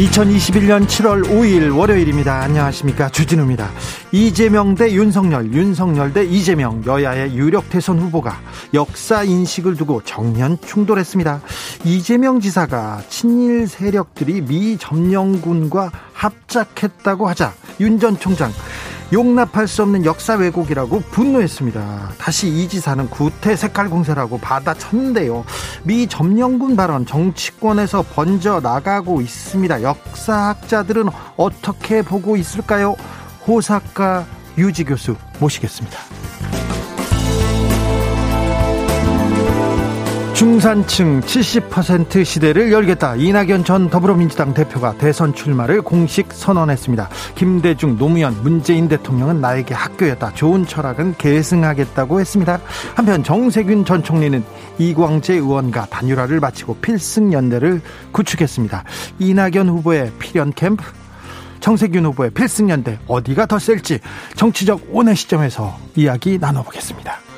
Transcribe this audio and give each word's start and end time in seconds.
2021년 0.00 0.86
7월 0.86 1.24
5일 1.24 1.76
월요일입니다. 1.76 2.40
안녕하십니까. 2.40 3.10
주진우입니다. 3.10 3.70
이재명 4.12 4.74
대 4.74 4.90
윤석열, 4.92 5.52
윤석열 5.52 6.14
대 6.14 6.24
이재명, 6.24 6.82
여야의 6.86 7.34
유력 7.34 7.68
대선 7.68 7.98
후보가 7.98 8.40
역사 8.72 9.22
인식을 9.24 9.76
두고 9.76 10.02
정면 10.04 10.56
충돌했습니다. 10.64 11.42
이재명 11.84 12.40
지사가 12.40 13.02
친일 13.10 13.68
세력들이 13.68 14.40
미 14.40 14.78
점령군과 14.78 15.90
합작했다고 16.14 17.28
하자 17.28 17.52
윤 17.80 17.98
전 17.98 18.18
총장 18.18 18.50
용납할 19.12 19.66
수 19.66 19.82
없는 19.82 20.04
역사 20.04 20.34
왜곡이라고 20.34 21.00
분노했습니다. 21.10 22.12
다시 22.18 22.48
이 22.48 22.68
지사는 22.68 23.08
구태 23.10 23.56
색깔 23.56 23.90
공세라고 23.90 24.38
받아쳤는데요. 24.38 25.44
미 25.82 26.06
점령군 26.06 26.76
발언 26.76 27.06
정치권에서 27.06 28.04
번져 28.14 28.60
나가고 28.60 29.20
있습니다. 29.20 29.82
역사학자들은 29.82 31.08
어떻게 31.36 32.02
보고 32.02 32.36
있을까요? 32.36 32.94
호사카 33.46 34.26
유지 34.58 34.84
교수 34.84 35.16
모시겠습니다. 35.40 36.19
중산층 40.40 41.20
70% 41.20 42.24
시대를 42.24 42.72
열겠다. 42.72 43.14
이낙연 43.14 43.62
전 43.62 43.90
더불어민주당 43.90 44.54
대표가 44.54 44.94
대선 44.96 45.34
출마를 45.34 45.82
공식 45.82 46.32
선언했습니다. 46.32 47.10
김대중, 47.34 47.98
노무현, 47.98 48.42
문재인 48.42 48.88
대통령은 48.88 49.42
나에게 49.42 49.74
학교였다. 49.74 50.32
좋은 50.32 50.66
철학은 50.66 51.16
계승하겠다고 51.18 52.20
했습니다. 52.20 52.58
한편 52.94 53.22
정세균 53.22 53.84
전 53.84 54.02
총리는 54.02 54.42
이광재 54.78 55.34
의원과 55.34 55.88
단일화를 55.90 56.40
마치고 56.40 56.76
필승 56.76 57.34
연대를 57.34 57.82
구축했습니다. 58.12 58.84
이낙연 59.18 59.68
후보의 59.68 60.10
필연 60.18 60.54
캠프, 60.54 60.82
정세균 61.60 62.06
후보의 62.06 62.30
필승 62.30 62.70
연대 62.70 62.98
어디가 63.08 63.44
더 63.44 63.58
셀지 63.58 63.98
정치적 64.36 64.86
온의 64.90 65.16
시점에서 65.16 65.76
이야기 65.96 66.38
나눠보겠습니다. 66.38 67.29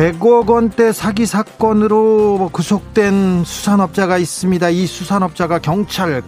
100억 0.00 0.48
원대 0.48 0.92
사기 0.92 1.26
사건으로 1.26 2.48
구속된 2.54 3.44
수산업자가 3.44 4.16
있습니다. 4.16 4.70
이 4.70 4.86
수산업자가 4.86 5.58
경찰, 5.58 6.22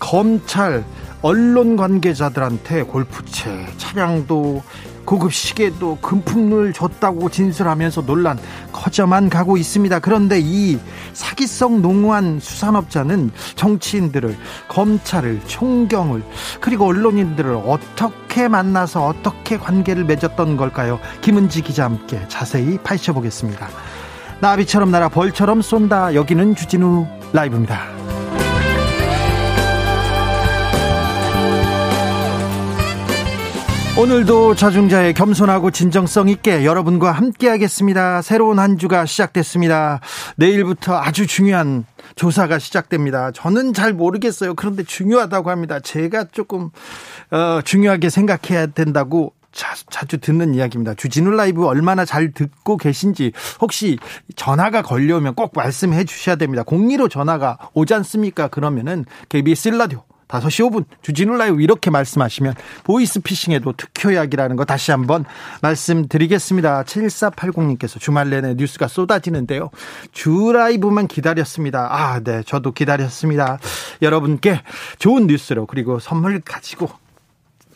검찰, 0.00 0.84
언론 1.22 1.76
관계자들한테 1.76 2.82
골프채, 2.82 3.66
차량도 3.76 4.64
고급 5.08 5.32
시계도 5.32 6.00
금품을 6.02 6.74
줬다고 6.74 7.30
진술하면서 7.30 8.04
논란 8.04 8.38
커져만 8.72 9.30
가고 9.30 9.56
있습니다. 9.56 10.00
그런데 10.00 10.38
이 10.38 10.78
사기성 11.14 11.80
농후한 11.80 12.40
수산업자는 12.40 13.30
정치인들을 13.54 14.36
검찰을 14.68 15.40
총경을 15.46 16.22
그리고 16.60 16.84
언론인들을 16.88 17.54
어떻게 17.64 18.48
만나서 18.48 19.06
어떻게 19.06 19.56
관계를 19.56 20.04
맺었던 20.04 20.58
걸까요? 20.58 21.00
김은지 21.22 21.62
기자와 21.62 21.88
함께 21.88 22.20
자세히 22.28 22.76
파헤쳐 22.76 23.14
보겠습니다. 23.14 23.66
나비처럼 24.40 24.90
날아 24.90 25.08
벌처럼 25.08 25.62
쏜다. 25.62 26.14
여기는 26.16 26.54
주진우 26.54 27.06
라이브입니다. 27.32 28.17
오늘도 33.98 34.54
자중자의 34.54 35.12
겸손하고 35.12 35.72
진정성 35.72 36.28
있게 36.28 36.64
여러분과 36.64 37.10
함께 37.10 37.48
하겠습니다. 37.48 38.22
새로운 38.22 38.60
한 38.60 38.78
주가 38.78 39.04
시작됐습니다. 39.04 39.98
내일부터 40.36 40.96
아주 40.96 41.26
중요한 41.26 41.84
조사가 42.14 42.60
시작됩니다. 42.60 43.32
저는 43.32 43.74
잘 43.74 43.92
모르겠어요. 43.92 44.54
그런데 44.54 44.84
중요하다고 44.84 45.50
합니다. 45.50 45.80
제가 45.80 46.26
조금 46.30 46.70
어, 47.32 47.60
중요하게 47.64 48.08
생각해야 48.08 48.66
된다고 48.66 49.32
자, 49.50 49.74
자주 49.90 50.18
듣는 50.18 50.54
이야기입니다. 50.54 50.94
주진우 50.94 51.32
라이브 51.32 51.66
얼마나 51.66 52.04
잘 52.04 52.30
듣고 52.30 52.76
계신지 52.76 53.32
혹시 53.60 53.98
전화가 54.36 54.82
걸려오면 54.82 55.34
꼭 55.34 55.50
말씀해 55.56 56.04
주셔야 56.04 56.36
됩니다. 56.36 56.62
02로 56.62 57.10
전화가 57.10 57.58
오지 57.74 57.94
않습니까? 57.94 58.46
그러면은 58.46 59.06
KBS 59.28 59.70
라디오 59.70 60.04
5시 60.28 60.70
5분 60.70 60.84
주진우 61.02 61.36
라이브 61.36 61.60
이렇게 61.62 61.90
말씀하시면 61.90 62.54
보이스피싱에도 62.84 63.72
특효약이라는 63.72 64.56
거 64.56 64.64
다시 64.64 64.90
한번 64.90 65.24
말씀드리겠습니다. 65.62 66.84
7480님께서 66.84 67.98
주말 67.98 68.30
내내 68.30 68.54
뉴스가 68.54 68.88
쏟아지는데요. 68.88 69.70
주 70.12 70.52
라이브만 70.52 71.08
기다렸습니다. 71.08 71.88
아, 71.90 72.20
네. 72.20 72.42
저도 72.44 72.72
기다렸습니다. 72.72 73.58
여러분께 74.02 74.62
좋은 74.98 75.26
뉴스로 75.26 75.66
그리고 75.66 75.98
선물 75.98 76.40
가지고 76.40 76.88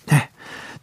네. 0.06 0.28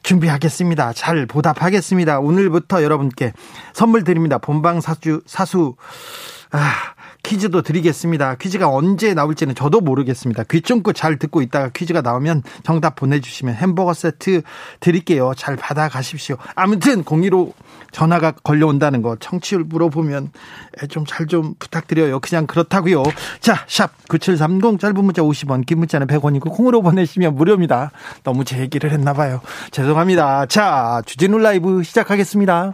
준비하겠습니다. 0.02 0.94
잘 0.94 1.26
보답하겠습니다. 1.26 2.20
오늘부터 2.20 2.84
여러분께 2.84 3.34
선물 3.74 4.04
드립니다. 4.04 4.38
본방 4.38 4.82
사주 4.82 5.22
사수 5.26 5.76
아 6.52 6.94
퀴즈도 7.24 7.62
드리겠습니다. 7.62 8.36
퀴즈가 8.36 8.70
언제 8.70 9.14
나올지는 9.14 9.56
저도 9.56 9.82
모르겠습니다. 9.82 10.44
귀 10.52 10.62
쫑긋 10.62 10.96
잘 10.96 11.18
듣고 11.18 11.42
있다가 11.42 11.70
퀴즈가 11.70 12.02
나오면 12.02 12.44
정답 12.64 12.96
보내주시면 12.96 13.56
햄버거 13.56 13.94
세트 13.94 14.42
드릴게요. 14.80 15.34
잘 15.36 15.56
받아가십시오. 15.56 16.38
아무튼 16.56 17.04
공의로 17.04 17.54
전화가 17.92 18.32
걸려온다는 18.44 19.02
거 19.02 19.16
청취율 19.20 19.64
물어보면 19.64 20.32
좀 20.90 21.06
잘좀 21.06 21.40
좀 21.40 21.54
부탁드려요. 21.58 22.20
그냥 22.20 22.46
그렇다고요. 22.48 23.04
자, 23.40 23.64
샵 23.68 23.92
9730 24.10 24.80
짧은 24.80 25.04
문자 25.04 25.22
50원, 25.22 25.66
긴 25.66 25.80
문자는 25.80 26.08
100원이고 26.08 26.52
콩으로 26.52 26.82
보내시면 26.82 27.36
무료입니다. 27.36 27.92
너무 28.24 28.44
제 28.44 28.60
얘기를 28.60 28.92
했나 28.92 29.14
봐요. 29.14 29.40
죄송합니다. 29.72 30.48
자, 30.48 31.02
주진우 31.06 31.38
라이브 31.38 31.84
시작하겠습니다. 31.84 32.74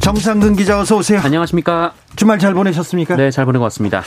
정상근 0.00 0.56
기자 0.56 0.80
어서 0.80 0.96
오세요. 0.96 1.20
안녕하십니까. 1.20 1.92
주말 2.16 2.38
잘 2.38 2.54
보내셨습니까? 2.54 3.16
네, 3.16 3.30
잘 3.30 3.44
보내고 3.44 3.62
왔습니다. 3.64 4.02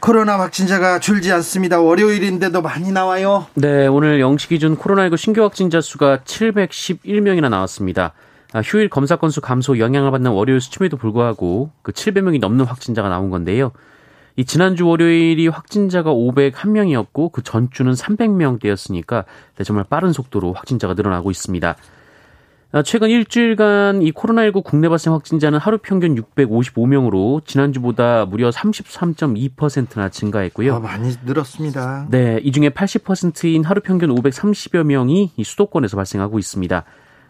코로나 0.00 0.38
확진자가 0.38 0.98
줄지 0.98 1.30
않습니다. 1.32 1.80
월요일인데도 1.80 2.62
많이 2.62 2.90
나와요. 2.90 3.46
네, 3.54 3.86
오늘 3.86 4.20
0시 4.20 4.48
기준 4.48 4.76
코로나19 4.76 5.16
신규 5.16 5.42
확진자 5.42 5.80
수가 5.80 6.18
711명이나 6.24 7.50
나왔습니다. 7.50 8.12
아, 8.52 8.60
휴일 8.60 8.88
검사 8.88 9.16
건수 9.16 9.40
감소 9.40 9.78
영향을 9.78 10.10
받는 10.10 10.30
월요일 10.30 10.60
수침에도 10.60 10.96
불구하고 10.96 11.70
그 11.82 11.92
700명이 11.92 12.40
넘는 12.40 12.64
확진자가 12.64 13.08
나온 13.08 13.30
건데요. 13.30 13.72
이 14.36 14.44
지난주 14.44 14.86
월요일이 14.86 15.48
확진자가 15.48 16.12
501명이었고 16.12 17.32
그 17.32 17.42
전주는 17.42 17.92
300명대였으니까 17.92 19.24
정말 19.64 19.84
빠른 19.88 20.12
속도로 20.12 20.52
확진자가 20.54 20.94
늘어나고 20.94 21.30
있습니다. 21.30 21.76
아, 22.74 22.82
최근 22.82 23.10
일주일간 23.10 24.00
이 24.00 24.12
코로나19 24.12 24.64
국내 24.64 24.88
발생 24.88 25.12
확진자는 25.12 25.58
하루 25.58 25.76
평균 25.76 26.14
655명으로 26.14 27.44
지난주보다 27.44 28.24
무려 28.24 28.48
33.2%나 28.48 30.08
증가했고요. 30.08 30.76
아, 30.76 30.80
많이 30.80 31.12
늘었습니다. 31.22 32.06
네, 32.08 32.40
이 32.42 32.50
중에 32.50 32.70
80%인 32.70 33.64
하루 33.64 33.82
평균 33.82 34.08
530여 34.14 34.84
명이 34.84 35.32
이 35.36 35.44
수도권에서 35.44 35.98
발생하고 35.98 36.38
있습니다. 36.38 36.84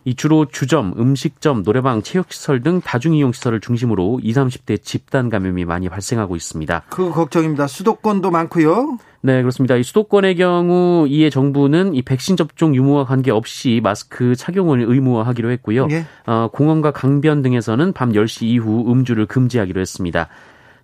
이 0.05 0.15
주로 0.15 0.47
주점, 0.47 0.95
음식점, 0.99 1.63
노래방, 1.63 2.03
체육시설 2.03 2.63
등 2.63 2.81
다중이용시설을 2.81 3.61
중심으로 3.61 4.21
20, 4.23 4.43
30대 4.43 4.83
집단 4.83 5.29
감염이 5.29 5.65
많이 5.65 5.89
발생하고 5.89 6.37
있습니다. 6.37 6.85
그 6.89 7.11
걱정입니다. 7.11 7.67
수도권도 7.67 8.31
많고요. 8.31 8.99
네, 9.25 9.41
그렇습니다. 9.41 9.77
이 9.77 9.85
수도권의 9.85 10.35
경우 10.35 11.07
이에 11.09 11.31
정부는 11.31 11.95
이 11.95 12.03
백신 12.03 12.37
접종 12.37 12.75
유무와 12.75 13.05
관계없이 13.05 13.81
마스크 13.83 14.35
착용을 14.35 14.83
의무화하기로 14.83 15.51
했고요. 15.53 15.87
예. 15.93 16.05
어, 16.27 16.49
공원과 16.53 16.91
강변 16.91 17.43
등에서는 17.43 17.93
밤 17.93 18.13
10시 18.13 18.47
이후 18.47 18.85
음주를 18.91 19.27
금지하기로 19.27 19.81
했습니다. 19.81 20.29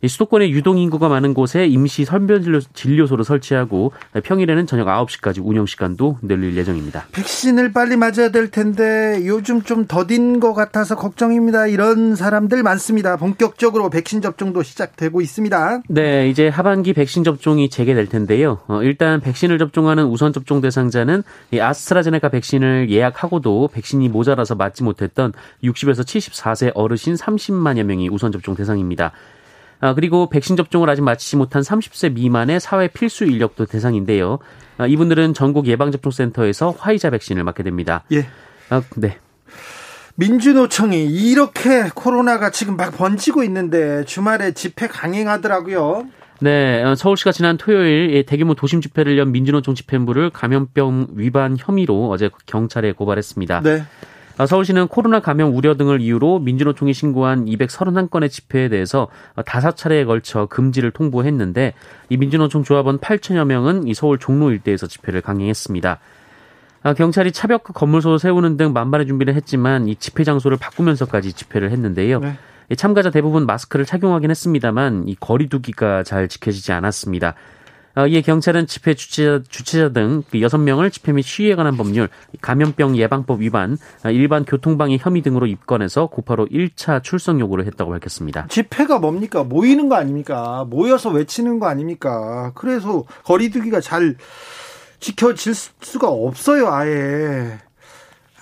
수도권의 0.07 0.53
유동 0.53 0.79
인구가 0.79 1.09
많은 1.09 1.35
곳에 1.35 1.67
임시 1.67 2.05
선별 2.05 2.39
진료 2.75 3.07
소를 3.07 3.25
설치하고 3.25 3.93
평일에는 4.23 4.67
저녁 4.67 4.87
9시까지 4.87 5.41
운영 5.43 5.67
시간도 5.67 6.19
늘릴 6.23 6.57
예정입니다. 6.57 7.07
백신을 7.13 7.73
빨리 7.73 7.97
맞아야 7.97 8.31
될 8.31 8.51
텐데 8.51 9.23
요즘 9.27 9.63
좀 9.63 9.87
더딘 9.87 10.41
것 10.41 10.55
같아서 10.55 10.95
걱정입니다. 10.97 11.67
이런 11.67 12.15
사람들 12.15 12.63
많습니다. 12.63 13.17
본격적으로 13.17 13.91
백신 13.91 14.23
접종도 14.23 14.63
시작되고 14.63 15.21
있습니다. 15.21 15.83
네, 15.89 16.29
이제 16.29 16.49
하반기 16.49 16.93
백신 16.93 17.25
접종이 17.25 17.69
재개될 17.69 18.09
텐데요. 18.09 18.61
어, 18.69 18.83
일단 18.83 19.21
백신을 19.21 19.59
접종하는 19.59 20.07
우선 20.07 20.33
접종 20.33 20.61
대상자는 20.61 21.23
이 21.53 21.61
아스트라제네카 21.61 22.29
백신을 22.29 22.91
예약하고도 22.91 23.71
백신이 23.73 24.09
모자라서 24.09 24.55
맞지 24.55 24.85
못했던 24.85 25.33
60에서 25.65 26.01
74세 26.01 26.73
어르신 26.75 27.15
30만여 27.15 27.83
명이 27.83 28.09
우선 28.09 28.33
접종 28.33 28.55
대상입니다. 28.55 29.13
아, 29.81 29.95
그리고 29.95 30.29
백신 30.29 30.57
접종을 30.57 30.91
아직 30.91 31.03
마치지 31.03 31.37
못한 31.37 31.63
30세 31.63 32.13
미만의 32.13 32.61
사회 32.61 32.89
필수 32.89 33.25
인력도 33.25 33.67
대상인데요. 33.67 34.39
아, 34.77 34.87
이분들은 34.87 35.35
전국 35.35 35.67
예방접종센터에서 35.67 36.75
화이자 36.79 37.11
백신을 37.11 37.45
맞게 37.45 37.63
됩니다. 37.63 38.05
예. 38.13 38.27
아, 38.71 38.83
네. 38.97 39.19
민주노총이 40.17 41.05
이렇게 41.05 41.89
코로나가 41.95 42.51
지금 42.51 42.77
막 42.77 42.97
번지고 42.97 43.45
있는데 43.45 44.05
주말에 44.05 44.53
집회 44.53 44.89
강행하더라고요. 44.89 46.09
네, 46.41 46.83
어, 46.83 46.95
서울시가 46.95 47.33
지난 47.33 47.57
토요일 47.57 48.25
대규모 48.25 48.55
도심 48.55 48.81
집회를 48.81 49.19
연 49.19 49.33
민주노총 49.33 49.75
집행부를 49.75 50.31
감염병 50.31 51.09
위반 51.15 51.57
혐의로 51.59 52.11
어제 52.11 52.31
경찰에 52.47 52.93
고발했습니다. 52.93 53.61
네. 53.63 53.85
아, 54.39 54.47
서울시는 54.47 54.87
코로나 54.87 55.19
감염 55.19 55.55
우려 55.55 55.77
등을 55.77 56.01
이유로 56.01 56.39
민주노총이 56.39 56.95
신고한 56.95 57.47
231건의 57.47 58.31
집회에 58.31 58.69
대해서 58.69 59.09
다섯 59.45 59.77
차례에 59.77 60.05
걸쳐 60.05 60.47
금지를 60.47 60.93
통보했는데 60.93 61.75
이 62.09 62.17
민주노총 62.17 62.63
조합원 62.63 63.01
8천여 63.01 63.45
명은 63.45 63.89
이 63.89 63.95
서울 63.95 64.19
종로 64.19 64.53
일대에서 64.53 64.87
집회를 64.87 65.23
강행했습니다. 65.23 65.99
아, 66.85 66.95
경찰이 66.95 67.33
차벽 67.33 67.65
건물소 67.65 68.19
세우는 68.19 68.57
등 68.57 68.73
만반의 68.73 69.09
준비를 69.09 69.35
했지만 69.35 69.89
이 69.89 69.97
집회 69.97 70.23
장소를 70.23 70.57
바꾸면서까지 70.57 71.33
집회를 71.33 71.73
했는데요. 71.73 72.21
네. 72.21 72.35
참가자 72.77 73.11
대부분 73.11 73.45
마스크를 73.45 73.85
착용하긴 73.85 74.31
했습니다만 74.31 75.09
이 75.09 75.17
거리두기가 75.17 76.05
잘 76.05 76.29
지켜지지 76.29 76.71
않았습니다. 76.73 77.35
어, 77.99 78.07
이에 78.07 78.21
경찰은 78.21 78.69
집회 78.69 78.95
주최자, 78.95 79.43
주최자 79.49 79.89
등 79.89 80.23
6명을 80.33 80.85
그 80.85 80.91
집회 80.91 81.13
및 81.13 81.23
시위에 81.23 81.57
관한 81.57 81.77
법률, 81.77 82.09
감염병 82.41 82.97
예방법 82.97 83.41
위반, 83.41 83.77
어, 84.05 84.11
일반 84.11 84.45
교통방해 84.45 84.99
혐의 85.01 85.21
등으로 85.21 85.47
입건해서 85.47 86.07
곧바로 86.07 86.47
1차 86.47 87.03
출석 87.03 87.41
요구를 87.41 87.67
했다고 87.67 87.91
밝혔습니다. 87.91 88.47
집회가 88.51 89.01
뭡니까? 89.01 89.43
모이는 89.43 89.89
거 89.89 89.97
아닙니까? 89.97 90.65
모여서 90.71 91.11
외치는 91.11 91.59
거 91.59 91.67
아닙니까? 91.67 92.53
그래서 92.55 93.03
거리두기가 93.25 93.81
잘 93.81 94.15
지켜질 95.01 95.55
수가 95.55 96.07
없어요, 96.07 96.69
아예. 96.69 97.59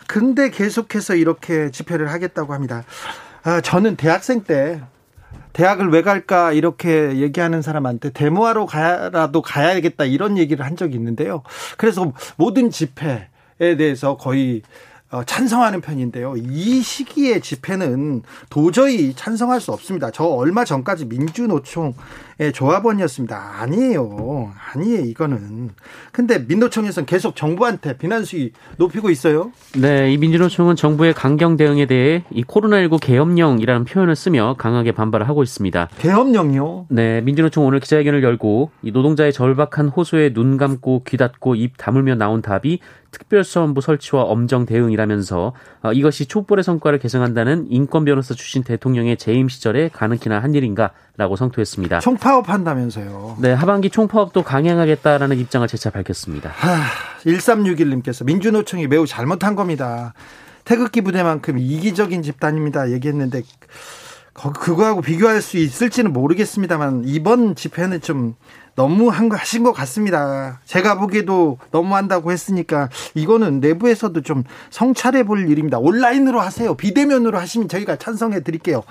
근데 0.06 0.50
계속해서 0.50 1.14
이렇게 1.14 1.70
집회를 1.70 2.12
하겠다고 2.12 2.53
합니다. 2.53 2.85
아, 3.43 3.62
저는 3.62 3.97
대학생 3.97 4.43
때 4.44 4.82
대학을 5.52 5.88
왜 5.88 6.02
갈까 6.02 6.52
이렇게 6.52 7.17
얘기하는 7.17 7.62
사람한테 7.62 8.11
데모하러 8.11 8.67
가라도 8.67 9.40
가야겠다 9.40 10.05
이런 10.05 10.37
얘기를 10.37 10.64
한 10.64 10.76
적이 10.76 10.96
있는데요. 10.96 11.43
그래서 11.78 12.12
모든 12.37 12.70
집회에 12.70 13.26
대해서 13.58 14.17
거의 14.17 14.61
어, 14.61 14.95
찬성하는 15.25 15.81
편인데요. 15.81 16.35
이 16.37 16.82
시기에 16.82 17.41
집회는 17.41 18.23
도저히 18.50 19.14
찬성할 19.14 19.61
수 19.61 19.73
없습니다. 19.73 20.11
저 20.11 20.25
얼마 20.25 20.64
전까지 20.64 21.06
민주노총의 21.06 21.94
조합원이었습니다. 22.53 23.61
아니에요. 23.61 24.53
아니에요, 24.73 25.03
이거는. 25.03 25.70
근데 26.11 26.41
민노총에서는 26.41 27.06
계속 27.06 27.37
정부한테 27.37 27.97
비난 27.99 28.25
수위 28.25 28.53
높이고 28.79 29.08
있어요. 29.11 29.53
네, 29.76 30.12
이 30.12 30.19
민주노총은 30.19 30.75
정부의 30.75 31.14
강경 31.14 31.56
대응에 31.56 31.87
대해 31.87 32.25
이 32.31 32.43
코로나19 32.43 32.99
계엄령이라는 33.00 33.85
표현을 33.85 34.17
쓰며 34.17 34.56
강하게 34.58 34.93
반발을 34.93 35.29
하고 35.29 35.43
있습니다. 35.44 35.88
계엄령이요? 35.99 36.87
네, 36.88 37.20
민주노총 37.20 37.64
오늘 37.64 37.79
기자회견을 37.79 38.25
열고 38.25 38.70
이 38.82 38.91
노동자의 38.91 39.32
절박한 39.32 39.88
호소에 39.88 40.32
눈 40.32 40.56
감고 40.56 41.05
귀 41.06 41.17
닫고 41.17 41.55
입 41.55 41.76
다물며 41.76 42.17
나온 42.17 42.43
답이 42.43 42.81
특별수험부 43.16 43.80
설치와 43.80 44.22
엄정 44.22 44.66
대응이라면서 44.66 45.52
어, 45.82 45.92
이것이 45.92 46.26
촛불의 46.26 46.62
성과를 46.62 46.98
계승한다는 46.98 47.66
인권 47.70 48.04
변호사 48.04 48.34
출신 48.34 48.62
대통령의 48.62 49.16
재임 49.16 49.48
시절에 49.48 49.88
가능키나 49.88 50.38
한 50.38 50.54
일인가라고 50.54 51.36
성토했습니다. 51.36 52.00
총파업 52.00 52.48
한다면서요. 52.48 53.38
네, 53.40 53.52
하반기 53.52 53.90
총파업도 53.90 54.42
강행하겠다라는 54.42 55.38
입장을 55.38 55.66
재차 55.68 55.90
밝혔습니다. 55.90 56.50
하, 56.50 56.82
1361님께서 57.24 58.24
민주노총이 58.24 58.86
매우 58.86 59.06
잘못한 59.06 59.56
겁니다. 59.56 60.12
태극기 60.64 61.00
부대만큼 61.00 61.58
이기적인 61.58 62.22
집단입니다. 62.22 62.90
얘기했는데 62.90 63.42
그거하고 64.36 65.00
비교할 65.00 65.40
수 65.40 65.56
있을지는 65.56 66.12
모르겠습니다만 66.12 67.02
이번 67.06 67.54
집회는 67.54 68.00
좀 68.02 68.34
너무 68.74 69.08
한 69.08 69.30
거 69.30 69.36
하신 69.36 69.62
것 69.62 69.72
같습니다. 69.72 70.60
제가 70.66 70.98
보기에도 70.98 71.58
너무 71.70 71.94
한다고 71.96 72.30
했으니까 72.30 72.90
이거는 73.14 73.60
내부에서도 73.60 74.20
좀 74.20 74.44
성찰해 74.68 75.22
볼 75.24 75.48
일입니다. 75.50 75.78
온라인으로 75.78 76.40
하세요. 76.40 76.74
비대면으로 76.74 77.38
하시면 77.38 77.68
저희가 77.68 77.96
찬성해 77.96 78.42
드릴게요. 78.42 78.82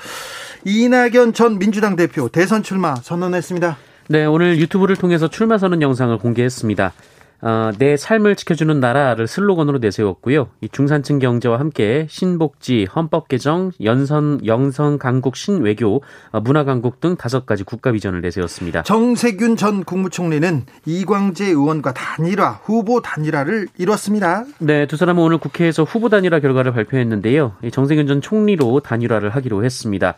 이낙연 0.63 1.33
전 1.33 1.59
민주당 1.59 1.95
대표 1.95 2.27
대선 2.29 2.63
출마 2.63 2.95
선언했습니다. 2.95 3.77
네, 4.07 4.25
오늘 4.25 4.57
유튜브를 4.57 4.95
통해서 4.95 5.27
출마 5.27 5.59
선언 5.59 5.83
영상을 5.83 6.17
공개했습니다. 6.17 6.93
어, 7.41 7.71
내 7.77 7.97
삶을 7.97 8.35
지켜주는 8.35 8.79
나라를 8.79 9.27
슬로건으로 9.27 9.79
내세웠고요. 9.79 10.47
이 10.61 10.69
중산층 10.69 11.19
경제와 11.19 11.59
함께 11.59 12.07
신복지, 12.09 12.87
헌법 12.95 13.27
개정, 13.27 13.71
연선, 13.83 14.45
영성 14.45 14.97
강국 14.97 15.35
신외교, 15.35 16.01
어, 16.31 16.39
문화 16.41 16.63
강국 16.63 16.99
등 16.99 17.15
다섯 17.15 17.45
가지 17.45 17.63
국가 17.63 17.91
비전을 17.91 18.21
내세웠습니다. 18.21 18.83
정세균 18.83 19.55
전 19.55 19.83
국무총리는 19.83 20.65
이광재 20.85 21.45
의원과 21.45 21.93
단일화, 21.93 22.61
후보 22.63 23.01
단일화를 23.01 23.67
이뤘습니다. 23.77 24.45
네, 24.59 24.87
두 24.87 24.97
사람은 24.97 25.21
오늘 25.21 25.37
국회에서 25.37 25.83
후보 25.83 26.09
단일화 26.09 26.39
결과를 26.39 26.71
발표했는데요. 26.73 27.53
정세균 27.71 28.07
전 28.07 28.21
총리로 28.21 28.79
단일화를 28.79 29.29
하기로 29.29 29.63
했습니다. 29.63 30.15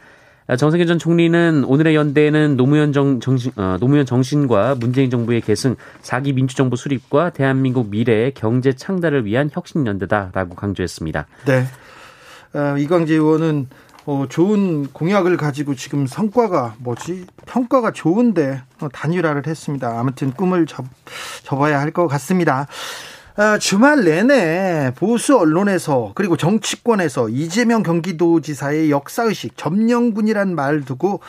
정세균 0.56 0.88
전 0.88 0.98
총리는 0.98 1.66
오늘의 1.66 1.94
연대에는 1.96 2.56
노무현 2.56 2.94
정, 2.94 3.20
정신, 3.20 3.52
어, 3.58 3.76
노무현 3.82 4.06
정신과 4.06 4.76
문재인 4.76 5.10
정부의 5.10 5.42
계승, 5.42 5.76
4기 6.02 6.34
민주정부 6.34 6.78
수립과 6.78 7.32
대한민국 7.32 7.90
미래의 7.90 8.34
경제 8.34 8.72
창달을 8.72 9.26
위한 9.26 9.50
혁신연대다라고 9.52 10.56
강조했습니다. 10.56 11.28
네. 11.48 11.66
어, 12.54 12.78
이광재 12.78 13.14
의원은 13.16 13.68
어, 14.06 14.26
좋은 14.30 14.88
공약을 14.94 15.36
가지고 15.36 15.76
지금 15.76 16.08
성과가 16.08 16.76
뭐지? 16.80 17.26
평가가 17.46 17.92
좋은데 17.92 18.62
어, 18.80 18.88
단일화를 18.88 19.46
했습니다. 19.46 20.00
아무튼 20.00 20.32
꿈을 20.32 20.66
접, 20.66 20.86
접어야 21.44 21.82
할 21.82 21.92
것 21.92 22.08
같습니다. 22.08 22.68
아, 23.40 23.60
주말 23.60 24.04
내내 24.04 24.94
보수 24.96 25.38
언론에서 25.38 26.12
그리고 26.16 26.36
정치권에서 26.36 27.30
이재명 27.30 27.84
경기도지사의 27.84 28.90
역사의식 28.90 29.56
점령군이란 29.56 30.56
말 30.56 30.82
두고 30.82 31.20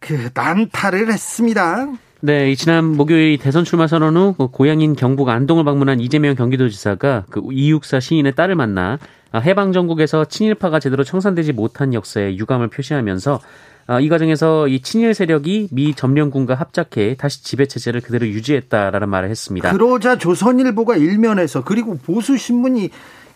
그 0.00 0.30
난타를 0.32 1.12
했습니다. 1.12 1.88
네, 2.20 2.54
지난 2.54 2.86
목요일 2.86 3.36
대선 3.36 3.64
출마 3.64 3.86
선언 3.86 4.16
후그 4.16 4.48
고향인 4.48 4.96
경북 4.96 5.28
안동을 5.28 5.64
방문한 5.64 6.00
이재명 6.00 6.34
경기도지사가 6.36 7.26
그 7.28 7.42
이육사 7.52 8.00
시인의 8.00 8.34
딸을 8.34 8.54
만나 8.54 8.98
해방 9.34 9.72
전국에서 9.72 10.24
친일파가 10.24 10.80
제대로 10.80 11.04
청산되지 11.04 11.52
못한 11.52 11.92
역사에 11.92 12.36
유감을 12.36 12.68
표시하면서 12.68 13.34
아, 13.34 13.38
이 14.00 14.08
과정에서 14.08 14.66
이 14.66 14.80
친일 14.80 15.14
세력이 15.14 15.68
미 15.70 15.94
점령군과 15.94 16.54
합작해 16.54 17.14
다시 17.16 17.44
지배 17.44 17.66
체제를 17.66 18.00
그대로 18.00 18.26
유지했다라는 18.26 19.08
말을 19.08 19.30
했습니다. 19.30 19.70
그러자 19.70 20.18
조선일보가 20.18 20.96
일면에서 20.96 21.62
그리고 21.62 21.96
보수 21.96 22.36
신문이 22.36 22.90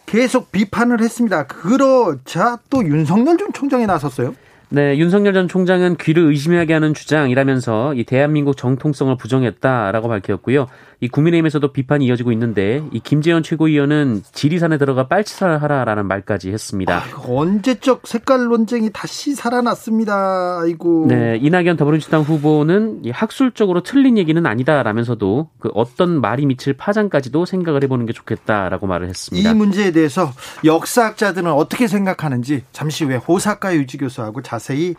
계속 0.06 0.50
비판을 0.50 1.00
했습니다. 1.00 1.46
그러자 1.46 2.58
또 2.68 2.84
윤석열 2.84 3.38
전 3.38 3.52
총장이 3.52 3.86
나섰어요. 3.86 4.34
네, 4.72 4.96
윤석열 4.98 5.34
전 5.34 5.48
총장은 5.48 5.96
귀를 5.96 6.24
의심하게 6.24 6.74
하는 6.74 6.94
주장이라면서 6.94 7.94
이 7.94 8.04
대한민국 8.04 8.56
정통성을 8.56 9.16
부정했다라고 9.16 10.08
밝혔고요. 10.08 10.68
이 11.02 11.08
국민의힘에서도 11.08 11.72
비판이 11.72 12.04
이어지고 12.04 12.30
있는데 12.32 12.82
이 12.92 13.00
김재현 13.00 13.42
최고위원은 13.42 14.22
지리산에 14.32 14.76
들어가 14.76 15.08
빨치살하라라는 15.08 16.06
말까지 16.06 16.50
했습니다. 16.52 16.98
아, 16.98 17.04
언제적 17.26 18.06
색깔 18.06 18.44
논쟁이 18.44 18.90
다시 18.92 19.34
살아났습니다. 19.34 20.60
아이고. 20.60 21.06
네, 21.08 21.38
이낙연 21.40 21.78
더불어민주당 21.78 22.20
후보는 22.20 23.02
학술적으로 23.12 23.82
틀린 23.82 24.18
얘기는 24.18 24.44
아니다라면서도 24.44 25.48
그 25.58 25.70
어떤 25.74 26.20
말이 26.20 26.44
미칠 26.44 26.74
파장까지도 26.74 27.46
생각을 27.46 27.82
해보는 27.84 28.04
게 28.04 28.12
좋겠다라고 28.12 28.86
말을 28.86 29.08
했습니다. 29.08 29.50
이 29.50 29.54
문제에 29.54 29.92
대해서 29.92 30.30
역사학자들은 30.64 31.50
어떻게 31.50 31.86
생각하는지 31.86 32.64
잠시 32.72 33.04
후에 33.04 33.16
호사카 33.16 33.74
유지 33.74 33.96
교수하고 33.96 34.42
자세히 34.42 34.94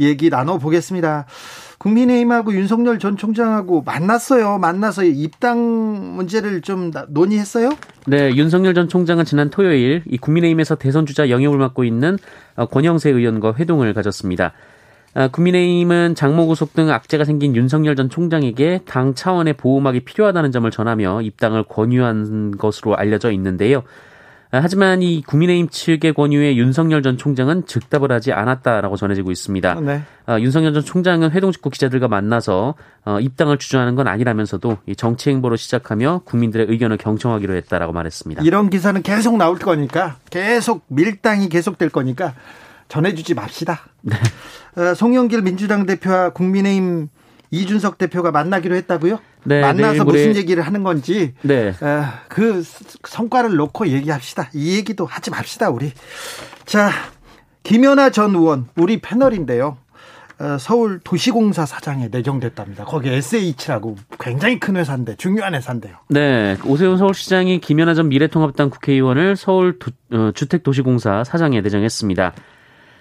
얘기 0.00 0.30
나눠보겠습니다. 0.30 1.26
국민의힘하고 1.84 2.54
윤석열 2.54 2.98
전 2.98 3.18
총장하고 3.18 3.82
만났어요. 3.82 4.56
만나서 4.58 5.04
입당 5.04 6.16
문제를 6.16 6.62
좀 6.62 6.90
논의했어요? 7.08 7.70
네, 8.06 8.34
윤석열 8.34 8.72
전 8.72 8.88
총장은 8.88 9.26
지난 9.26 9.50
토요일 9.50 10.02
이 10.06 10.16
국민의힘에서 10.16 10.76
대선 10.76 11.04
주자 11.04 11.28
영입을 11.28 11.58
맡고 11.58 11.84
있는 11.84 12.18
어, 12.56 12.66
권영세 12.66 13.10
의원과 13.10 13.56
회동을 13.58 13.92
가졌습니다. 13.92 14.52
어, 15.14 15.28
국민의힘은 15.28 16.14
장모 16.14 16.46
구속 16.46 16.72
등 16.72 16.90
악재가 16.90 17.24
생긴 17.24 17.54
윤석열 17.54 17.96
전 17.96 18.08
총장에게 18.08 18.80
당 18.86 19.14
차원의 19.14 19.52
보호막이 19.54 20.00
필요하다는 20.00 20.52
점을 20.52 20.70
전하며 20.70 21.20
입당을 21.20 21.64
권유한 21.64 22.56
것으로 22.56 22.96
알려져 22.96 23.30
있는데요. 23.30 23.82
아, 24.54 24.60
하지만 24.62 25.02
이 25.02 25.20
국민의힘 25.22 25.68
측의 25.68 26.14
권유에 26.14 26.54
윤석열 26.54 27.02
전 27.02 27.18
총장은 27.18 27.66
즉답을 27.66 28.12
하지 28.12 28.32
않았다라고 28.32 28.96
전해지고 28.96 29.32
있습니다. 29.32 29.80
네. 29.80 30.02
어, 30.28 30.38
윤석열 30.38 30.72
전 30.72 30.84
총장은 30.84 31.32
회동 31.32 31.50
직후 31.50 31.70
기자들과 31.70 32.06
만나서 32.06 32.76
어, 33.04 33.18
입당을 33.18 33.58
주저하는 33.58 33.96
건 33.96 34.06
아니라면서도 34.06 34.78
이 34.86 34.94
정치 34.94 35.30
행보로 35.30 35.56
시작하며 35.56 36.20
국민들의 36.24 36.68
의견을 36.68 36.98
경청하기로 36.98 37.56
했다라고 37.56 37.92
말했습니다. 37.92 38.44
이런 38.44 38.70
기사는 38.70 39.02
계속 39.02 39.36
나올 39.36 39.58
거니까 39.58 40.18
계속 40.30 40.84
밀당이 40.86 41.48
계속될 41.48 41.88
거니까 41.88 42.34
전해주지 42.86 43.34
맙시다. 43.34 43.80
네. 44.02 44.14
어, 44.76 44.94
송영길 44.94 45.42
민주당 45.42 45.84
대표와 45.84 46.30
국민의힘 46.30 47.08
이준석 47.54 47.98
대표가 47.98 48.30
만나기로 48.30 48.74
했다고요? 48.74 49.18
네, 49.44 49.60
만나서 49.60 50.04
무슨 50.04 50.36
얘기를 50.36 50.62
하는 50.62 50.82
건지 50.82 51.34
네. 51.42 51.68
어, 51.68 52.04
그 52.28 52.62
성과를 53.06 53.56
놓고 53.56 53.88
얘기합시다. 53.88 54.50
이 54.54 54.76
얘기도 54.76 55.06
하지 55.06 55.30
맙시다 55.30 55.70
우리. 55.70 55.92
자 56.64 56.90
김연아 57.62 58.10
전 58.10 58.34
의원 58.34 58.68
우리 58.76 59.00
패널인데요. 59.00 59.76
어, 60.40 60.56
서울 60.58 60.98
도시공사 61.02 61.64
사장에 61.64 62.08
내정됐답니다. 62.10 62.84
거기 62.84 63.08
SH라고 63.08 63.96
굉장히 64.18 64.58
큰 64.58 64.76
회사인데 64.76 65.14
중요한 65.16 65.54
회사인데요. 65.54 65.96
네, 66.08 66.56
오세훈 66.64 66.98
서울시장이 66.98 67.60
김연아 67.60 67.94
전 67.94 68.08
미래통합당 68.08 68.70
국회의원을 68.70 69.36
서울 69.36 69.78
도, 69.78 69.92
어, 70.12 70.32
주택도시공사 70.34 71.22
사장에 71.22 71.60
내정했습니다. 71.60 72.34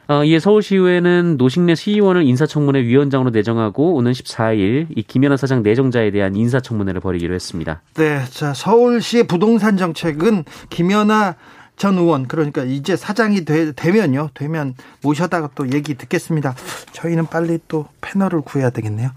어, 0.07 0.24
이에 0.24 0.39
서울시의회는 0.39 1.38
노식래 1.38 1.75
시의원을 1.75 2.24
인사청문회 2.24 2.83
위원장으로 2.83 3.29
내정하고 3.29 3.95
오는 3.95 4.12
14일 4.12 4.88
이 4.95 5.03
김연아 5.03 5.38
사장 5.38 5.63
내정자에 5.63 6.12
대한 6.12 6.36
인사청문회를 6.36 7.00
벌이기로 7.00 7.33
했습니다. 7.33 7.81
네, 7.95 8.24
자 8.29 8.53
서울시의 8.53 9.27
부동산 9.27 9.77
정책은 9.77 10.43
김연아 10.69 11.36
전 11.75 11.98
의원 11.98 12.27
그러니까 12.27 12.63
이제 12.63 12.95
사장이 12.95 13.45
되, 13.45 13.74
면요 13.91 14.29
되면 14.33 14.75
모셔다가 15.01 15.51
또 15.55 15.72
얘기 15.72 15.95
듣겠습니다. 15.95 16.55
저희는 16.91 17.27
빨리 17.27 17.60
또 17.67 17.88
패널을 18.01 18.41
구해야 18.41 18.69
되겠네요. 18.69 19.10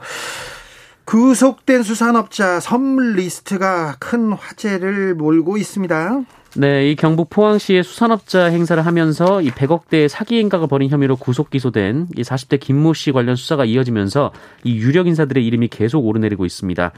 구속된 1.05 1.83
수산업자 1.83 2.59
선물 2.59 3.14
리스트가 3.14 3.97
큰 4.00 4.33
화제를 4.33 5.14
몰고 5.14 5.57
있습니다. 5.57 6.23
네, 6.59 6.91
이 6.91 6.97
경북 6.97 7.29
포항시의 7.31 7.83
수산업자 7.83 8.45
행사를 8.47 8.85
하면서 8.85 9.43
이 9.43 9.51
100억대 9.51 10.09
사기 10.09 10.39
행각을 10.39 10.69
벌인 10.69 10.89
혐의로 10.89 11.17
구속 11.17 11.51
기소된 11.51 12.09
이 12.17 12.23
40대 12.23 12.59
김모 12.59 12.95
씨 12.95 13.13
관련 13.13 13.37
수사가 13.37 13.65
이어지면서 13.65 14.33
이 14.65 14.77
유력 14.77 15.07
인사들의 15.07 15.45
이름이 15.45 15.69
계속 15.69 16.07
오르내리고 16.07 16.47
있습니다. 16.47 16.93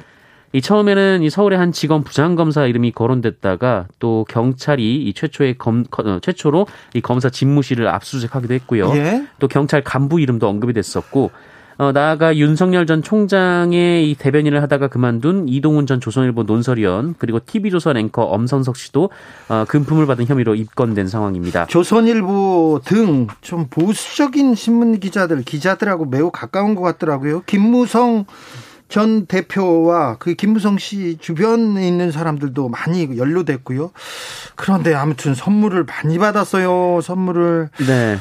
이 0.52 0.62
처음에는 0.62 1.22
이 1.22 1.28
서울의 1.28 1.58
한 1.58 1.72
직원 1.72 2.04
부장검사 2.04 2.66
이름이 2.66 2.92
거론됐다가 2.92 3.88
또 3.98 4.24
경찰이 4.28 5.04
이 5.04 5.12
최초의 5.12 5.58
검 5.58 5.84
어, 5.98 6.18
최초로 6.20 6.66
이 6.94 7.00
검사 7.00 7.28
진무 7.28 7.62
씨를 7.62 7.88
압수수색하기도 7.88 8.54
했고요. 8.54 8.90
예? 8.94 9.26
또 9.38 9.48
경찰 9.48 9.82
간부 9.82 10.20
이름도 10.20 10.48
언급이 10.48 10.72
됐었고 10.72 11.30
어, 11.78 11.92
나아가 11.92 12.36
윤석열 12.36 12.86
전 12.86 13.02
총장의 13.02 14.10
이 14.10 14.14
대변인을 14.16 14.62
하다가 14.62 14.88
그만둔 14.88 15.48
이동훈 15.48 15.86
전 15.86 16.00
조선일보 16.00 16.42
논설위원 16.42 17.14
그리고 17.18 17.40
TV조선 17.44 17.96
앵커 17.96 18.22
엄선석 18.24 18.76
씨도 18.76 19.10
어, 19.48 19.64
금품을 19.68 20.06
받은 20.06 20.26
혐의로 20.26 20.54
입건된 20.54 21.06
상황입니다. 21.06 21.66
조선일보 21.66 22.80
등 22.84 23.28
좀 23.40 23.66
보수적인 23.68 24.54
신문 24.54 24.98
기자들 25.00 25.42
기자들하고 25.42 26.06
매우 26.06 26.30
가까운 26.30 26.74
것 26.74 26.82
같더라고요. 26.82 27.42
김무성 27.46 28.26
전 28.88 29.26
대표와 29.26 30.16
그 30.18 30.34
김무성 30.34 30.78
씨 30.78 31.18
주변에 31.20 31.86
있는 31.86 32.10
사람들도 32.10 32.68
많이 32.68 33.16
연루됐고요. 33.16 33.90
그런데 34.56 34.94
아무튼 34.94 35.34
선물을 35.34 35.84
많이 35.84 36.18
받았어요. 36.18 37.00
선물을. 37.02 37.68
네. 37.86 38.18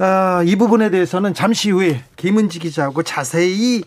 아, 0.00 0.42
이 0.44 0.56
부분에 0.56 0.90
대해서는 0.90 1.34
잠시 1.34 1.70
후에 1.70 2.02
김은지 2.16 2.60
기자하고 2.60 3.02
자세히 3.02 3.82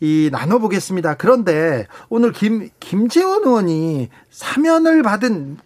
이 0.00 0.28
나눠보겠습니다. 0.30 1.14
그런데 1.14 1.86
오늘 2.08 2.32
김 2.32 2.68
김재원 2.80 3.42
의원이 3.44 4.08
사면을 4.30 5.02
받은 5.02 5.56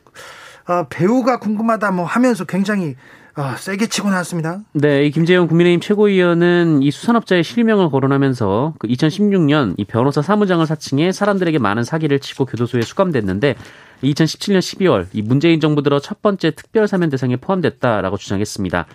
어, 0.68 0.86
배우가 0.88 1.38
궁금하다 1.38 1.90
뭐 1.90 2.04
하면서 2.04 2.44
굉장히 2.44 2.94
아, 3.34 3.56
세게 3.56 3.86
치고 3.86 4.10
나왔습니다. 4.10 4.60
네, 4.72 5.06
이 5.06 5.10
김재용 5.10 5.48
국민의힘 5.48 5.80
최고위원은 5.80 6.82
이 6.82 6.90
수산업자의 6.90 7.44
실명을 7.44 7.90
거론하면서 7.90 8.74
그 8.78 8.88
2016년 8.88 9.74
이 9.76 9.84
변호사 9.84 10.20
사무장을 10.22 10.64
사칭해 10.66 11.12
사람들에게 11.12 11.58
많은 11.58 11.84
사기를 11.84 12.20
치고 12.20 12.46
교도소에 12.46 12.82
수감됐는데 12.82 13.56
2017년 14.02 14.58
12월 14.58 15.06
이 15.12 15.22
문재인 15.22 15.60
정부 15.60 15.82
들어 15.82 16.00
첫 16.00 16.22
번째 16.22 16.52
특별 16.52 16.88
사면 16.88 17.08
대상에 17.08 17.36
포함됐다라고 17.36 18.16
주장했습니다. 18.16 18.86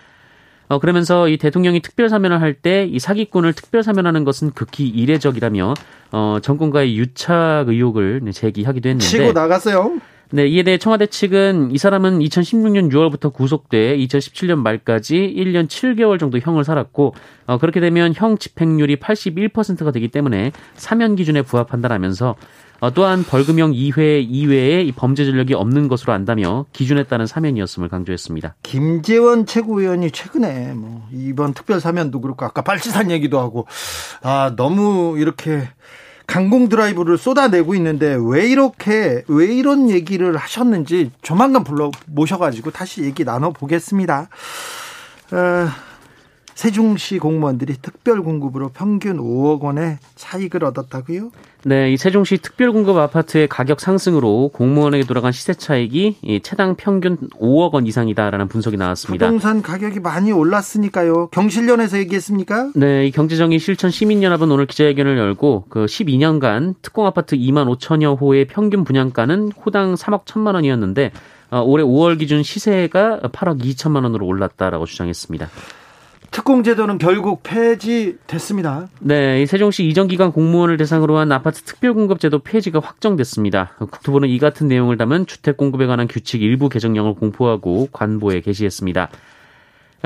어, 0.67 0.79
그러면서 0.79 1.27
이 1.29 1.37
대통령이 1.37 1.81
특별 1.81 2.09
사면을 2.09 2.41
할 2.41 2.55
때 2.61 2.87
이 2.89 2.99
사기꾼을 2.99 3.53
특별 3.53 3.83
사면하는 3.83 4.23
것은 4.23 4.51
극히 4.51 4.87
이례적이라며 4.87 5.73
어, 6.11 6.37
정권과의 6.41 6.97
유착 6.97 7.65
의혹을 7.67 8.21
제기하기도 8.31 8.89
했는데 8.89 9.05
치고 9.05 9.33
나갔어요. 9.33 9.99
네, 10.31 10.47
이에 10.47 10.63
대해 10.63 10.77
청와대 10.79 11.05
측은 11.05 11.69
이 11.71 11.77
사람은 11.77 12.19
2016년 12.19 12.91
6월부터 12.91 13.31
구속돼 13.31 13.95
2017년 13.97 14.55
말까지 14.57 15.33
1년 15.37 15.67
7개월 15.67 16.19
정도 16.19 16.39
형을 16.39 16.63
살았고 16.63 17.13
어, 17.45 17.57
그렇게 17.59 17.79
되면 17.79 18.13
형 18.15 18.37
집행률이 18.37 18.95
81%가 18.95 19.91
되기 19.91 20.07
때문에 20.07 20.51
사면 20.75 21.15
기준에 21.15 21.41
부합한다라면서 21.43 22.29
어, 22.29 22.35
또한 22.93 23.23
벌금형 23.23 23.71
2회 23.71 24.25
이외에 24.29 24.91
범죄 24.95 25.25
전력이 25.25 25.53
없는 25.53 25.87
것으로 25.87 26.13
안다며 26.13 26.65
기준에 26.73 27.03
따른 27.03 27.25
사면이었음을 27.25 27.89
강조했습니다. 27.89 28.55
김재원 28.63 29.45
최고위원이 29.45 30.11
최근에 30.11 30.73
뭐 30.73 31.07
이번 31.11 31.53
특별 31.53 31.79
사면도 31.79 32.21
그렇고 32.21 32.45
아까 32.45 32.61
발치산 32.61 33.11
얘기도 33.11 33.39
하고 33.39 33.67
아 34.21 34.53
너무 34.55 35.15
이렇게 35.17 35.67
강공 36.27 36.69
드라이브를 36.69 37.17
쏟아내고 37.17 37.75
있는데 37.75 38.17
왜 38.19 38.47
이렇게 38.47 39.23
왜 39.27 39.45
이런 39.45 39.89
얘기를 39.89 40.35
하셨는지 40.37 41.11
조만간 41.21 41.63
불러 41.63 41.91
모셔가지고 42.07 42.71
다시 42.71 43.03
얘기 43.03 43.23
나눠 43.23 43.51
보겠습니다. 43.51 44.29
어, 45.31 45.67
세종시 46.55 47.19
공무원들이 47.19 47.75
특별 47.81 48.23
공급으로 48.23 48.69
평균 48.69 49.17
5억 49.17 49.59
원의 49.59 49.99
차익을 50.15 50.63
얻었다고요? 50.63 51.31
네, 51.65 51.91
이 51.91 51.97
세종시 51.97 52.37
특별 52.37 52.71
공급 52.71 52.97
아파트의 52.97 53.47
가격 53.47 53.81
상승으로 53.81 54.49
공무원에게 54.53 55.05
돌아간 55.05 55.33
시세 55.33 55.53
차익이 55.53 56.41
최당 56.43 56.75
평균 56.75 57.17
5억 57.39 57.73
원 57.73 57.85
이상이다라는 57.85 58.47
분석이 58.47 58.77
나왔습니다. 58.77 59.25
부동산 59.25 59.61
가격이 59.61 59.99
많이 59.99 60.31
올랐으니까요. 60.31 61.27
경실련에서 61.31 61.97
얘기했습니까? 61.99 62.71
네, 62.75 63.07
이 63.07 63.11
경제정의 63.11 63.59
실천 63.59 63.91
시민연합은 63.91 64.49
오늘 64.49 64.65
기자회견을 64.65 65.17
열고 65.17 65.65
그 65.69 65.85
12년간 65.85 66.75
특공 66.81 67.05
아파트 67.05 67.35
2만 67.35 67.67
5천여 67.75 68.19
호의 68.21 68.45
평균 68.45 68.85
분양가는 68.85 69.51
호당 69.51 69.95
3억 69.95 70.23
1천만 70.23 70.55
원이었는데 70.55 71.11
어, 71.51 71.61
올해 71.61 71.83
5월 71.83 72.17
기준 72.17 72.43
시세가 72.43 73.19
8억 73.33 73.61
2천만 73.61 74.03
원으로 74.03 74.25
올랐다라고 74.25 74.85
주장했습니다. 74.85 75.49
특공제도는 76.35 76.97
결국 76.97 77.43
폐지됐습니다. 77.43 78.89
네, 78.99 79.45
세종시 79.45 79.87
이전기관 79.87 80.33
공무원을 80.33 80.75
대상으로 80.75 81.17
한 81.17 81.31
아파트 81.31 81.61
특별공급제도 81.61 82.39
폐지가 82.39 82.81
확정됐습니다. 82.81 83.71
국토부는 83.77 84.27
이 84.27 84.37
같은 84.37 84.67
내용을 84.67 84.97
담은 84.97 85.27
주택 85.27 85.55
공급에 85.55 85.85
관한 85.85 86.09
규칙 86.09 86.41
일부 86.41 86.67
개정령을 86.67 87.15
공포하고 87.15 87.87
관보에 87.93 88.41
게시했습니다. 88.41 89.07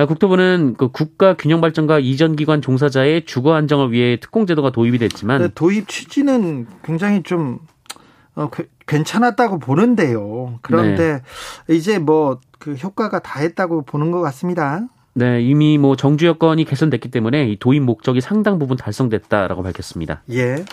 국토부는 0.08 0.76
그 0.78 0.90
국가 0.90 1.34
균형 1.34 1.62
발전과 1.62 1.98
이전 1.98 2.36
기관 2.36 2.62
종사자의 2.62 3.26
주거 3.26 3.56
안정을 3.56 3.92
위해 3.92 4.20
특공제도가 4.20 4.70
도입이 4.70 5.00
됐지만 5.00 5.42
네, 5.42 5.48
도입 5.56 5.88
취지는 5.88 6.68
굉장히 6.84 7.24
좀 7.24 7.58
어, 8.36 8.52
괜찮았다고 8.86 9.58
보는데요. 9.58 10.60
그런데 10.62 11.24
네. 11.66 11.76
이제 11.76 11.98
뭐 11.98 12.40
그 12.60 12.74
효과가 12.74 13.20
다 13.20 13.40
했다고 13.40 13.84
보는 13.84 14.12
것 14.12 14.20
같습니다. 14.22 14.82
네, 15.20 15.42
이미 15.42 15.78
뭐 15.78 15.98
정주 15.98 16.26
여건이 16.28 16.64
개선됐기 16.64 17.12
때문에 17.12 17.50
이 17.50 17.60
도입 17.60 17.84
목적이 17.84 18.22
상당 18.22 18.58
부분 18.58 18.78
달성됐다라고 18.78 19.64
밝혔습니다. 19.64 20.24
예. 20.32 20.64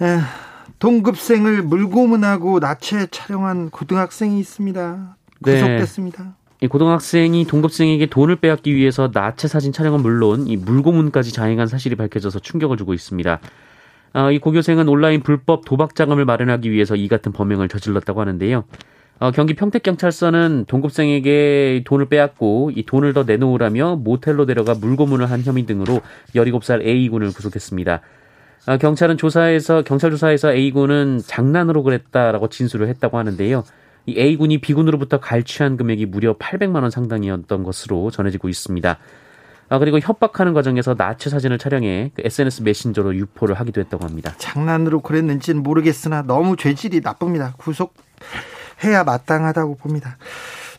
에, 0.00 0.18
동급생을 0.78 1.62
물고문하고 1.62 2.60
나체 2.60 3.08
촬영한 3.10 3.70
고등학생이 3.70 4.38
있습니다. 4.38 5.16
네. 5.40 5.52
구속됐습니다. 5.54 6.22
네. 6.22 6.30
이 6.60 6.68
고등학생이 6.68 7.46
동급생에게 7.46 8.06
돈을 8.06 8.36
빼앗기 8.36 8.76
위해서 8.76 9.10
나체 9.12 9.48
사진 9.48 9.72
촬영은 9.72 10.02
물론 10.02 10.46
이 10.46 10.56
물고문까지 10.56 11.32
자행한 11.32 11.66
사실이 11.66 11.96
밝혀져서 11.96 12.38
충격을 12.38 12.76
주고 12.76 12.94
있습니다. 12.94 13.40
어, 14.14 14.30
이 14.30 14.38
고교생은 14.38 14.88
온라인 14.88 15.20
불법 15.20 15.64
도박 15.64 15.96
자금을 15.96 16.24
마련하기 16.26 16.70
위해서 16.70 16.94
이 16.94 17.08
같은 17.08 17.32
범행을 17.32 17.68
저질렀다고 17.68 18.20
하는데요. 18.20 18.62
어, 19.18 19.30
경기 19.30 19.54
평택경찰서는 19.54 20.66
동급생에게 20.66 21.84
돈을 21.86 22.06
빼앗고 22.06 22.70
이 22.74 22.84
돈을 22.84 23.14
더 23.14 23.22
내놓으라며 23.22 23.96
모텔로 23.96 24.44
데려가 24.44 24.74
물고문을 24.74 25.30
한 25.30 25.42
혐의 25.42 25.64
등으로 25.64 26.00
17살 26.34 26.86
A군을 26.86 27.32
구속했습니다. 27.32 28.02
어, 28.66 28.76
경찰은 28.76 29.16
조사에서 29.16 29.82
경찰 29.82 30.10
조사에서 30.10 30.52
A군은 30.52 31.20
장난으로 31.24 31.82
그랬다라고 31.82 32.48
진술을 32.48 32.88
했다고 32.88 33.16
하는데요. 33.16 33.64
이 34.04 34.18
A군이 34.18 34.58
B군으로부터 34.58 35.18
갈취한 35.18 35.78
금액이 35.78 36.06
무려 36.06 36.36
800만 36.36 36.82
원 36.82 36.90
상당이었던 36.90 37.62
것으로 37.64 38.10
전해지고 38.10 38.48
있습니다. 38.48 38.98
아, 39.68 39.78
그리고 39.78 39.98
협박하는 39.98 40.52
과정에서 40.52 40.94
나체 40.96 41.28
사진을 41.30 41.58
촬영해 41.58 42.12
그 42.14 42.22
SNS 42.24 42.62
메신저로 42.62 43.16
유포를 43.16 43.54
하기도 43.56 43.80
했다고 43.80 44.04
합니다. 44.04 44.34
장난으로 44.36 45.00
그랬는지는 45.00 45.62
모르겠으나 45.62 46.22
너무 46.22 46.56
죄질이 46.56 47.00
나쁩니다. 47.00 47.54
구속 47.56 47.94
해야 48.84 49.04
마땅하다고 49.04 49.76
봅니다. 49.76 50.18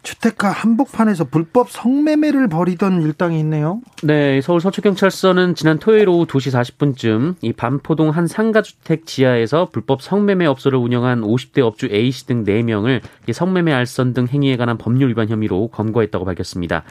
주택가 0.04 0.50
한복판에서 0.52 1.26
불법 1.26 1.70
성매매를 1.70 2.48
벌이던 2.48 3.02
일당이 3.02 3.40
있네요. 3.42 3.82
네, 4.04 4.40
서울 4.40 4.62
서초경찰서는 4.62 5.56
지난 5.56 5.80
토요일 5.80 6.08
오후 6.08 6.26
2시 6.26 6.54
40분쯤 6.54 7.36
이 7.42 7.52
반포동 7.52 8.12
한 8.12 8.26
상가주택 8.26 9.06
지하에서 9.06 9.70
불법 9.70 10.02
성매매 10.02 10.46
업소를 10.46 10.80
운영한 10.80 11.22
50대 11.22 11.60
업주 11.60 11.88
A씨 11.92 12.26
등 12.26 12.46
4명을 12.46 13.02
성매매 13.34 13.74
알선 13.74 14.14
등 14.14 14.28
행위에 14.28 14.56
관한 14.56 14.78
법률 14.78 15.10
위반 15.10 15.28
혐의로 15.28 15.68
검거했다고 15.70 16.24
밝혔습니다. 16.24 16.84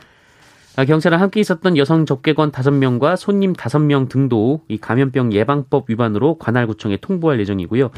아, 0.76 0.84
경찰은 0.84 1.18
함께 1.18 1.40
있었던 1.40 1.78
여성 1.78 2.04
접객원 2.04 2.52
5명과 2.52 3.16
손님 3.16 3.54
5명 3.54 4.10
등도 4.10 4.60
이 4.68 4.76
감염병 4.76 5.32
예방법 5.32 5.88
위반으로 5.88 6.36
관할구청에 6.36 6.98
통보할 6.98 7.40
예정이고요. 7.40 7.90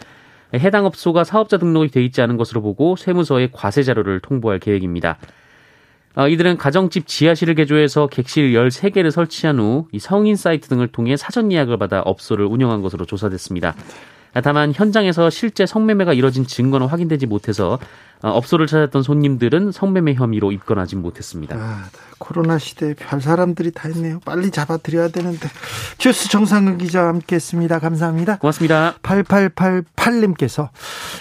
해당 0.55 0.87
업소가 0.87 1.25
사업자 1.25 1.59
등록이 1.59 1.89
돼 1.89 2.05
있지 2.05 2.21
않은 2.23 2.37
것으로 2.37 2.63
보고 2.63 2.97
세무서에 2.97 3.51
과세 3.53 3.83
자료를 3.83 4.21
통보할 4.21 4.59
계획입니다. 4.59 5.19
아, 6.15 6.27
이들은 6.27 6.57
가정집 6.57 7.07
지하실을 7.07 7.55
개조해서 7.55 8.09
객실 8.09 8.53
13개를 8.53 9.11
설치한 9.11 9.61
후 9.61 9.87
성인 10.01 10.37
사이트 10.37 10.69
등을 10.69 10.89
통해 10.89 11.17
사전 11.17 11.53
예약을 11.53 11.79
받아 11.79 12.01
업소를 12.01 12.47
운영한 12.47 12.83
것으로 12.83 13.05
조사됐습니다. 13.05 13.75
다만 14.43 14.73
현장에서 14.75 15.31
실제 15.31 15.67
성매매가 15.67 16.13
이뤄진 16.13 16.47
증거는 16.47 16.87
확인되지 16.87 17.27
못해서 17.27 17.75
어, 17.75 17.79
업소를 18.23 18.67
찾았던 18.67 19.03
손님들은 19.03 19.73
성매매 19.73 20.15
혐의로 20.15 20.53
입건하지 20.53 20.97
못했습니다. 20.97 21.57
아, 21.57 21.85
코로나 22.19 22.59
시대에 22.59 22.95
별 22.95 23.21
사람들이 23.21 23.71
다 23.71 23.89
있네요. 23.91 24.21
빨리 24.25 24.51
잡아드려야 24.51 25.09
되는데. 25.09 25.49
주스 25.99 26.29
정상근 26.29 26.79
기자와 26.79 27.09
함께했습니다. 27.09 27.79
감사합니다. 27.79 28.39
고맙습니다. 28.39 28.95
8888님께서 29.03 30.69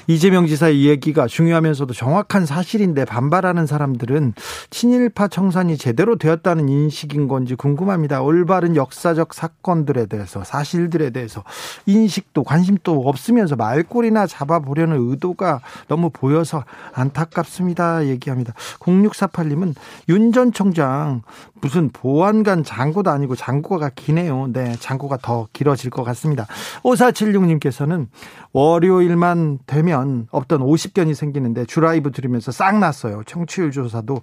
이재명 0.08 0.48
지사의 0.48 0.86
얘기가 0.86 1.28
중요하면서도 1.28 1.94
정확한 1.94 2.46
사실인데 2.46 3.06
반발하는 3.06 3.68
사람들은 3.68 4.34
친일파 4.70 5.28
청산이 5.28 5.78
제대로 5.78 6.18
되었다는 6.18 6.68
인식인 6.68 7.28
건지 7.28 7.56
궁금합니다. 7.56 8.22
올바른 8.22 8.76
역사적 8.76 9.34
사건들에 9.34 10.08
대해서 10.08 10.44
사실들에 10.44 11.12
대해서 11.12 11.44
인식도 11.86 12.44
관심도 12.44 13.08
없으면서 13.08 13.56
말꼬리나 13.56 14.26
잡아보려는 14.26 15.10
의도가 15.12 15.62
너무 15.88 16.10
보여서 16.10 16.64
안타깝습니다. 16.94 18.06
얘기합니다. 18.08 18.54
0648님은 18.80 19.76
윤 20.10 20.32
전 20.32 20.52
총장 20.52 21.22
무슨 21.62 21.90
보안관 21.90 22.64
장고도 22.64 23.10
아니고 23.10 23.36
장고가 23.36 23.90
기네요. 23.96 24.48
네, 24.52 24.76
장고가 24.80 25.18
더 25.18 25.48
길어질 25.54 25.90
것 25.90 26.04
같습니다. 26.04 26.46
5476님께서는 26.84 28.08
월요일만 28.58 29.60
되면 29.68 30.28
없던 30.32 30.62
50견이 30.62 31.14
생기는데 31.14 31.66
주라이브 31.66 32.12
들으면서 32.12 32.52
싹 32.52 32.80
났어요. 32.80 33.22
청취율 33.28 33.70
조사도 33.70 34.22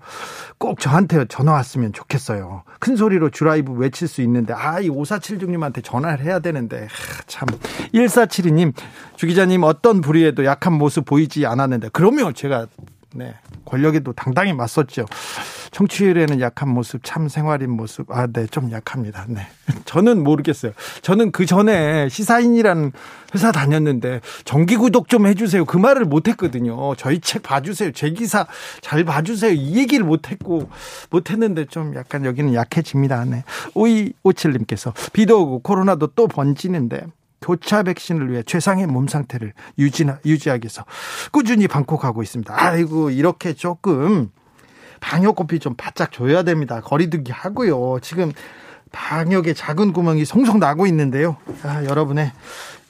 꼭 0.59 0.81
저한테 0.81 1.27
전화 1.27 1.53
왔으면 1.53 1.93
좋겠어요. 1.93 2.65
큰 2.81 2.97
소리로 2.97 3.31
주라이브 3.31 3.73
외칠 3.73 4.09
수 4.09 4.23
있는데 4.23 4.53
아, 4.53 4.81
이 4.81 4.89
5476님한테 4.89 5.85
전화를 5.85 6.25
해야 6.25 6.41
되는데 6.41 6.81
하, 6.81 7.23
참. 7.29 7.47
1472님, 7.95 8.73
주 9.15 9.29
기자님 9.29 9.63
어떤 9.63 10.01
불의에도 10.01 10.45
약한 10.45 10.73
모습 10.73 11.05
보이지 11.05 11.47
않았는데 11.47 11.91
그러면 11.93 12.35
제가 12.35 12.67
네. 13.15 13.35
권력에도 13.65 14.13
당당히 14.13 14.53
맞섰죠. 14.53 15.07
청취율에는 15.71 16.41
약한 16.41 16.69
모습, 16.69 17.01
참 17.05 17.29
생활인 17.29 17.71
모습. 17.71 18.11
아, 18.11 18.27
네, 18.27 18.47
좀 18.47 18.71
약합니다. 18.71 19.27
네. 19.29 19.47
저는 19.85 20.23
모르겠어요. 20.23 20.73
저는 21.03 21.33
그 21.33 21.47
전에 21.47 22.09
시사인이라는 22.09 22.93
회사 23.35 23.51
다녔는데 23.51 24.21
정기 24.45 24.77
구독 24.77 25.09
좀 25.09 25.27
해주세요. 25.27 25.65
그 25.65 25.77
말을 25.77 26.05
못 26.05 26.29
했거든요. 26.29 26.95
저희 26.97 27.21
책 27.21 27.43
봐주세요. 27.43 27.93
제 27.93 28.11
기사 28.11 28.47
잘 28.81 29.05
봐주세요. 29.05 29.53
이 29.53 29.77
얘기를 29.79 30.05
못 30.05 30.31
했고, 30.31 30.69
못 31.11 31.31
했는데 31.31 31.65
좀 31.65 31.95
약간 31.97 32.25
여기는 32.25 32.55
약해집니다. 32.55 33.25
네. 33.25 33.45
5257님께서 33.75 34.93
비도 35.13 35.43
오고 35.43 35.59
코로나도 35.61 36.09
또 36.09 36.29
번지는데 36.29 37.07
교차 37.45 37.83
백신을 37.83 38.31
위해 38.33 38.43
최상의 38.43 38.87
몸 38.87 39.07
상태를 39.07 39.53
유지나, 39.79 40.19
유지하기 40.25 40.65
위해서 40.65 40.85
꾸준히 41.31 41.69
방콕하고 41.69 42.23
있습니다. 42.23 42.55
아이고, 42.57 43.11
이렇게 43.11 43.53
조금 43.53 44.31
방역고피 45.01 45.59
좀 45.59 45.75
바짝 45.77 46.11
줘야 46.13 46.43
됩니다. 46.43 46.81
거리두기 46.81 47.31
하고요. 47.33 47.99
지금 48.01 48.33
방역에 48.93 49.53
작은 49.53 49.93
구멍이 49.93 50.25
송송 50.25 50.59
나고 50.59 50.87
있는데요. 50.87 51.37
아, 51.63 51.85
여러분의 51.85 52.33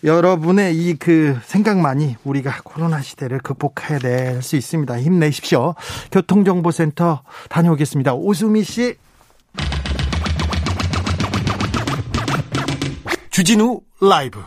여러분의 0.05 0.77
이 0.77 0.95
그 0.99 1.39
생각만이 1.45 2.17
우리가 2.25 2.61
코로나 2.63 3.01
시대를 3.01 3.39
극복해야 3.41 3.99
될 3.99 4.43
수 4.43 4.55
있습니다. 4.57 5.01
힘내십시오. 5.01 5.75
교통정보센터 6.13 7.23
다녀오겠습니다. 7.49 8.15
오수미 8.15 8.63
씨. 8.65 8.97
주진우 13.35 13.81
라이브. 14.01 14.39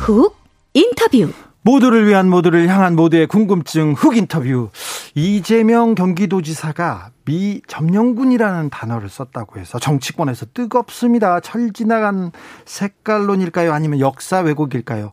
훅 0.00 0.36
인터뷰. 0.74 1.32
모두를 1.62 2.06
위한 2.06 2.28
모두를 2.28 2.68
향한 2.68 2.94
모두의 2.94 3.26
궁금증 3.26 3.94
훅 3.94 4.18
인터뷰. 4.18 4.68
이재명 5.14 5.94
경기도지사가 5.94 7.08
미 7.26 7.60
점령군이라는 7.66 8.70
단어를 8.70 9.08
썼다고 9.08 9.60
해서 9.60 9.78
정치권에서 9.78 10.46
뜨겁습니다. 10.54 11.40
철 11.40 11.72
지나간 11.72 12.30
색깔론일까요? 12.64 13.72
아니면 13.72 14.00
역사 14.00 14.40
왜곡일까요? 14.40 15.12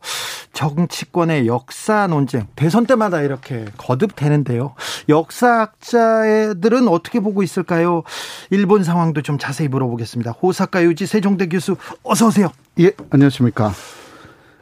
정치권의 0.52 1.48
역사 1.48 2.06
논쟁 2.06 2.46
대선 2.54 2.86
때마다 2.86 3.20
이렇게 3.20 3.64
거듭되는데요. 3.76 4.74
역사학자들은 5.08 6.86
어떻게 6.88 7.18
보고 7.18 7.42
있을까요? 7.42 8.04
일본 8.50 8.84
상황도 8.84 9.22
좀 9.22 9.36
자세히 9.36 9.68
물어보겠습니다. 9.68 10.30
호사카 10.30 10.84
유지 10.84 11.06
세종대 11.06 11.48
교수 11.48 11.76
어서 12.04 12.28
오세요. 12.28 12.52
예, 12.78 12.92
안녕하십니까? 13.10 13.72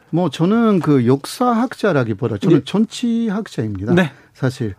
뭐 0.09 0.31
저는 0.31 0.79
그 0.79 1.05
역사학자라기보다 1.05 2.37
저는 2.39 2.57
네. 2.59 2.63
정치학자입니다. 2.65 3.93
네. 3.93 4.11
사실. 4.33 4.73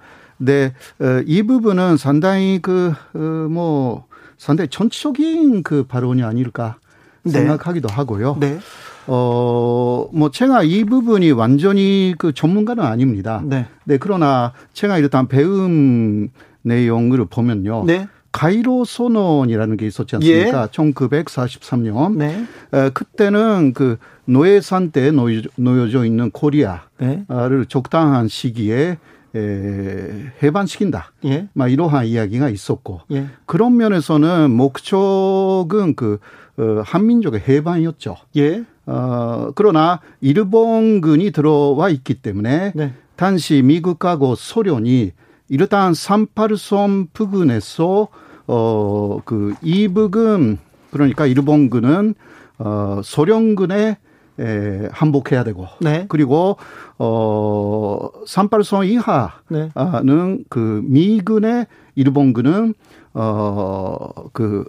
네, 0.44 0.72
어, 1.00 1.22
이 1.26 1.42
부분은 1.42 1.96
상당히 1.96 2.58
그, 2.60 2.92
어, 3.14 3.18
뭐, 3.18 4.06
상당히 4.36 4.68
정치적인 4.68 5.62
그 5.62 5.84
발언이 5.84 6.22
아닐까 6.22 6.76
네. 7.22 7.32
생각하기도 7.32 7.88
하고요. 7.88 8.36
네. 8.38 8.58
어, 9.06 10.08
뭐, 10.12 10.30
제가 10.30 10.62
이 10.62 10.84
부분이 10.84 11.32
완전히 11.32 12.14
그 12.18 12.32
전문가는 12.32 12.82
아닙니다. 12.82 13.42
네. 13.44 13.66
네, 13.84 13.96
그러나 13.98 14.52
제가 14.74 14.98
일단 14.98 15.28
배운 15.28 16.28
내용을 16.62 17.24
보면요. 17.26 17.84
네. 17.86 18.08
카이로 18.32 18.84
선언이라는 18.84 19.76
게 19.76 19.86
있었지 19.86 20.16
않습니까? 20.16 20.62
예. 20.62 20.66
1943년. 20.66 22.16
네. 22.16 22.44
에, 22.72 22.90
그때는 22.90 23.72
그 23.74 23.96
노예상태에 24.24 25.12
놓여져, 25.12 25.48
놓여져 25.56 26.04
있는 26.04 26.32
코리아를 26.32 26.88
네. 26.98 27.64
적당한 27.68 28.26
시기에 28.26 28.98
에, 29.34 30.32
해방시킨다. 30.42 31.12
예. 31.24 31.48
막 31.52 31.68
이러한 31.68 32.06
이야기가 32.06 32.48
있었고 32.48 33.00
예. 33.12 33.26
그런 33.46 33.76
면에서는 33.76 34.50
목적은 34.50 35.94
그 35.96 36.18
어, 36.56 36.82
한민족의 36.84 37.42
해방이었죠. 37.48 38.16
예. 38.36 38.64
어, 38.86 39.50
그러나 39.54 40.00
일본군이 40.20 41.32
들어와 41.32 41.88
있기 41.88 42.14
때문에 42.14 42.72
네. 42.74 42.94
당시 43.16 43.62
미국하고 43.62 44.34
소련이 44.34 45.12
이르단 45.48 45.92
38섬 45.92 47.08
부근에서 47.12 48.08
어, 48.46 49.20
그 49.24 49.54
이북은 49.62 50.58
그러니까 50.90 51.26
일본군은 51.26 52.14
어, 52.58 53.00
소련군에 53.02 53.98
에, 54.40 54.88
한복해야 54.90 55.44
되고 55.44 55.68
네. 55.80 56.06
그리고 56.08 56.56
어 56.98 58.10
38선 58.26 58.86
이하는 58.86 60.36
네. 60.38 60.44
그 60.48 60.82
미군의 60.84 61.66
일본군은 61.94 62.74
어그 63.12 64.64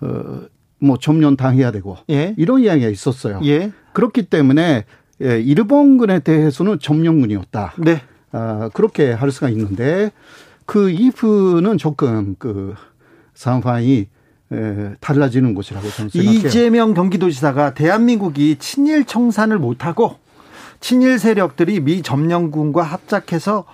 어, 0.00 0.40
뭐 0.78 0.98
점령 0.98 1.36
당해야 1.36 1.70
되고 1.70 1.96
예. 2.10 2.34
이런 2.36 2.60
이야기가 2.60 2.88
있었어요. 2.88 3.40
예. 3.44 3.72
그렇기 3.92 4.24
때문에 4.24 4.84
예, 5.22 5.40
일본군에 5.40 6.20
대해서는 6.20 6.78
점령군이었다. 6.80 7.74
네. 7.78 8.02
아, 8.32 8.68
그렇게 8.74 9.12
할 9.12 9.30
수가 9.30 9.48
있는데 9.50 10.10
그 10.66 10.90
이후는 10.90 11.78
조금 11.78 12.34
그 12.38 12.74
상황이 13.34 13.92
에, 14.00 14.08
달라지는 15.00 15.54
곳이라고 15.54 15.88
저는 15.90 16.10
생각해요. 16.10 16.46
이재명 16.46 16.94
경기도지사가 16.94 17.74
대한민국이 17.74 18.56
친일 18.58 19.04
청산을 19.04 19.58
못하고 19.58 20.18
친일 20.80 21.18
세력들이 21.18 21.80
미 21.80 22.02
점령군과 22.02 22.82
합작해서 22.82 23.64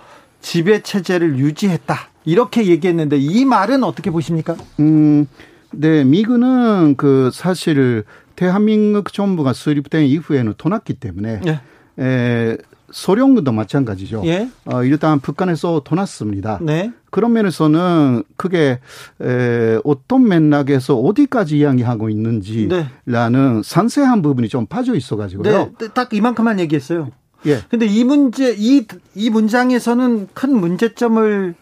지배 0.41 0.83
체제를 0.83 1.39
유지했다 1.39 1.97
이렇게 2.25 2.67
얘기했는데 2.67 3.19
이 3.19 3.45
말은 3.45 3.85
어떻게 3.85 4.11
보십니까? 4.11 4.57
음, 4.81 5.27
네 5.73 6.05
미군은 6.05 6.97
그 6.97 7.31
사실 7.33 8.05
대한민국 8.37 9.13
정부가 9.13 9.53
수립된 9.53 10.05
이후에는 10.07 10.55
떠났기 10.57 10.95
때문에 10.95 11.41
네. 11.41 11.61
에, 11.99 12.57
소련군도 12.93 13.53
마찬가지죠. 13.53 14.23
예. 14.27 14.49
어, 14.67 14.85
일단 14.85 15.19
북한에서 15.19 15.83
떠났습니다. 15.85 16.59
네. 16.63 16.93
그런 17.11 17.33
면에서는 17.33 18.23
그게 18.37 18.79
에, 19.21 19.79
어떤 19.85 20.29
맥락에서 20.29 20.97
어디까지 20.97 21.59
이야기하고 21.59 22.09
있는지라는 22.09 23.57
네. 23.57 23.61
상세한 23.65 24.23
부분이 24.23 24.49
좀 24.49 24.67
빠져 24.67 24.95
있어가지고요. 24.95 25.71
네, 25.79 25.89
딱 25.95 26.15
이만큼만 26.15 26.61
얘기했어요. 26.61 27.09
예. 27.47 27.61
근데 27.69 27.87
이 27.87 28.05
문제 28.05 28.55
이이 28.55 29.31
문장에서는 29.31 30.29
큰 30.33 30.57
문제점을 30.57 31.55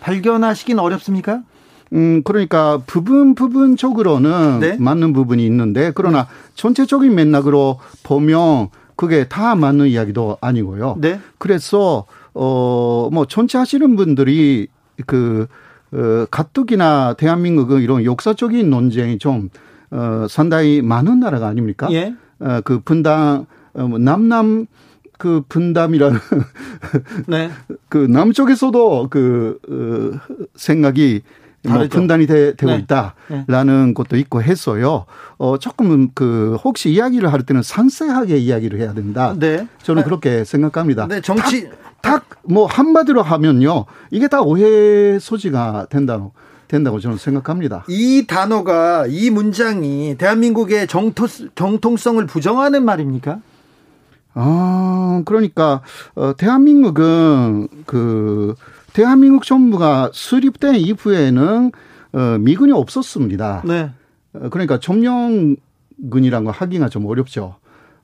발견하시긴 0.00 0.78
어렵습니까? 0.78 1.42
음, 1.92 2.22
그러니까 2.24 2.80
부분 2.86 3.34
부분적으로는 3.34 4.60
네? 4.60 4.76
맞는 4.78 5.12
부분이 5.12 5.44
있는데 5.46 5.92
그러나 5.94 6.26
전체적인 6.54 7.14
맥락으로 7.14 7.78
보면 8.02 8.70
그게 8.96 9.28
다 9.28 9.54
맞는 9.54 9.88
이야기도 9.88 10.38
아니고요. 10.40 10.96
네. 10.98 11.20
그래서 11.38 12.06
어뭐 12.32 13.26
전체 13.28 13.58
하시는 13.58 13.96
분들이 13.96 14.68
그 15.06 15.46
어, 15.92 16.26
가뜩이나 16.30 17.14
대한민국은 17.14 17.80
이런 17.80 18.04
역사적인 18.04 18.68
논쟁이 18.68 19.18
좀 19.18 19.50
어, 19.90 20.26
상당히 20.28 20.82
많은 20.82 21.20
나라가 21.20 21.46
아닙니까? 21.46 21.88
예. 21.92 22.14
어, 22.40 22.60
그 22.64 22.80
분당 22.80 23.46
어, 23.74 23.86
뭐 23.86 23.98
남남 23.98 24.66
그 25.18 25.42
분담이라는 25.48 26.18
네. 27.28 27.50
그 27.88 27.98
남쪽에서도 27.98 29.08
그 29.10 29.58
어, 29.68 30.36
생각이 30.56 31.22
뭐 31.66 31.86
분단이 31.88 32.26
되, 32.26 32.52
고 32.52 32.66
네. 32.66 32.76
있다라는 32.76 33.86
네. 33.88 33.94
것도 33.94 34.16
있고 34.16 34.42
해서요. 34.42 35.06
어 35.38 35.58
조금 35.58 36.10
그 36.14 36.56
혹시 36.64 36.90
이야기를 36.90 37.32
할 37.32 37.42
때는 37.42 37.62
상세하게 37.62 38.38
이야기를 38.38 38.80
해야 38.80 38.94
된다. 38.94 39.34
네. 39.38 39.66
저는 39.82 40.04
그렇게 40.04 40.44
생각합니다. 40.44 41.06
네, 41.08 41.20
정치 41.20 41.68
딱 42.02 42.36
뭐 42.48 42.66
한마디로 42.66 43.22
하면요. 43.22 43.84
이게 44.10 44.28
다 44.28 44.40
오해 44.40 45.18
소지가 45.18 45.86
된다고 45.90 46.32
된다고 46.68 46.98
저는 46.98 47.16
생각합니다. 47.16 47.84
이 47.88 48.26
단어가 48.26 49.06
이 49.06 49.30
문장이 49.30 50.16
대한민국의 50.18 50.88
정토, 50.88 51.26
정통성을 51.54 52.24
부정하는 52.26 52.84
말입니까? 52.84 53.38
아, 54.34 55.22
그러니까 55.24 55.82
어 56.14 56.34
대한민국은 56.36 57.68
그 57.86 58.54
대한민국 58.96 59.44
정부가 59.44 60.10
수립된 60.14 60.76
이후에는 60.76 61.70
어, 62.14 62.38
미군이 62.40 62.72
없었습니다. 62.72 63.62
네. 63.66 63.90
어, 64.32 64.48
그러니까 64.48 64.80
점령군이라는 64.80 66.46
거 66.46 66.50
하기가 66.50 66.88
좀 66.88 67.04
어렵죠. 67.04 67.56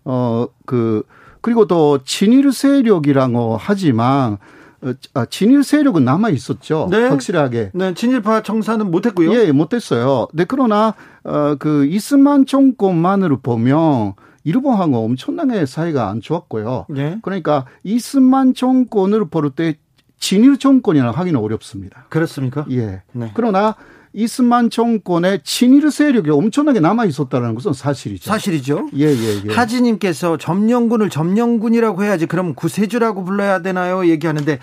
어, 0.05 0.47
그, 0.67 1.03
그리고 1.41 1.67
또 1.67 2.01
친일 2.05 2.53
세력이라고 2.53 3.57
하지만 3.59 4.37
어, 4.83 4.93
아, 5.15 5.25
친일 5.25 5.65
세력은 5.65 6.05
남아 6.05 6.29
있었죠. 6.29 6.89
네. 6.91 7.09
확실하게. 7.09 7.71
네, 7.73 7.95
친일파 7.95 8.43
청사는 8.43 8.91
못했고요. 8.91 9.33
예, 9.33 9.51
못했어요. 9.51 10.29
네, 10.35 10.45
그러나 10.47 10.93
어, 11.25 11.55
그 11.59 11.87
이스만 11.87 12.45
정권만으로 12.45 13.41
보면 13.41 14.13
일본하고 14.45 15.07
엄청나게 15.07 15.65
사이가 15.65 16.11
안 16.11 16.21
좋았고요. 16.21 16.85
네. 16.91 17.19
그러니까 17.23 17.65
이스만 17.83 18.53
정권을 18.53 19.31
볼 19.31 19.49
때 19.53 19.77
진일 20.23 20.57
정권이라 20.57 21.11
하기는 21.11 21.39
어렵습니다. 21.39 22.07
그렇습니까? 22.09 22.65
예. 22.71 23.03
네. 23.11 23.33
그러나 23.35 23.75
이스만 24.13 24.71
정권의 24.71 25.41
친일 25.43 25.91
세력이 25.91 26.31
엄청나게 26.31 26.79
남아 26.79 27.07
있었다는 27.07 27.57
것은 27.57 27.73
사실이죠. 27.73 28.31
사실이죠. 28.31 28.89
예, 28.95 29.07
예, 29.07 29.43
예. 29.45 29.53
하지님께서 29.53 30.37
점령군을 30.37 31.11
점령군이라고 31.11 32.05
해야지 32.05 32.27
그럼 32.27 32.55
구세주라고 32.55 33.25
불러야 33.25 33.63
되나요? 33.63 34.07
얘기하는데 34.07 34.61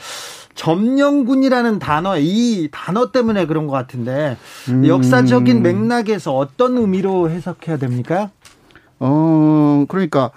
점령군이라는 0.55 1.79
단어 1.79 2.17
이 2.17 2.69
단어 2.71 3.11
때문에 3.11 3.45
그런 3.45 3.67
것 3.67 3.73
같은데 3.73 4.37
음. 4.69 4.87
역사적인 4.87 5.61
맥락에서 5.61 6.37
어떤 6.37 6.77
의미로 6.77 7.29
해석해야 7.29 7.75
됩니까? 7.75 8.31
어 8.97 9.83
그러니까 9.89 10.31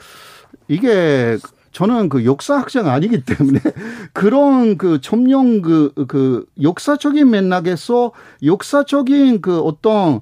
이게 0.67 1.39
저는 1.73 2.09
그 2.09 2.25
역사학자가 2.25 2.93
아니기 2.93 3.25
때문에 3.25 3.59
그런 4.13 4.77
그 4.79 5.01
점령 5.01 5.63
그, 5.63 5.93
그 6.07 6.47
역사적인 6.61 7.31
맥락에서 7.31 8.13
역사적인 8.45 9.41
그 9.41 9.61
어떤 9.61 10.21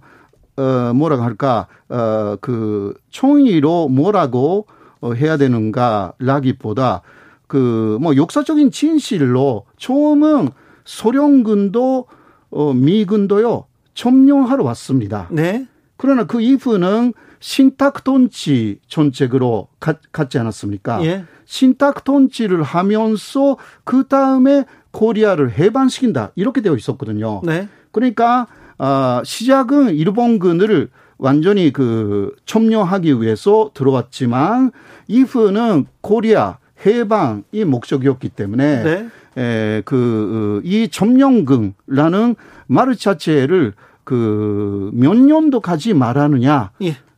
어 0.56 0.92
뭐라고 0.94 1.22
할까 1.22 1.66
어 1.88 2.36
그 2.40 2.94
총의로 3.10 3.88
뭐라고 3.88 4.66
어 5.00 5.12
해야 5.12 5.36
되는가라기보다 5.36 7.02
그 7.46 7.98
뭐 8.00 8.14
역사적인 8.16 8.70
진실로 8.70 9.64
처음은 9.76 10.50
소련군도 10.84 12.06
어 12.50 12.72
미군도요 12.74 13.64
점령하러 13.94 14.64
왔습니다. 14.64 15.28
네. 15.30 15.66
그러나 15.96 16.24
그 16.24 16.40
이후는 16.40 17.12
신탁 17.40 18.05
돈치 18.05 18.79
정책으로 18.87 19.68
가, 19.81 19.94
갔지 20.12 20.38
않았습니까? 20.38 21.05
예. 21.05 21.24
신탁 21.46 22.05
통치를 22.05 22.62
하면서 22.62 23.57
그 23.85 24.07
다음에 24.07 24.64
코리아를 24.92 25.59
해방시킨다 25.59 26.31
이렇게 26.37 26.61
되어 26.61 26.76
있었거든요. 26.76 27.40
네. 27.44 27.68
그러니까 27.90 28.46
아 28.79 29.22
시작은 29.24 29.94
일본군을 29.94 30.90
완전히 31.18 31.72
그 31.72 32.35
점령하기 32.46 33.20
위해서 33.20 33.70
들어왔지만 33.74 34.70
이후는 35.09 35.87
코리아 36.00 36.59
해방이 36.87 37.64
목적이었기 37.66 38.31
때문에 38.31 38.83
네. 38.83 39.09
에, 39.37 39.83
그, 39.85 40.61
이 40.64 40.88
점령군이라는 40.88 42.37
말 42.66 42.96
자체를 42.96 43.74
그 44.05 44.90
몇 44.92 45.16
년도 45.16 45.61
가지 45.61 45.94
말하느냐 45.94 46.70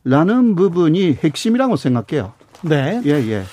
라는 0.03 0.51
예. 0.51 0.55
부분이 0.55 1.17
핵심이라고 1.23 1.75
생각해요. 1.75 2.33
네. 2.61 3.01
예, 3.05 3.11
예. 3.11 3.43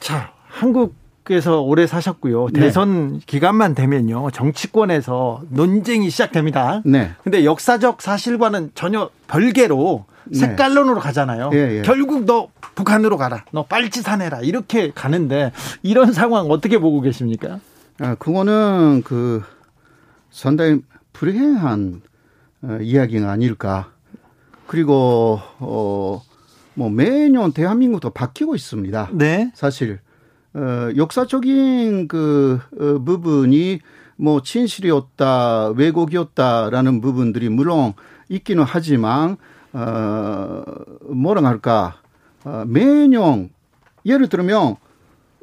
자, 0.00 0.32
한국에서 0.48 1.60
오래 1.60 1.86
사셨고요. 1.86 2.48
네. 2.52 2.60
대선 2.60 3.20
기간만 3.20 3.74
되면요. 3.74 4.30
정치권에서 4.30 5.42
논쟁이 5.50 6.10
시작됩니다. 6.10 6.82
네. 6.84 7.12
근데 7.22 7.44
역사적 7.44 8.00
사실과는 8.02 8.72
전혀 8.74 9.10
별개로 9.28 10.06
네. 10.24 10.38
색깔론으로 10.38 11.00
가잖아요. 11.00 11.50
예, 11.54 11.78
예. 11.78 11.82
결국 11.82 12.24
너 12.24 12.48
북한으로 12.74 13.16
가라. 13.16 13.44
너 13.52 13.64
빨치산해라. 13.64 14.40
이렇게 14.40 14.90
가는데 14.94 15.52
이런 15.82 16.12
상황 16.12 16.46
어떻게 16.50 16.78
보고 16.78 17.00
계십니까? 17.00 17.60
아, 17.98 18.14
그거는 18.14 19.02
그 19.04 19.42
상당히 20.30 20.80
불행한 21.12 22.00
어, 22.62 22.78
이야기가 22.80 23.30
아닐까. 23.30 23.90
그리고 24.70 25.40
어 25.58 26.22
뭐 26.74 26.88
매년 26.88 27.52
대한민국도 27.52 28.10
바뀌고 28.10 28.54
있습니다. 28.54 29.10
네. 29.12 29.52
사실 29.54 29.98
어 30.54 30.90
역사적인 30.96 32.08
그 32.08 32.58
어, 32.78 32.98
부분이 33.04 33.80
뭐 34.16 34.42
진실이었다, 34.42 35.68
왜곡이었다라는 35.76 37.00
부분들이 37.00 37.48
물론 37.48 37.94
있기는 38.30 38.64
하지만 38.64 39.36
어 39.72 40.62
뭐라 41.02 41.46
할까? 41.46 41.96
어, 42.44 42.64
매년 42.66 43.50
예를 44.06 44.28
들면 44.28 44.76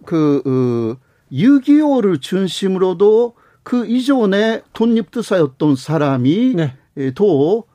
그 0.05 0.41
어, 0.43 1.05
6.25를 1.31 2.21
중심으로도 2.21 3.35
그 3.63 3.85
이전에 3.85 4.61
독립투사였던 4.73 5.75
사람이 5.75 6.55
네. 6.55 7.11
또 7.13 7.65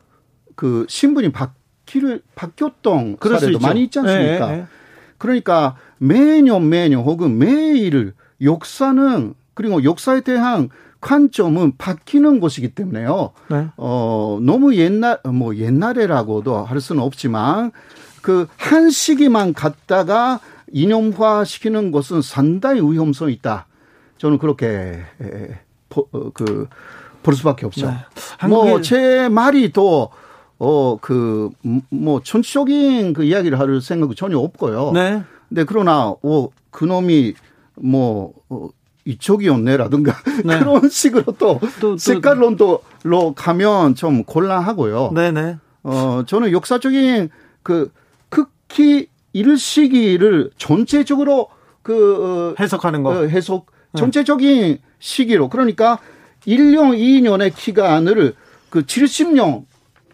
그 0.56 0.86
신분이 0.88 1.32
바뀌를 1.32 2.22
바뀌었던 2.34 3.16
사례도 3.20 3.58
많이 3.58 3.84
있지 3.84 3.98
않습니까? 3.98 4.50
네, 4.50 4.56
네. 4.56 4.66
그러니까 5.18 5.76
매년 5.98 6.68
매년 6.68 7.02
혹은 7.02 7.38
매일 7.38 8.14
역사는 8.40 9.34
그리고 9.54 9.84
역사에 9.84 10.20
대한 10.22 10.68
관점은 11.00 11.76
바뀌는 11.78 12.40
것이기 12.40 12.74
때문에요. 12.74 13.32
네. 13.50 13.66
어 13.76 14.38
너무 14.42 14.74
옛날 14.76 15.18
뭐 15.24 15.56
옛날에라고도 15.56 16.64
할 16.64 16.80
수는 16.80 17.02
없지만 17.02 17.72
그 18.20 18.46
한 18.72 18.88
시기만 18.88 19.52
갔다가 19.52 20.40
이념화 20.72 21.44
시키는 21.44 21.90
것은 21.90 22.22
상당히 22.22 22.80
위험성이 22.80 23.34
있다. 23.34 23.66
저는 24.16 24.38
그렇게 24.38 25.02
어, 25.94 26.30
그, 26.32 26.68
볼 27.22 27.34
수밖에 27.34 27.66
없죠. 27.66 27.86
네. 27.90 28.48
뭐제 28.48 29.28
말이 29.28 29.72
또 29.72 30.08
어, 30.58 30.96
그, 31.00 31.50
뭐, 31.90 32.20
전적인 32.22 33.12
그 33.14 33.24
이야기를 33.24 33.58
할 33.58 33.80
생각은 33.80 34.14
전혀 34.14 34.38
없고요. 34.38 34.92
네. 34.92 35.22
근데 35.48 35.64
그러나, 35.64 36.14
어, 36.22 36.48
그놈이 36.70 37.34
뭐, 37.76 38.32
어, 38.48 38.68
이쪽이었네라든가 39.04 40.14
네. 40.44 40.58
그런 40.58 40.88
식으로 40.88 41.34
또, 41.38 41.60
또, 41.80 41.96
색깔론도로 41.96 43.34
가면 43.34 43.94
좀 43.96 44.24
곤란하고요. 44.24 45.12
네네. 45.14 45.42
네. 45.42 45.58
어, 45.82 46.22
저는 46.26 46.52
역사적인 46.52 47.30
그 47.62 47.90
극히 48.28 49.08
이를 49.32 49.56
시기를 49.56 50.50
전체적으로 50.56 51.48
그 51.82 52.54
어, 52.54 52.62
해석하는 52.62 53.02
거. 53.02 53.10
어, 53.10 53.22
해석 53.24 53.66
네. 53.92 54.00
전체적인 54.00 54.78
시기로 55.00 55.48
그러니까 55.48 55.98
1년, 56.46 56.96
2년의 56.96 57.54
기간을 57.54 58.34
그 58.70 58.82
70년 58.82 59.64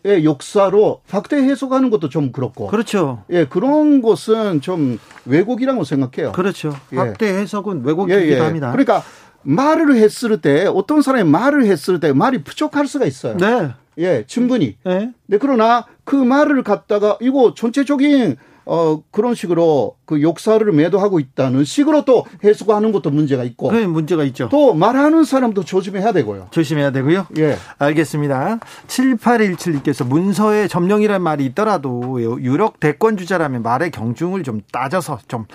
의 0.04 0.24
역사로 0.24 1.00
확대 1.08 1.36
해석하는 1.36 1.90
것도 1.90 2.08
좀 2.08 2.30
그렇고. 2.30 2.68
그렇죠. 2.68 3.24
예, 3.30 3.46
그런 3.46 4.00
것은 4.00 4.60
좀 4.60 4.98
왜곡이라고 5.24 5.84
생각해요. 5.84 6.32
그렇죠. 6.32 6.74
예. 6.92 6.96
확대 6.96 7.26
해석은 7.26 7.84
왜곡이기도 7.84 8.26
예, 8.26 8.36
예. 8.36 8.38
합니다. 8.38 8.70
그러니까 8.70 9.02
말을 9.42 9.96
했을 9.96 10.40
때 10.40 10.66
어떤 10.66 11.02
사람이 11.02 11.28
말을 11.28 11.66
했을 11.66 12.00
때 12.00 12.12
말이 12.12 12.42
부족할 12.44 12.86
수가 12.86 13.06
있어요. 13.06 13.36
네. 13.36 13.70
예, 13.98 14.24
충분히. 14.26 14.76
네. 14.84 15.12
네, 15.26 15.38
그러나 15.38 15.84
그 16.04 16.14
말을 16.14 16.62
갖다가 16.62 17.18
이거 17.20 17.54
전체적인 17.54 18.36
어, 18.68 19.02
그런 19.10 19.34
식으로 19.34 19.96
그 20.04 20.20
역사를 20.22 20.70
매도하고 20.70 21.20
있다는 21.20 21.64
식으로 21.64 22.04
또 22.04 22.26
해석하는 22.44 22.92
것도 22.92 23.10
문제가 23.10 23.42
있고. 23.44 23.72
네, 23.72 23.86
문제가 23.86 24.24
있죠. 24.24 24.48
또 24.50 24.74
말하는 24.74 25.24
사람도 25.24 25.64
조심해야 25.64 26.12
되고요. 26.12 26.48
조심해야 26.50 26.90
되고요. 26.92 27.26
예. 27.38 27.56
알겠습니다. 27.78 28.60
7817님께서 28.86 30.06
문서에 30.06 30.68
점령이란 30.68 31.22
말이 31.22 31.46
있더라도 31.46 32.20
유력 32.20 32.78
대권 32.78 33.16
주자라면 33.16 33.62
말의 33.62 33.90
경중을 33.90 34.42
좀 34.42 34.60
따져서 34.70 35.18
좀 35.28 35.46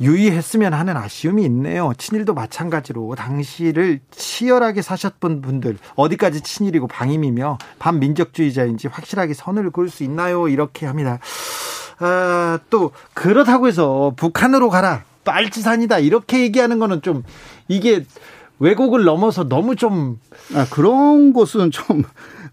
유의했으면 0.00 0.72
하는 0.74 0.96
아쉬움이 0.96 1.42
있네요. 1.46 1.92
친일도 1.98 2.34
마찬가지로 2.34 3.14
당시를 3.16 4.00
치열하게 4.10 4.82
사셨던 4.82 5.40
분들 5.40 5.78
어디까지 5.96 6.42
친일이고 6.42 6.86
방임이며 6.86 7.58
반민족주의자인지 7.78 8.88
확실하게 8.88 9.34
선을 9.34 9.70
그을 9.70 9.88
수 9.88 10.04
있나요? 10.04 10.48
이렇게 10.48 10.86
합니다. 10.86 11.18
아, 11.98 12.58
또 12.70 12.92
그렇다고 13.14 13.68
해서 13.68 14.12
북한으로 14.16 14.70
가라. 14.70 15.04
빨치산이다. 15.24 15.98
이렇게 15.98 16.40
얘기하는 16.40 16.78
거는 16.78 17.02
좀 17.02 17.24
이게 17.68 18.04
왜곡을 18.58 19.04
넘어서 19.04 19.48
너무 19.48 19.76
좀 19.76 20.18
아, 20.54 20.66
그런 20.70 21.32
것은 21.32 21.70
좀 21.70 22.02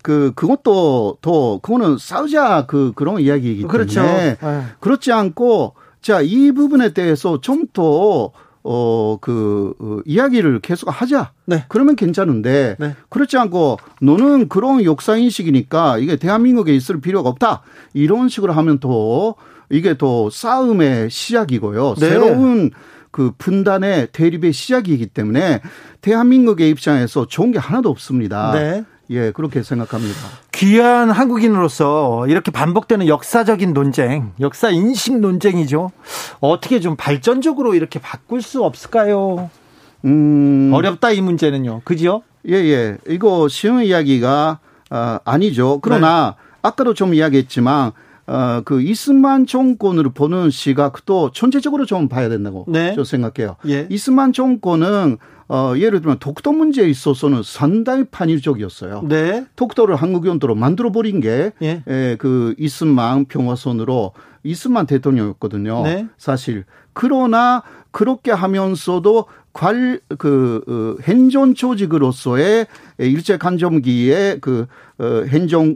그 0.03 0.33
그것도 0.35 1.17
더 1.21 1.59
그거는 1.59 1.97
싸우자 1.97 2.65
그 2.67 2.91
그런 2.93 3.19
이야기이기 3.21 3.61
때문에 3.61 3.71
그렇죠. 3.71 4.03
네. 4.03 4.37
그렇지 4.81 5.11
않고 5.13 5.75
자 6.01 6.21
이 6.21 6.51
부분에 6.51 6.93
대해서 6.93 7.39
좀더 7.39 8.31
어, 8.63 9.17
그, 9.19 9.73
어, 9.79 9.99
이야기를 10.05 10.59
계속 10.61 10.89
하자. 10.89 11.31
네. 11.45 11.65
그러면 11.67 11.95
괜찮은데, 11.95 12.77
네. 12.79 12.95
그렇지 13.09 13.37
않고, 13.37 13.77
너는 14.01 14.47
그런 14.47 14.83
역사인식이니까 14.83 15.97
이게 15.97 16.15
대한민국에 16.15 16.73
있을 16.73 17.01
필요가 17.01 17.29
없다. 17.29 17.61
이런 17.93 18.29
식으로 18.29 18.53
하면 18.53 18.79
또, 18.79 19.35
이게 19.69 19.95
또 19.95 20.29
싸움의 20.29 21.09
시작이고요. 21.09 21.95
네. 21.99 22.09
새로운 22.09 22.71
그 23.11 23.31
분단의 23.37 24.07
대립의 24.11 24.53
시작이기 24.53 25.07
때문에 25.07 25.61
대한민국의 26.01 26.69
입장에서 26.69 27.27
좋은 27.27 27.51
게 27.51 27.59
하나도 27.59 27.89
없습니다. 27.89 28.51
네. 28.53 28.83
예, 29.13 29.31
그렇게 29.31 29.61
생각합니다. 29.61 30.19
귀한 30.51 31.11
한국인으로서 31.11 32.25
이렇게 32.27 32.49
반복되는 32.51 33.07
역사적인 33.07 33.73
논쟁, 33.73 34.33
역사 34.39 34.71
인식 34.71 35.19
논쟁이죠. 35.19 35.91
어떻게 36.39 36.79
좀 36.79 36.95
발전적으로 36.95 37.75
이렇게 37.75 37.99
바꿀 37.99 38.41
수 38.41 38.63
없을까요? 38.63 39.51
음. 40.05 40.71
어렵다 40.73 41.11
이 41.11 41.21
문제는요. 41.21 41.81
그죠? 41.83 42.23
예, 42.47 42.55
예. 42.55 42.97
이거 43.07 43.47
쉬운 43.47 43.83
이야기가 43.83 44.59
어, 44.89 45.17
아니죠. 45.23 45.79
그러나 45.81 46.35
네. 46.37 46.57
아까도 46.63 46.95
좀 46.95 47.13
이야기했지만 47.13 47.91
어, 48.25 48.61
그 48.63 48.81
이스만 48.81 49.45
정권을 49.45 50.11
보는 50.13 50.49
시각도 50.49 51.31
전체적으로 51.31 51.85
좀 51.85 52.07
봐야 52.07 52.29
된다고 52.29 52.65
네. 52.67 52.93
저 52.95 53.03
생각해요. 53.03 53.57
예. 53.67 53.87
이스만 53.89 54.33
정권은 54.33 55.17
어, 55.49 55.73
예를 55.77 56.01
들면 56.01 56.19
독도 56.19 56.53
문제에 56.53 56.87
있어서는 56.87 57.41
상당히 57.43 58.05
판일적이었어요. 58.05 59.03
네. 59.07 59.45
독도를 59.55 59.95
한국 59.95 60.25
연도로 60.25 60.55
만들어 60.55 60.91
버린 60.91 61.19
게 61.19 61.51
예. 61.61 61.83
에, 61.85 62.15
그 62.17 62.55
이스만 62.57 63.25
평화선으로 63.25 64.13
이스만 64.43 64.87
대통령이었거든요. 64.87 65.83
네. 65.83 66.07
사실 66.17 66.63
그러나 66.93 67.63
그렇게 67.91 68.31
하면서도 68.31 69.25
관, 69.51 69.99
그, 70.17 70.63
어, 70.67 71.01
행정 71.03 71.53
조직으로서의 71.53 72.65
일제 72.97 73.37
간점기에 73.37 74.39
그, 74.41 74.65
어, 74.97 75.23
행정 75.27 75.75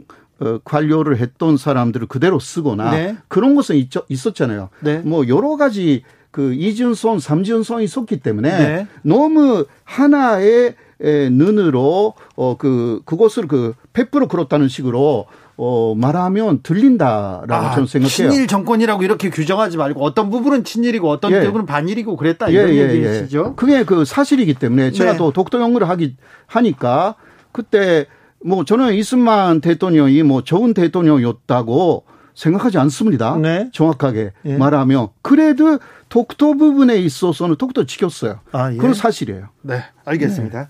관료를 0.64 1.18
했던 1.18 1.56
사람들을 1.56 2.06
그대로 2.06 2.38
쓰거나 2.38 2.90
네. 2.90 3.16
그런 3.28 3.54
것은 3.54 3.76
있, 3.76 3.90
있었잖아요. 4.08 4.68
네. 4.80 4.98
뭐 4.98 5.26
여러 5.28 5.56
가지 5.56 6.02
그 6.30 6.52
이준선, 6.54 7.20
삼준선이 7.20 7.84
있었기 7.84 8.20
때문에 8.20 8.58
네. 8.58 8.86
너무 9.02 9.66
하나의 9.84 10.74
눈으로 11.00 12.14
어그 12.36 13.02
그것을 13.04 13.48
그 13.48 13.74
100% 13.92 14.28
그렇다는 14.28 14.68
식으로 14.68 15.26
어 15.56 15.94
말하면 15.96 16.60
들린다라고 16.62 17.52
아, 17.52 17.70
저는 17.72 17.86
생각해요. 17.86 18.30
친일 18.30 18.46
정권이라고 18.46 19.02
이렇게 19.02 19.28
규정하지 19.30 19.76
말고 19.76 20.04
어떤 20.04 20.30
부분은 20.30 20.62
친일이고 20.62 21.08
어떤 21.08 21.32
예. 21.32 21.44
부분은 21.44 21.66
반일이고 21.66 22.16
그랬다 22.16 22.48
이런 22.48 22.68
예, 22.68 22.74
예, 22.74 22.78
예. 22.78 22.94
얘기시죠. 22.94 23.48
예. 23.50 23.52
그게 23.56 23.84
그 23.84 24.04
사실이기 24.04 24.54
때문에 24.54 24.92
제가 24.92 25.12
네. 25.12 25.18
또 25.18 25.32
독도 25.32 25.60
연구를 25.60 25.88
하기 25.88 26.16
하니까 26.46 27.16
그때 27.50 28.06
뭐 28.44 28.64
저는 28.64 28.94
이승만 28.94 29.60
대통령이 29.60 30.22
뭐 30.22 30.42
좋은 30.42 30.74
대통령이었다고 30.74 32.04
생각하지 32.34 32.78
않습니다. 32.78 33.36
네. 33.36 33.68
정확하게 33.72 34.32
예. 34.44 34.56
말하면 34.56 35.08
그래도 35.22 35.78
독도 36.08 36.56
부분에 36.56 36.96
있어서는 36.96 37.56
독도 37.56 37.84
지켰어요. 37.84 38.40
아, 38.52 38.72
예. 38.72 38.76
그건 38.76 38.94
사실이에요. 38.94 39.48
네, 39.62 39.82
알겠습니다. 40.04 40.60
네. 40.60 40.68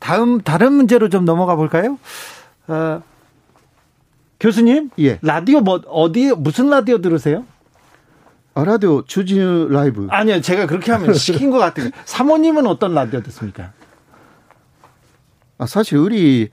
다음 0.00 0.40
다른 0.40 0.72
문제로 0.72 1.08
좀 1.08 1.24
넘어가 1.24 1.54
볼까요? 1.54 1.98
어, 2.66 3.02
교수님, 4.40 4.90
예. 4.98 5.18
라디오 5.22 5.60
뭐 5.60 5.80
어디 5.86 6.32
무슨 6.36 6.68
라디오 6.68 7.00
들으세요? 7.00 7.44
아, 8.54 8.64
라디오 8.64 9.04
주진우 9.04 9.68
라이브. 9.68 10.08
아니요, 10.10 10.40
제가 10.40 10.66
그렇게 10.66 10.90
하면 10.90 11.14
시킨 11.14 11.50
것 11.50 11.58
같아요. 11.58 11.90
사모님은 12.04 12.66
어떤 12.66 12.94
라디오 12.94 13.22
듣습니까? 13.22 13.72
아, 15.58 15.66
사실 15.66 15.98
우리 15.98 16.50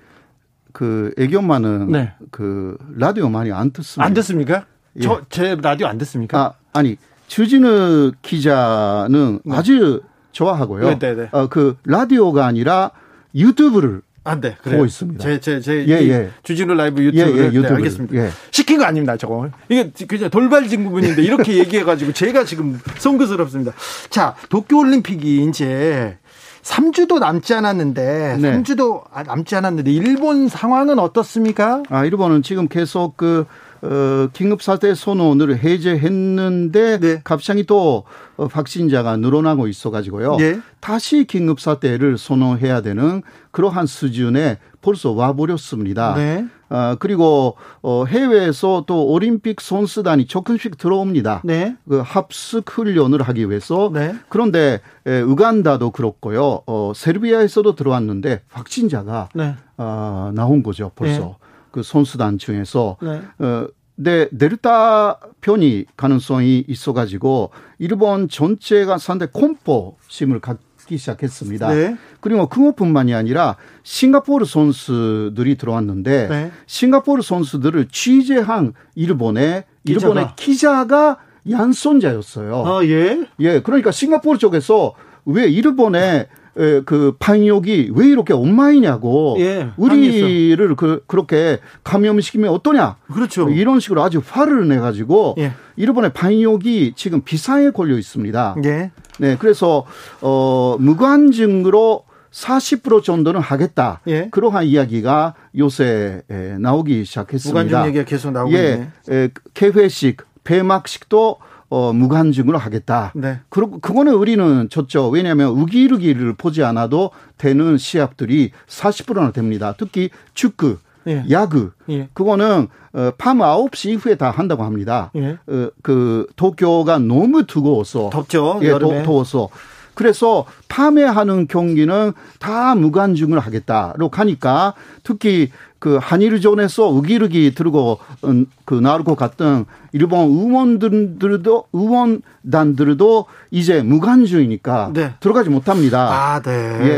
그 0.73 1.13
애견만은 1.17 1.91
네. 1.91 2.13
그 2.31 2.77
라디오 2.97 3.29
많이 3.29 3.51
안 3.51 3.71
듣습니다. 3.71 4.05
안 4.05 4.13
듣습니까? 4.15 4.65
예. 4.97 5.01
저제 5.01 5.57
라디오 5.61 5.87
안 5.87 5.97
듣습니까? 5.99 6.37
아, 6.37 6.53
아니 6.73 6.97
주진우 7.27 8.11
기자는 8.21 9.39
네. 9.45 9.55
아주 9.55 10.01
좋아하고요. 10.33 10.89
네, 10.89 10.99
네, 10.99 11.15
네. 11.15 11.29
어, 11.31 11.47
그 11.47 11.77
라디오가 11.85 12.45
아니라 12.45 12.91
유튜브를 13.35 14.01
안 14.25 14.39
돼. 14.41 14.55
네, 14.63 14.71
보고 14.71 14.85
있습니다. 14.85 15.23
제, 15.23 15.39
제, 15.39 15.59
제, 15.59 15.85
예, 15.87 15.93
예. 16.09 16.29
주진우 16.43 16.73
라이브 16.73 17.03
유튜브. 17.03 17.37
예, 17.39 17.51
예. 17.53 17.61
네, 17.61 17.67
알겠습니다. 17.67 18.15
예. 18.15 18.29
시킨 18.51 18.77
거 18.77 18.85
아닙니다, 18.85 19.17
저거. 19.17 19.49
이게 19.69 19.91
그냥 20.07 20.29
돌발진 20.29 20.83
부분인데 20.85 21.21
이렇게 21.21 21.57
얘기해가지고 21.59 22.13
제가 22.13 22.45
지금 22.45 22.79
송구스럽습니다. 22.97 23.73
자, 24.09 24.35
도쿄올림픽이 24.49 25.45
이제 25.45 26.17
3주도 26.63 27.19
남지 27.19 27.53
않았는데, 27.53 28.37
네. 28.41 28.57
3주도 28.57 29.03
남지 29.25 29.55
않았는데, 29.55 29.91
일본 29.91 30.47
상황은 30.47 30.97
어떻습니까? 30.97 31.83
아, 31.89 32.05
일본은 32.05 32.41
지금 32.41 32.67
계속 32.67 33.17
그, 33.17 33.45
어, 33.83 34.29
긴급사태 34.31 34.95
선언을 34.95 35.57
해제했는데 35.61 36.99
네. 36.99 37.21
갑자기 37.25 37.65
또 37.65 38.05
어, 38.37 38.47
확진자가 38.49 39.17
늘어나고 39.17 39.67
있어가지고요. 39.67 40.37
네. 40.37 40.61
다시 40.79 41.25
긴급사태를 41.25 42.17
선언해야 42.17 42.81
되는 42.81 43.21
그러한 43.51 43.85
수준에 43.85 44.57
벌써 44.81 45.11
와버렸습니다. 45.11 46.15
네. 46.15 46.45
어, 46.73 46.95
그리고 46.97 47.55
어, 47.83 48.03
해외에서 48.05 48.85
또 48.87 49.05
올림픽 49.05 49.61
선수단이 49.61 50.25
조금씩 50.25 50.79
들어옵니다. 50.79 51.41
네. 51.45 51.77
그 51.87 52.01
합숙 52.03 52.71
훈련을 52.71 53.21
하기 53.21 53.47
위해서. 53.47 53.91
네. 53.93 54.15
그런데 54.27 54.81
에, 55.05 55.21
우간다도 55.21 55.91
그렇고요. 55.91 56.63
어, 56.65 56.91
세르비아에서도 56.95 57.75
들어왔는데 57.75 58.41
확진자가 58.49 59.29
네. 59.35 59.55
어, 59.77 60.31
나온 60.33 60.63
거죠. 60.63 60.91
벌써. 60.95 61.19
네. 61.19 61.35
그 61.69 61.83
선수단 61.83 62.39
중에서 62.39 62.97
네. 63.03 63.21
어, 63.37 63.67
네, 63.95 64.27
델타 64.29 65.19
편이 65.41 65.85
가능성이 65.95 66.63
있어가지고 66.67 67.51
일본 67.77 68.27
전체가 68.27 68.97
상당히 68.97 69.31
콤포심을 69.31 70.39
갖 70.39 70.57
기 70.87 70.97
시작했습니다. 70.97 71.73
네. 71.73 71.97
그리고 72.21 72.47
그것뿐만이 72.47 73.13
아니라 73.13 73.57
싱가포르 73.83 74.45
선수들이 74.45 75.55
들어왔는데 75.57 76.27
네. 76.27 76.51
싱가포르 76.65 77.21
선수들을 77.21 77.87
취재한 77.91 78.73
일본의 78.95 79.65
기자가. 79.85 80.07
일본의 80.07 80.27
기자가 80.35 81.17
양손자였어요. 81.49 82.65
아 82.65 82.85
예. 82.85 83.25
예, 83.39 83.61
그러니까 83.61 83.91
싱가포르 83.91 84.37
쪽에서 84.37 84.93
왜 85.25 85.45
일본의 85.45 86.27
그 86.53 87.15
방역이 87.17 87.91
왜 87.95 88.07
이렇게 88.07 88.33
엉망이냐고 88.33 89.35
예, 89.39 89.71
우리를 89.75 90.75
그, 90.75 91.03
그렇게 91.07 91.59
감염시키면 91.83 92.51
어떠냐 92.51 92.97
그렇죠 93.11 93.49
이런 93.49 93.79
식으로 93.79 94.03
아주 94.03 94.21
화를 94.23 94.67
내 94.67 94.77
가지고 94.77 95.35
예. 95.39 95.53
일본의 95.77 96.13
방역이 96.13 96.93
지금 96.95 97.21
비상에 97.21 97.71
걸려 97.71 97.97
있습니다. 97.97 98.57
예. 98.65 98.91
네 99.17 99.35
그래서 99.39 99.85
어 100.21 100.77
무관증으로 100.79 102.03
40% 102.31 103.03
정도는 103.03 103.39
하겠다. 103.39 104.01
예. 104.07 104.27
그러한 104.29 104.65
이야기가 104.65 105.35
요새 105.57 106.23
나오기 106.59 107.05
시작했습니다. 107.05 107.63
무관중 107.63 107.87
얘기가 107.89 108.05
계속 108.05 108.31
나오고 108.31 108.53
예. 108.53 108.89
있네. 109.07 109.29
개회식, 109.53 110.23
폐막식도 110.43 111.37
어, 111.69 111.93
무관중으로 111.93 112.57
하겠다. 112.57 113.11
네. 113.15 113.39
그, 113.49 113.79
그거는 113.79 114.13
우리는 114.13 114.69
좋죠. 114.69 115.09
왜냐하면 115.09 115.49
우기르기를 115.49 116.33
보지 116.33 116.63
않아도 116.63 117.11
되는 117.37 117.77
시합들이 117.77 118.51
40%나 118.67 119.31
됩니다. 119.31 119.73
특히 119.77 120.09
축구, 120.33 120.77
예. 121.07 121.25
야구. 121.29 121.71
예. 121.89 122.09
그거는 122.13 122.67
어, 122.93 123.11
밤 123.17 123.39
9시 123.39 123.91
이후에 123.91 124.15
다 124.15 124.29
한다고 124.29 124.63
합니다. 124.63 125.11
예. 125.15 125.37
어, 125.47 125.69
그 125.81 126.27
도쿄가 126.35 126.99
너무 126.99 127.45
뜨거워서 127.45 128.09
덥죠. 128.11 128.59
예, 128.61 128.69
도, 128.77 129.03
더워서. 129.03 129.49
그래서 129.95 130.45
밤에 130.69 131.03
하는 131.03 131.47
경기는 131.47 132.13
다 132.39 132.75
무관중을 132.75 133.39
하겠다로 133.39 134.09
가니까 134.09 134.73
특히 135.03 135.51
그 135.83 135.99
한일전에서 136.01 136.87
우기르기 136.87 137.53
들고 137.55 137.99
음, 138.23 138.45
그것 138.63 139.17
같던 139.17 139.65
일본 139.91 140.29
의원들도 140.29 141.65
의원단들도 141.73 143.25
이제 143.51 143.81
무관중이니까 143.81 144.91
네. 144.93 145.15
들어가지 145.19 145.49
못합니다. 145.49 146.07
아, 146.09 146.41
네. 146.41 146.51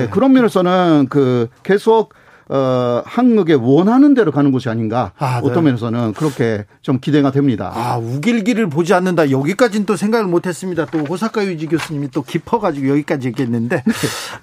예, 0.03 0.07
그런 0.11 0.33
면에서는 0.33 1.07
그 1.09 1.47
계속 1.63 2.13
어, 2.47 3.01
한국에 3.07 3.53
원하는 3.53 4.13
대로 4.13 4.31
가는 4.31 4.51
곳이 4.51 4.69
아닌가. 4.69 5.13
아, 5.17 5.41
네. 5.41 5.49
어떤 5.49 5.63
면에서는 5.63 6.13
그렇게 6.13 6.65
좀 6.83 6.99
기대가 6.99 7.31
됩니다. 7.31 7.71
아, 7.73 7.97
우길기를 7.97 8.69
보지 8.69 8.93
않는다. 8.93 9.31
여기까지는 9.31 9.87
또 9.87 9.95
생각을 9.95 10.27
못 10.27 10.45
했습니다. 10.45 10.85
또 10.91 10.99
호사카 10.99 11.43
유지 11.47 11.65
교수님이 11.65 12.11
또 12.11 12.21
깊어가지고 12.21 12.87
여기까지 12.89 13.29
얘기했는데, 13.29 13.83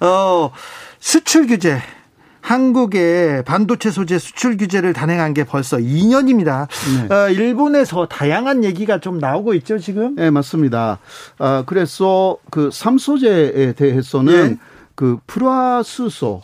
어, 0.01 0.51
수출 0.99 1.47
규제. 1.47 1.79
한국의 2.43 3.43
반도체 3.45 3.89
소재 3.89 4.19
수출 4.19 4.57
규제를 4.57 4.91
단행한 4.91 5.33
게 5.33 5.45
벌써 5.45 5.77
2년입니다. 5.77 6.67
네. 7.07 7.15
어, 7.15 7.29
일본에서 7.29 8.05
다양한 8.07 8.65
얘기가 8.65 8.99
좀 8.99 9.17
나오고 9.17 9.53
있죠, 9.55 9.79
지금? 9.79 10.15
네, 10.15 10.29
맞습니다. 10.29 10.99
어, 11.39 11.63
그래서 11.65 12.37
그 12.51 12.69
삼소재에 12.71 13.71
대해서는 13.73 14.49
네. 14.49 14.57
그 14.93 15.17
프라수소는 15.25 16.41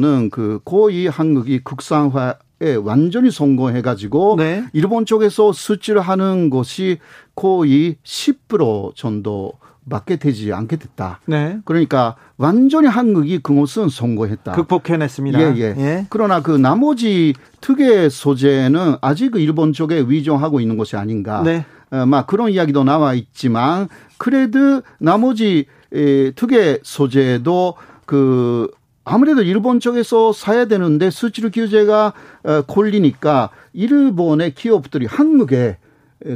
네. 0.00 0.28
그 0.30 0.60
고위 0.62 1.08
한국이 1.08 1.62
국산화 1.64 2.36
에 2.62 2.76
완전히 2.76 3.32
성공해가지고 3.32 4.36
네. 4.38 4.64
일본 4.72 5.06
쪽에서 5.06 5.52
수출하는 5.52 6.50
것이 6.50 6.98
거의 7.34 7.96
10% 8.04 8.94
정도 8.94 9.54
맞게 9.84 10.16
되지 10.16 10.52
않게 10.52 10.76
됐다. 10.76 11.20
네. 11.26 11.58
그러니까 11.64 12.16
완전히 12.36 12.88
한국이 12.88 13.38
그것은 13.38 13.88
성공했다. 13.88 14.52
극복해냈습니다. 14.52 15.40
예, 15.40 15.56
예. 15.56 15.74
예. 15.76 16.06
그러나 16.10 16.42
그 16.42 16.50
나머지 16.50 17.34
특의 17.60 18.10
소재는 18.10 18.96
아직 19.00 19.34
일본 19.36 19.72
쪽에 19.72 20.00
위정하고 20.00 20.60
있는 20.60 20.76
것이 20.76 20.96
아닌가. 20.96 21.42
네. 21.42 21.64
어, 21.90 22.06
막 22.06 22.26
그런 22.26 22.50
이야기도 22.50 22.82
나와 22.84 23.14
있지만 23.14 23.88
그래도 24.18 24.82
나머지 24.98 25.66
에, 25.92 26.30
특의 26.32 26.80
소재도 26.82 27.74
그 28.06 28.68
아무래도 29.04 29.42
일본 29.42 29.80
쪽에서 29.80 30.32
사야 30.32 30.64
되는데 30.64 31.10
수출 31.10 31.50
규제가 31.50 32.12
어, 32.44 32.62
걸리니까 32.62 33.50
일본의 33.74 34.54
기업들이 34.54 35.06
한국에 35.06 35.76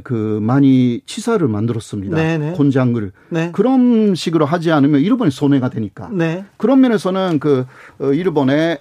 그 0.02 0.38
많이 0.42 1.00
치사를 1.06 1.46
만들었습니다. 1.46 2.16
네네. 2.16 2.52
곤장을 2.52 3.12
네. 3.30 3.50
그런 3.52 4.14
식으로 4.14 4.44
하지 4.44 4.70
않으면 4.70 5.00
일본이 5.00 5.30
손해가 5.30 5.70
되니까. 5.70 6.08
네. 6.12 6.44
그런 6.56 6.80
면에서는 6.80 7.38
그 7.40 7.64
어, 7.98 8.12
일본의 8.12 8.80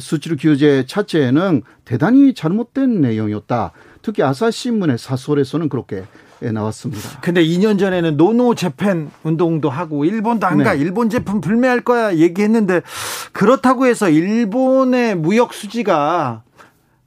수출 0.00 0.36
규제 0.36 0.84
자체는 0.86 1.62
대단히 1.84 2.34
잘못된 2.34 3.00
내용이었다. 3.00 3.72
특히 4.00 4.22
아사신문의 4.22 4.98
사설에서는 4.98 5.68
그렇게 5.68 6.04
나왔습니다. 6.40 7.20
근데 7.20 7.42
2년 7.44 7.78
전에는 7.78 8.16
노노 8.16 8.54
재팬 8.54 9.10
운동도 9.24 9.68
하고 9.70 10.04
일본도 10.04 10.46
안 10.46 10.62
가, 10.62 10.74
네. 10.74 10.80
일본 10.80 11.10
제품 11.10 11.40
불매할 11.40 11.80
거야 11.80 12.16
얘기했는데 12.16 12.82
그렇다고 13.32 13.86
해서 13.86 14.08
일본의 14.08 15.16
무역 15.16 15.52
수지가 15.52 16.42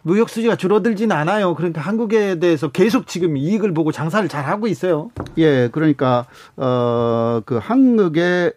무역 0.02 0.30
수지가 0.30 0.56
줄어들지는 0.56 1.16
않아요. 1.16 1.56
그러니까 1.56 1.82
한국에 1.82 2.40
대해서 2.40 2.70
계속 2.70 3.08
지금 3.08 3.38
이익을 3.38 3.74
보고 3.74 3.92
장사를 3.92 4.28
잘 4.30 4.46
하고 4.46 4.68
있어요. 4.68 5.12
예, 5.38 5.70
그러니까 5.72 6.26
어그 6.56 7.60
한국의 7.62 8.54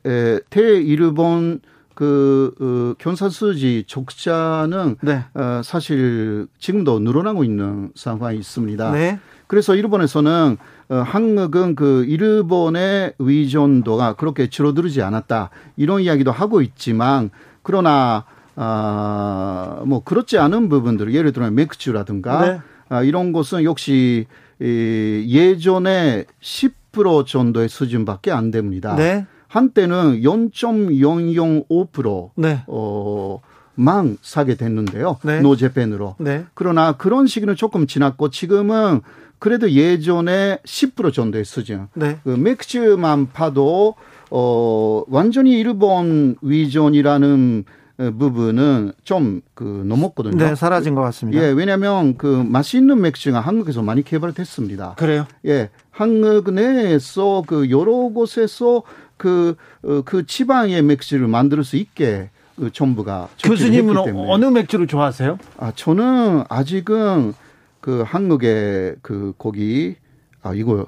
대 0.50 0.60
일본 0.60 1.60
그 1.94 2.54
어, 2.60 2.94
견사수지 2.98 3.84
적자는 3.86 4.96
네. 5.02 5.24
어, 5.34 5.60
사실 5.62 6.46
지금도 6.58 7.00
늘어나고 7.00 7.44
있는 7.44 7.90
상황이 7.94 8.38
있습니다. 8.38 8.92
네. 8.92 9.18
그래서 9.46 9.74
일본에서는 9.74 10.56
어, 10.88 10.94
한국은 10.94 11.74
그 11.74 12.04
일본의 12.06 13.14
의존도가 13.18 14.14
그렇게 14.14 14.48
줄어들지 14.48 15.02
않았다 15.02 15.50
이런 15.76 16.00
이야기도 16.00 16.32
하고 16.32 16.62
있지만 16.62 17.30
그러나 17.62 18.24
아, 18.56 19.82
뭐 19.86 20.02
그렇지 20.04 20.38
않은 20.38 20.68
부분들 20.68 21.14
예를 21.14 21.32
들어 21.32 21.50
맥주라든가 21.50 22.46
네. 22.46 22.60
아, 22.88 23.02
이런 23.02 23.32
것은 23.32 23.64
역시 23.64 24.26
이 24.60 25.24
예전에 25.28 26.24
10% 26.40 27.26
정도의 27.26 27.68
수준밖에 27.68 28.30
안 28.30 28.50
됩니다. 28.50 28.94
네. 28.94 29.26
한때는 29.48 30.20
0.005% 30.22 32.30
네. 32.36 32.62
어, 32.66 33.40
망 33.74 34.16
사게 34.22 34.54
됐는데요. 34.54 35.18
네. 35.24 35.40
노제펜으로. 35.40 36.16
네. 36.18 36.44
그러나 36.54 36.92
그런 36.92 37.26
시기는 37.26 37.54
조금 37.56 37.86
지났고 37.86 38.30
지금은 38.30 39.00
그래도 39.38 39.70
예전에 39.72 40.58
10% 40.64 41.12
정도의 41.12 41.44
수준. 41.44 41.88
네. 41.94 42.18
그 42.22 42.30
맥주만 42.30 43.32
파도 43.32 43.94
어 44.30 45.02
완전히 45.08 45.58
일본 45.58 46.36
위존이라는 46.42 47.64
부분은 47.96 48.92
좀 49.04 49.42
그 49.54 49.84
넘었거든요. 49.86 50.36
네, 50.36 50.54
사라진 50.54 50.94
것 50.94 51.02
같습니다. 51.02 51.40
예, 51.40 51.50
왜냐하면 51.50 52.16
그 52.16 52.26
맛있는 52.26 53.00
맥주가 53.00 53.40
한국에서 53.40 53.82
많이 53.82 54.02
개발됐습니다. 54.02 54.94
그래요? 54.96 55.26
예, 55.46 55.70
한국 55.90 56.52
내에서 56.52 57.44
그 57.46 57.70
여러 57.70 57.92
곳에서 57.92 58.82
그, 59.16 59.54
어, 59.84 60.02
그 60.04 60.26
지방의 60.26 60.82
맥주를 60.82 61.28
만들 61.28 61.62
수 61.62 61.76
있게 61.76 62.30
그 62.56 62.72
정부가 62.72 63.28
교수님은 63.44 63.96
어느 64.28 64.46
맥주를 64.46 64.88
좋아하세요? 64.88 65.38
아, 65.58 65.72
저는 65.76 66.44
아직은 66.48 67.34
그 67.80 68.02
한국의 68.04 68.96
그 69.02 69.32
거기 69.38 69.96
아 70.42 70.54
이거 70.54 70.86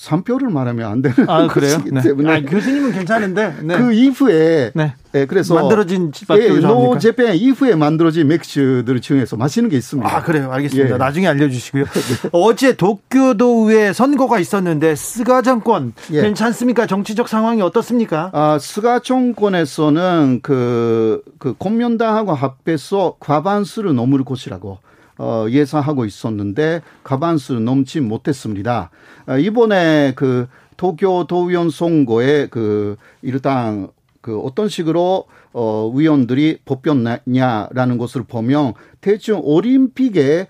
상표를 0.00 0.48
말하면 0.48 0.90
안 0.90 1.02
되는 1.02 1.28
아, 1.28 1.46
그래요? 1.46 1.76
네. 1.92 2.00
때문에 2.00 2.32
아, 2.32 2.40
교수님은 2.40 2.92
괜찮은데 2.92 3.56
네. 3.62 3.76
그 3.76 3.92
이후에 3.92 4.72
네. 4.74 4.94
네. 5.12 5.26
그래서 5.26 5.54
만들어진 5.54 6.10
예, 6.38 6.48
No 6.58 6.98
Japan 6.98 7.34
이후에 7.34 7.74
만들어진 7.74 8.26
맥주들 8.28 9.02
중에서 9.02 9.36
맛있는 9.36 9.68
게 9.68 9.76
있습니다. 9.76 10.16
아 10.16 10.22
그래요, 10.22 10.50
알겠습니다. 10.52 10.94
예. 10.94 10.96
나중에 10.96 11.28
알려주시고요. 11.28 11.84
네. 11.84 12.28
어제 12.32 12.76
도쿄도의회 12.76 13.92
선거가 13.92 14.38
있었는데 14.38 14.94
스가 14.94 15.42
정권 15.42 15.92
예. 16.12 16.22
괜찮습니까? 16.22 16.86
정치적 16.86 17.28
상황이 17.28 17.60
어떻습니까? 17.60 18.30
아 18.32 18.58
스가 18.58 19.00
정권에서는 19.00 20.40
그, 20.42 21.22
그 21.38 21.52
공명당하고 21.58 22.32
합해서 22.32 23.16
과반수를 23.20 23.94
넘을 23.94 24.24
것이라고 24.24 24.78
어, 25.22 25.46
예상하고 25.50 26.06
있었는데 26.06 26.80
과반수 27.04 27.60
넘지 27.60 28.00
못했습니다. 28.00 28.90
어, 29.28 29.36
이번에 29.36 30.14
그 30.16 30.48
도쿄 30.78 31.26
도의원 31.28 31.68
선거에 31.68 32.46
그 32.46 32.96
일단 33.20 33.88
그 34.22 34.40
어떤 34.40 34.70
식으로 34.70 35.26
어 35.52 35.92
위원들이 35.94 36.60
뽑혔냐라는 36.64 37.98
것을 37.98 38.22
보면 38.22 38.72
대충 39.02 39.40
올림픽에 39.42 40.46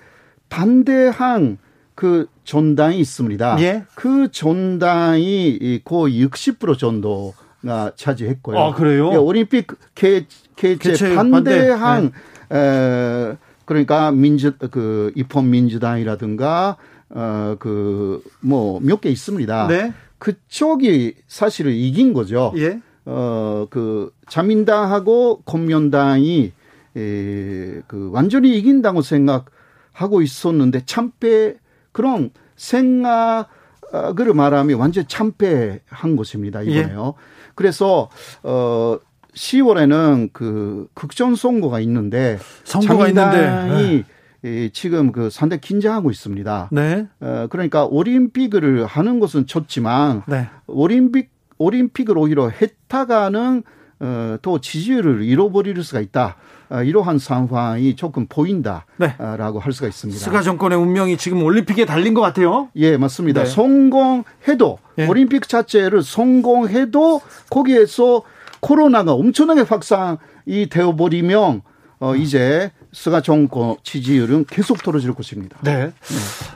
반대한 0.49 1.59
그 1.97 2.29
전당이 2.45 3.01
있습니다. 3.01 3.61
예? 3.63 3.85
그 3.97 4.31
전당이 4.31 5.81
거의 5.85 6.25
60% 6.25 6.79
정도 6.79 7.35
가 7.67 7.93
차지했고요. 7.97 8.59
아, 8.59 8.75
그래요? 8.75 9.11
예, 9.13 9.17
올림픽 9.17 9.67
개, 9.95 10.27
개최 10.57 11.15
반대한 11.15 11.79
반대. 11.79 12.11
네. 12.49 12.57
에, 12.57 13.37
그러니까 13.71 14.11
민주 14.11 14.53
그 14.73 15.13
입헌 15.15 15.49
민주당이라든가 15.49 16.77
어 17.15 17.55
그 17.61 18.21
뭐 18.45 18.81
몇 18.83 19.01
개 19.01 19.09
있습니다. 19.11 19.69
네. 19.69 19.93
그쪽이 20.19 21.15
사실은 21.29 21.73
이긴 21.73 22.13
거죠. 22.13 22.53
예. 22.57 22.81
어그 23.05 24.13
자민당하고 24.29 25.43
공면당이 25.45 26.53
에, 26.97 27.81
그 27.87 28.11
완전히 28.13 28.59
이긴다고 28.59 29.03
생각하고 29.03 30.21
있었는데 30.21 30.83
참패 30.85 31.55
그런 31.93 32.31
생각을 32.57 34.35
말하면 34.35 34.79
완전 34.81 35.05
참패한 35.07 36.17
것입니다 36.17 36.63
이번에요. 36.63 37.15
예. 37.17 37.23
그래서 37.55 38.09
어 38.43 38.99
10월에는 39.35 40.31
그 40.33 40.89
극전 40.95 41.35
선거가 41.35 41.81
있는데 41.81 42.39
선거가 42.65 43.09
있는데 43.09 44.05
네. 44.43 44.71
지금 44.73 45.13
그 45.13 45.29
상대 45.31 45.59
긴장하고 45.59 46.11
있습니다. 46.11 46.71
네. 46.73 47.07
어, 47.21 47.47
그러니까 47.51 47.85
올림픽을 47.85 48.87
하는 48.87 49.21
것은 49.21 49.47
좋지만 49.47 50.23
네. 50.27 50.49
올림픽 50.67 51.31
올림픽을 51.59 52.17
오히려 52.17 52.49
했다가는 52.49 53.63
어, 54.01 54.37
또 54.41 54.61
지지율을 54.61 55.23
잃어버릴 55.23 55.83
수가 55.85 56.01
있다. 56.01 56.37
어, 56.71 56.83
이러한 56.83 57.19
상황이 57.19 57.97
조금 57.97 58.27
보인다라고 58.29 58.87
네. 58.99 59.59
할 59.61 59.73
수가 59.73 59.89
있습니다. 59.89 60.19
스가 60.19 60.41
정권의 60.41 60.79
운명이 60.79 61.19
지금 61.19 61.43
올림픽에 61.43 61.85
달린 61.85 62.15
것 62.15 62.23
같아요. 62.23 62.71
예, 62.77 62.97
맞습니다. 62.97 63.43
네. 63.43 63.51
성공해도 63.51 64.79
예. 64.99 65.07
올림픽 65.07 65.49
자체를 65.49 66.03
성공해도 66.03 67.21
거기에서 67.51 68.23
코로나가 68.61 69.13
엄청나게 69.13 69.63
확산이 69.63 70.69
되어버리면 70.71 71.63
어, 72.01 72.15
이제 72.17 72.73
스가 72.93 73.21
정권 73.21 73.77
지지율은 73.83 74.47
계속 74.47 74.83
떨어질 74.83 75.13
것입니다. 75.13 75.59
네. 75.63 75.93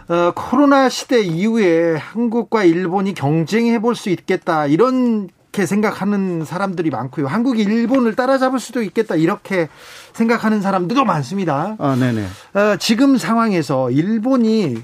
네. 0.08 0.14
어, 0.14 0.32
코로나 0.34 0.88
시대 0.88 1.20
이후에 1.20 1.96
한국과 1.96 2.64
일본이 2.64 3.12
경쟁해 3.14 3.78
볼 3.80 3.94
수 3.94 4.08
있겠다 4.10 4.66
이 4.66 4.76
렇게 5.54 5.66
생각하는 5.66 6.44
사람들이 6.44 6.90
많고요. 6.90 7.28
한국이 7.28 7.62
일본을 7.62 8.16
따라잡을 8.16 8.58
수도 8.58 8.82
있겠다 8.82 9.14
이렇게 9.14 9.68
생각하는 10.12 10.60
사람들도 10.60 11.04
많습니다. 11.04 11.76
아, 11.78 11.96
네네. 11.96 12.26
어, 12.54 12.76
지금 12.78 13.16
상황에서 13.16 13.90
일본이 13.92 14.76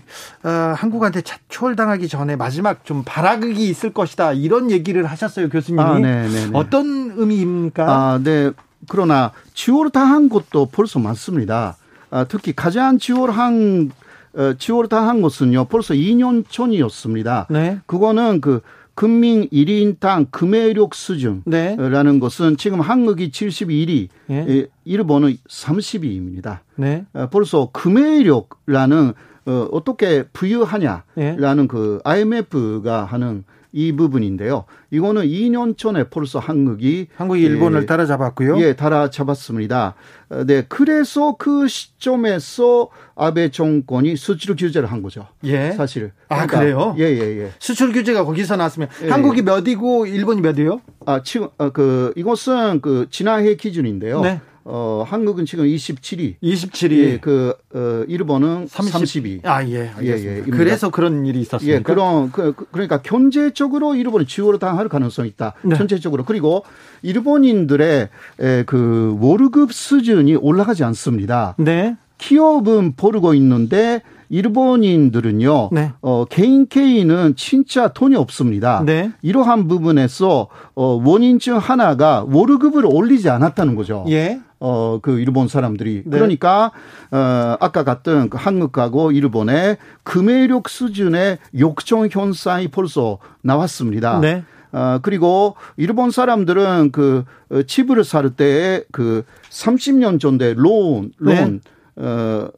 어, 0.45 0.49
한국한테 0.77 1.23
차출당하기 1.23 2.07
전에 2.07 2.37
마지막 2.37 2.85
좀 2.85 3.03
발악이 3.05 3.69
있을 3.69 3.93
것이다 3.93 4.33
이런 4.33 4.71
얘기를 4.71 5.05
하셨어요, 5.05 5.49
교수님이. 5.49 5.83
아, 5.83 5.99
네네. 5.99 6.51
어떤 6.53 7.15
의미입니까? 7.17 7.85
아, 7.85 8.21
네. 8.23 8.53
그러나 8.89 9.33
지월당한 9.55 10.29
것도 10.29 10.67
벌써 10.67 11.01
많습니다. 11.01 11.77
아, 12.11 12.25
특히 12.25 12.53
가장 12.55 12.99
지월한 12.99 13.91
어, 14.35 14.55
지월당한 14.57 15.21
것은요 15.23 15.65
벌써 15.65 15.95
2년 15.95 16.45
전이었습니다. 16.49 17.49
네. 17.51 17.81
그거는 17.87 18.41
그 18.41 18.61
금민 18.95 19.49
1인당 19.49 20.31
금해력 20.31 20.95
수준이라는 20.95 21.45
네. 21.47 22.19
것은 22.19 22.57
지금 22.57 22.81
한국이 22.81 23.31
71위, 23.31 24.09
예. 24.31 24.67
일본은 24.85 25.37
30위입니다. 25.49 26.59
네. 26.77 27.05
어, 27.13 27.29
벌써 27.31 27.71
금해력라는 27.73 29.13
어, 29.47 29.69
어떻게 29.73 30.25
부유하냐라는 30.25 31.03
예. 31.19 31.67
그 31.69 32.01
IMF가 32.05 33.05
하는 33.05 33.45
이 33.73 33.93
부분인데요. 33.93 34.65
이거는 34.91 35.23
2년 35.23 35.79
전에 35.79 36.05
벌써 36.05 36.39
한국이 36.39 37.09
한국이 37.17 37.43
일본을 37.43 37.83
예, 37.83 37.87
따라잡았고요. 37.87 38.61
예, 38.61 38.75
따라잡았습니다. 38.75 39.95
어, 40.31 40.45
네, 40.45 40.65
그래서 40.69 41.37
그 41.39 41.69
시점에서 41.69 42.89
아베 43.15 43.51
정권이 43.51 44.17
수출 44.17 44.57
규제를 44.57 44.91
한 44.91 45.03
거죠. 45.03 45.27
예. 45.45 45.73
사실. 45.73 46.13
아, 46.29 46.47
그러니까, 46.47 46.59
그래요? 46.59 46.95
예, 46.99 47.05
예, 47.05 47.43
예. 47.43 47.51
수출 47.59 47.93
규제가 47.93 48.25
거기서 48.25 48.57
나왔으면 48.57 48.89
예, 49.05 49.09
한국이 49.11 49.39
예. 49.39 49.43
몇이고 49.43 50.07
일본이 50.07 50.41
몇이요? 50.41 50.81
아, 51.07 51.23
지금 51.23 51.49
어, 51.59 51.71
그 51.71 52.13
이것은 52.17 52.81
그 52.81 53.07
지난해 53.11 53.55
기준인데요. 53.55 54.21
네. 54.23 54.41
어, 54.65 55.05
한국은 55.07 55.47
지금 55.47 55.65
27위. 55.65 56.37
27위. 56.43 56.93
예, 56.93 57.19
그, 57.19 57.55
어, 57.75 58.05
일본은 58.09 58.67
30, 58.67 59.25
위 59.25 59.41
아, 59.45 59.65
예. 59.67 59.89
알겠습니다. 59.89 60.07
예, 60.07 60.39
예. 60.39 60.43
그래서 60.43 60.91
그런 60.91 61.25
일이 61.27 61.41
있었습니까? 61.41 61.79
예, 61.79 61.83
그런, 61.83 62.31
그, 62.31 62.53
그 62.55 62.67
그러니까 62.71 63.01
경제적으로 63.03 63.95
일본이 63.95 64.27
지원을 64.27 64.59
당할 64.59 64.89
가능성이 64.89 65.29
있다. 65.29 65.55
네. 65.63 65.77
전체적으로. 65.77 66.25
그리고 66.25 66.65
일본인들의 67.03 68.09
에, 68.41 68.63
그 68.65 69.17
월급 69.21 69.73
수준이 69.73 70.37
올라가지 70.37 70.85
않습니다. 70.85 71.55
네. 71.59 71.97
기업은 72.19 72.97
벌고 72.97 73.35
있는데 73.35 74.03
일본인들은요, 74.31 75.71
네. 75.73 75.93
어, 76.03 76.25
개인 76.25 76.69
개인은 76.69 77.35
진짜 77.37 77.89
돈이 77.89 78.15
없습니다. 78.15 78.83
네. 78.87 79.11
이러한 79.23 79.67
부분에서 79.67 80.49
어, 80.75 81.03
원인 81.05 81.39
중 81.39 81.59
하나가 81.59 82.25
월급을 82.29 82.87
올리지 82.87 83.29
않았다는 83.29 83.75
거죠. 83.75 84.05
예. 84.09 84.41
어, 84.61 84.99
그 85.03 85.19
일본 85.19 85.49
사람들이. 85.49 86.03
네. 86.05 86.11
그러니까, 86.11 86.71
어, 87.11 87.57
아까 87.61 87.83
같은 87.83 88.29
그 88.31 88.37
한국하고 88.39 89.11
일본의 89.11 89.79
금해력 90.05 90.69
수준의 90.69 91.39
욕정 91.59 92.07
현상이 92.11 92.69
벌써 92.69 93.19
나왔습니다. 93.43 94.21
네. 94.21 94.45
어, 94.73 94.99
그리고 95.03 95.57
일본 95.77 96.11
사람들은 96.11 96.93
그 96.93 97.25
어, 97.51 97.63
집을 97.63 98.05
살 98.05 98.31
때 98.31 98.85
그 98.93 99.25
30년 99.49 100.21
전대 100.21 100.55
론, 100.55 101.11
론, 101.19 101.61
네. 101.97 102.05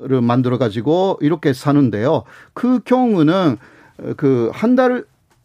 어를 0.00 0.20
만들어 0.20 0.58
가지고 0.58 1.18
이렇게 1.20 1.52
사는데요. 1.52 2.24
그 2.52 2.80
경우는 2.84 3.56
그 4.16 4.50
한 4.52 4.76
달 4.76 5.04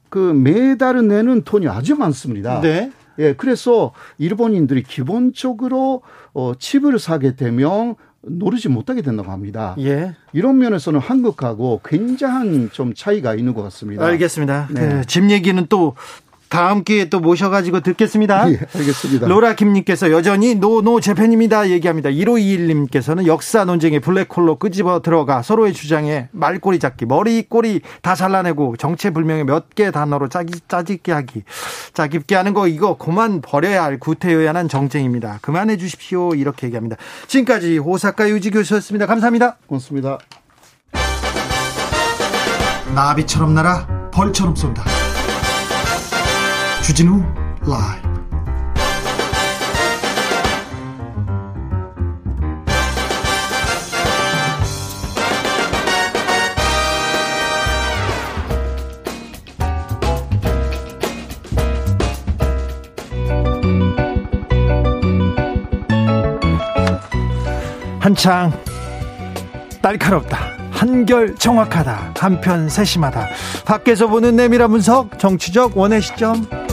그 0.09 0.17
매달은 0.17 1.09
내는 1.09 1.41
돈이 1.43 1.67
아주 1.67 1.95
많습니다. 1.97 2.61
네. 2.61 2.91
예, 3.19 3.33
그래서 3.33 3.91
일본인들이 4.19 4.83
기본적으로 4.83 6.01
어 6.37 6.53
칩을 6.53 6.99
사게 6.99 7.35
되면 7.35 7.95
노르지 8.21 8.69
못하게 8.69 9.01
된다고 9.01 9.31
합니다. 9.31 9.75
예. 9.79 10.13
이런 10.33 10.59
면에서는 10.59 10.99
한국하고 10.99 11.81
굉장한 11.83 12.69
좀 12.71 12.93
차이가 12.93 13.33
있는 13.33 13.55
것 13.55 13.63
같습니다. 13.63 14.05
알겠습니다. 14.05 14.67
네. 14.71 14.89
그 15.01 15.05
집 15.07 15.31
얘기는 15.31 15.65
또 15.67 15.95
다음 16.49 16.83
기회에 16.83 17.09
또 17.09 17.19
모셔가지고 17.19 17.81
듣겠습니다. 17.81 18.49
예, 18.51 18.59
알겠습니다. 18.75 19.27
로라 19.27 19.53
김님께서 19.55 20.11
여전히 20.11 20.55
노노 20.55 20.99
재팬입니다 20.99 21.69
얘기합니다. 21.69 22.09
1521님께서는 22.09 23.25
역사 23.27 23.65
논쟁에 23.65 23.99
블랙홀로 23.99 24.55
끄집어 24.57 25.01
들어가 25.01 25.41
서로의 25.41 25.73
주장에 25.73 26.29
말꼬리 26.31 26.79
잡기, 26.79 27.05
머리 27.05 27.43
꼬리 27.43 27.81
다 28.01 28.15
잘라내고 28.15 28.75
정체불명의 28.77 29.43
몇 29.45 29.67
개 29.75 29.91
단어로 29.91 30.29
짜기, 30.29 30.59
짜집게 30.67 31.11
하기, 31.11 31.43
짜깁게 31.93 32.35
하는 32.35 32.53
거 32.53 32.67
이거 32.67 32.97
그만 32.97 33.41
버려야 33.41 33.83
할 33.83 33.99
구태여야한 33.99 34.69
정쟁입니다. 34.69 35.39
그만해 35.41 35.77
주십시오. 35.77 36.33
이렇게 36.33 36.67
얘기합니다. 36.67 36.95
지금까지 37.27 37.77
호사카 37.77 38.29
유지 38.29 38.49
교수였습니다. 38.49 39.05
감사합니다. 39.05 39.57
고맙습니다. 39.67 40.17
나비처럼 42.95 43.53
날아 43.53 44.09
벌처럼 44.11 44.55
쏜다. 44.55 44.83
주진우 46.87 47.21
라이브 47.67 48.07
한창 67.99 68.53
날카롭다. 69.81 70.37
한결 70.71 71.35
정확하다. 71.35 72.13
한편 72.17 72.69
세심하다. 72.69 73.27
밖에서 73.65 74.07
보는 74.07 74.37
내밀한 74.37 74.69
분석, 74.69 75.19
정치적 75.19 75.77
원의 75.77 76.01
시점. 76.01 76.66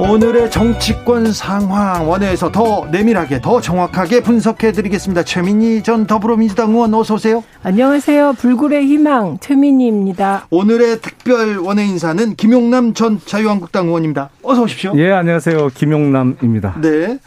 오늘의 0.00 0.50
정치권 0.50 1.30
상황 1.30 2.08
원회에서 2.08 2.50
더 2.50 2.88
내밀하게 2.90 3.42
더 3.42 3.60
정확하게 3.60 4.22
분석해 4.22 4.72
드리겠습니다. 4.72 5.24
최민희 5.24 5.82
전 5.82 6.06
더불어민주당 6.06 6.70
의원 6.70 6.94
어서 6.94 7.14
오세요. 7.14 7.44
안녕하세요. 7.62 8.32
불굴의 8.38 8.86
희망 8.86 9.36
최민희입니다. 9.40 10.46
오늘의 10.48 11.00
특별 11.02 11.58
원외 11.58 11.84
인사는 11.84 12.34
김용남 12.36 12.94
전 12.94 13.20
자유한국당 13.24 13.88
의원입니다. 13.88 14.30
어서 14.42 14.62
오십시오. 14.62 14.92
예, 14.96 15.10
안녕하세요. 15.12 15.68
김용남입니다. 15.74 16.80
네. 16.80 17.18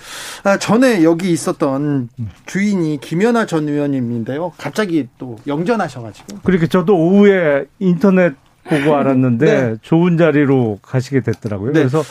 아, 0.44 0.58
전에 0.58 1.04
여기 1.04 1.32
있었던 1.32 2.10
주인이 2.48 3.00
김연아 3.02 3.46
전 3.46 3.70
의원님인데요. 3.70 4.52
갑자기 4.58 5.08
또 5.20 5.38
영전하셔 5.46 6.02
가지고. 6.02 6.40
그렇게 6.44 6.66
저도 6.66 6.98
오후에 6.98 7.66
인터넷 7.78 8.34
보고 8.64 8.96
알았는데 8.98 9.46
네. 9.46 9.76
좋은 9.84 10.18
자리로 10.18 10.80
가시게 10.82 11.22
됐더라고요. 11.22 11.72
네. 11.74 11.80
그래서 11.82 12.02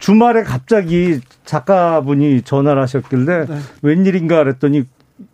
주말에 0.00 0.42
갑자기 0.42 1.20
작가분이 1.44 2.42
전화를 2.42 2.82
하셨길래 2.82 3.46
네. 3.46 3.58
웬일인가 3.82 4.42
그랬더니 4.42 4.84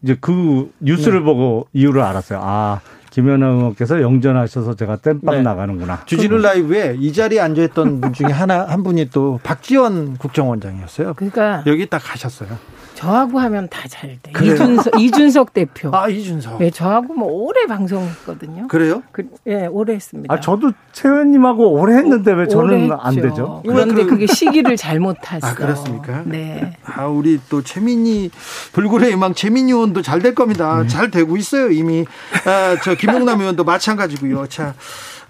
이제 0.02 0.16
그 0.20 0.70
뉴스를 0.80 1.20
네. 1.20 1.24
보고 1.24 1.68
이유를 1.72 2.02
알았어요. 2.02 2.40
아, 2.42 2.80
김연아 3.10 3.46
의원께서 3.46 4.02
영전하셔서 4.02 4.74
제가 4.74 4.96
땜빵 4.96 5.36
네. 5.36 5.42
나가는구나. 5.42 6.02
주진우 6.04 6.38
라이브에 6.38 6.96
이 6.98 7.12
자리에 7.12 7.40
앉아있던 7.40 8.00
분 8.00 8.12
중에 8.12 8.26
하나, 8.26 8.66
한 8.66 8.82
분이 8.82 9.10
또 9.10 9.40
박지원 9.42 10.18
국정원장이었어요. 10.18 11.14
그러니까. 11.14 11.62
여기 11.66 11.86
딱 11.86 11.98
가셨어요. 12.04 12.58
저하고 12.96 13.38
하면 13.38 13.68
다 13.68 13.86
잘 13.88 14.18
돼. 14.20 14.32
그래요? 14.32 14.54
이준석, 14.54 15.00
이준석 15.00 15.52
대표. 15.54 15.90
아, 15.94 16.08
이준석. 16.08 16.58
네, 16.58 16.70
저하고 16.70 17.14
뭐 17.14 17.30
오래 17.30 17.66
방송했거든요. 17.66 18.66
그래요? 18.68 19.02
그, 19.12 19.28
예, 19.46 19.66
오래 19.66 19.94
했습니다. 19.94 20.34
아, 20.34 20.40
저도 20.40 20.72
최 20.92 21.08
의원님하고 21.08 21.72
오래 21.72 21.96
했는데 21.96 22.32
왜 22.32 22.48
저는 22.48 22.90
안 22.98 23.14
되죠? 23.14 23.62
그런데 23.64 24.04
그... 24.04 24.10
그게 24.10 24.26
시기를 24.26 24.76
잘못 24.76 25.18
탔어. 25.22 25.46
아, 25.46 25.54
그렇습니까? 25.54 26.22
네. 26.24 26.76
아, 26.84 27.06
우리 27.06 27.38
또 27.48 27.62
최민희, 27.62 28.30
불굴의 28.72 29.12
희망 29.12 29.34
최민희 29.34 29.72
의원도 29.72 30.02
잘 30.02 30.16
될 30.20 30.34
겁니다. 30.34 30.82
네. 30.82 30.88
잘 30.88 31.10
되고 31.10 31.36
있어요, 31.36 31.70
이미. 31.70 32.04
아, 32.46 32.76
저 32.82 32.94
김용남 32.94 33.40
의원도 33.40 33.62
마찬가지고요. 33.64 34.46
자, 34.48 34.74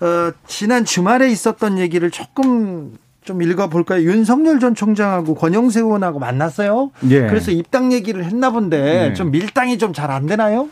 어, 0.01 0.31
지난 0.47 0.85
주말에 0.85 1.29
있었던 1.29 1.79
얘기를 1.79 2.11
조금 2.11 2.93
좀 3.27 3.43
읽어볼까요? 3.43 4.03
윤석열 4.03 4.59
전 4.61 4.75
총장하고 4.75 5.35
권영세 5.35 5.81
의원하고 5.81 6.19
만났어요. 6.19 6.93
예. 7.11 7.27
그래서 7.27 7.51
입당 7.51 7.93
얘기를 7.93 8.25
했나 8.25 8.51
본데 8.51 9.11
예. 9.11 9.15
좀 9.15 9.31
밀당이 9.31 9.77
좀 9.79 9.93
잘 9.93 10.11
안 10.11 10.27
되나요? 10.27 10.69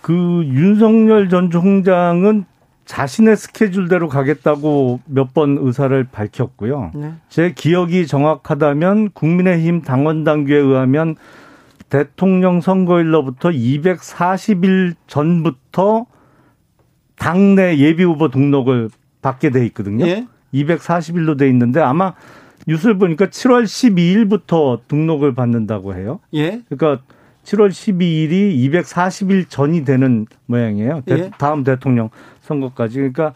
그 0.00 0.12
윤석열 0.46 1.28
전 1.28 1.50
총장은 1.50 2.44
자신의 2.86 3.36
스케줄대로 3.36 4.08
가겠다고 4.08 5.00
몇 5.04 5.34
번 5.34 5.58
의사를 5.60 6.02
밝혔고요. 6.10 6.92
네. 6.94 7.12
제 7.28 7.52
기억이 7.52 8.06
정확하다면 8.06 9.10
국민의힘 9.12 9.82
당원 9.82 10.24
당규에 10.24 10.56
의하면 10.56 11.16
대통령 11.88 12.60
선거일로부터 12.60 13.50
240일 13.50 14.94
전부터 15.08 16.06
당내 17.18 17.78
예비 17.78 18.02
후보 18.04 18.28
등록을 18.28 18.88
받게 19.22 19.50
돼 19.50 19.66
있거든요. 19.66 20.06
예. 20.06 20.26
240일로 20.54 21.38
돼 21.38 21.48
있는데 21.48 21.80
아마 21.80 22.14
뉴스를 22.66 22.98
보니까 22.98 23.26
7월 23.26 23.64
12일부터 23.64 24.80
등록을 24.88 25.34
받는다고 25.34 25.94
해요. 25.94 26.20
예. 26.34 26.62
그러니까 26.68 27.02
7월 27.44 27.70
12일이 27.70 28.70
240일 28.70 29.48
전이 29.48 29.84
되는 29.84 30.26
모양이에요. 30.46 31.02
예. 31.08 31.30
다음 31.38 31.64
대통령 31.64 32.10
선거까지. 32.42 32.96
그러니까 32.96 33.32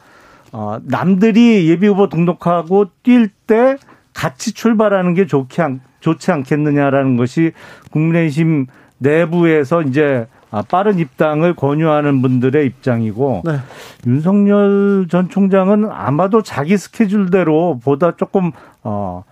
어, 0.53 0.79
남들이 0.85 1.69
예비 1.69 1.87
후보 1.87 2.09
등록하고 2.09 2.87
뛸 3.03 3.31
때 3.47 3.77
같이 4.13 4.53
출발하는 4.53 5.15
게 5.15 5.27
좋지, 5.27 5.61
않, 5.63 5.81
좋지 6.01 6.31
않겠느냐라는 6.31 7.17
것이 7.17 7.53
국민의힘 7.91 8.67
내부에서 8.99 9.83
이제 9.83 10.29
아, 10.31 10.34
빠른 10.63 10.99
입당을 10.99 11.55
권유하는 11.55 12.23
분들의 12.23 12.67
입장이고 12.67 13.43
네. 13.45 13.59
윤석열 14.07 15.07
전 15.11 15.29
총장은 15.29 15.91
아마도 15.91 16.43
자기 16.43 16.77
스케줄대로 16.77 17.81
보다 17.83 18.17
조금 18.17 18.53
어 18.83 19.25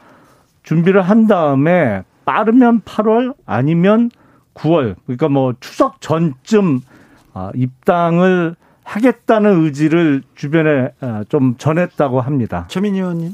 준비를 0.63 1.03
한 1.03 1.27
다음에 1.27 2.03
빠르면 2.25 2.83
8월 2.83 3.35
아니면 3.47 4.11
9월 4.55 4.97
그러니까 5.07 5.29
뭐 5.29 5.55
추석 5.61 6.01
전쯤 6.01 6.81
아, 7.35 7.51
입당을 7.55 8.57
하겠다는 8.85 9.65
의지를 9.65 10.23
주변에 10.35 10.91
아, 11.01 11.25
좀 11.29 11.57
전했다고 11.57 12.21
합니다. 12.21 12.67
최민희 12.69 12.99
의원님. 12.99 13.33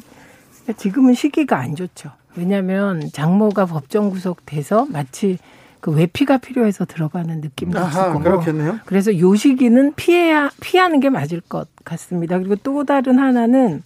지금은 0.77 1.15
시기가 1.15 1.59
안 1.59 1.75
좋죠. 1.75 2.11
왜냐하면 2.37 3.01
장모가 3.13 3.67
법정 3.67 4.11
구속돼서 4.11 4.87
마치 4.91 5.39
그 5.81 5.93
외피가 5.93 6.39
필요해서 6.39 6.85
들어가는 6.85 7.41
느낌도 7.41 7.79
아하, 7.79 8.09
있고 8.09 8.21
그렇겠네요. 8.21 8.81
그래서 8.85 9.17
요 9.19 9.35
시기는 9.35 9.95
피해야 9.95 10.51
피하는 10.61 11.01
게 11.01 11.09
맞을 11.09 11.41
것 11.41 11.69
같습니다. 11.85 12.39
그리고 12.39 12.57
또 12.57 12.85
다른 12.85 13.19
하나는 13.19 13.83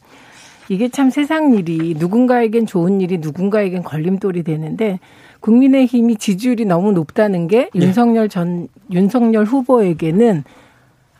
이게 0.68 0.88
참 0.88 1.10
세상 1.10 1.54
일이 1.54 1.94
누군가에겐 1.98 2.66
좋은 2.66 3.00
일이 3.00 3.18
누군가에겐 3.18 3.82
걸림돌이 3.82 4.42
되는데 4.42 5.00
국민의힘이 5.40 6.16
지지율이 6.16 6.64
너무 6.64 6.92
높다는 6.92 7.48
게 7.48 7.68
네. 7.74 7.86
윤석열 7.86 8.28
전 8.28 8.68
윤석열 8.90 9.44
후보에게는 9.44 10.44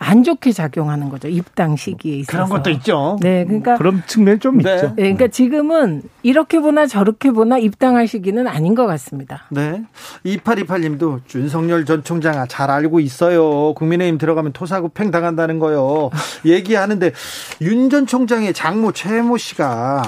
안 0.02 0.24
좋게 0.24 0.50
작용하는 0.52 1.08
거죠. 1.08 1.28
입당 1.28 1.76
시기에 1.76 2.16
있어서. 2.16 2.32
그런 2.32 2.48
것도 2.48 2.70
있죠. 2.70 3.16
네, 3.20 3.44
그러니까 3.44 3.76
그런 3.76 4.02
측면 4.06 4.40
좀 4.40 4.58
네. 4.58 4.74
있죠. 4.74 4.88
네, 4.88 5.02
그러니까 5.02 5.28
지금은 5.28 6.02
이렇게 6.22 6.58
보나 6.58 6.86
저렇게 6.86 7.30
보나 7.30 7.56
입당할 7.58 8.08
시기는 8.08 8.46
아닌 8.48 8.74
것 8.74 8.86
같습니다. 8.86 9.44
네. 9.50 9.82
2828님도 10.26 11.20
윤석열 11.36 11.84
전 11.84 12.02
총장 12.02 12.46
잘 12.48 12.70
알고 12.70 13.00
있어요. 13.00 13.74
국민의힘 13.74 14.18
들어가면 14.18 14.52
토사구팽 14.52 15.10
당한다는 15.10 15.58
거요. 15.58 16.10
얘기하는데 16.44 17.12
윤 17.60 17.92
전 17.92 18.06
총장의 18.06 18.54
장모 18.54 18.92
최모 18.92 19.36
씨가 19.36 20.02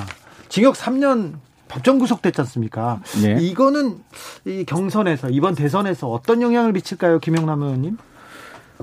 징역 0.49 0.75
3년 0.75 1.35
법정 1.69 1.99
구속됐지 1.99 2.41
않습니까? 2.43 3.01
네. 3.23 3.37
이거는 3.41 3.97
이 4.47 4.65
경선에서 4.65 5.29
이번 5.31 5.55
대선에서 5.55 6.09
어떤 6.09 6.41
영향을 6.41 6.73
미칠까요, 6.73 7.19
김영남 7.19 7.63
의원님? 7.63 7.99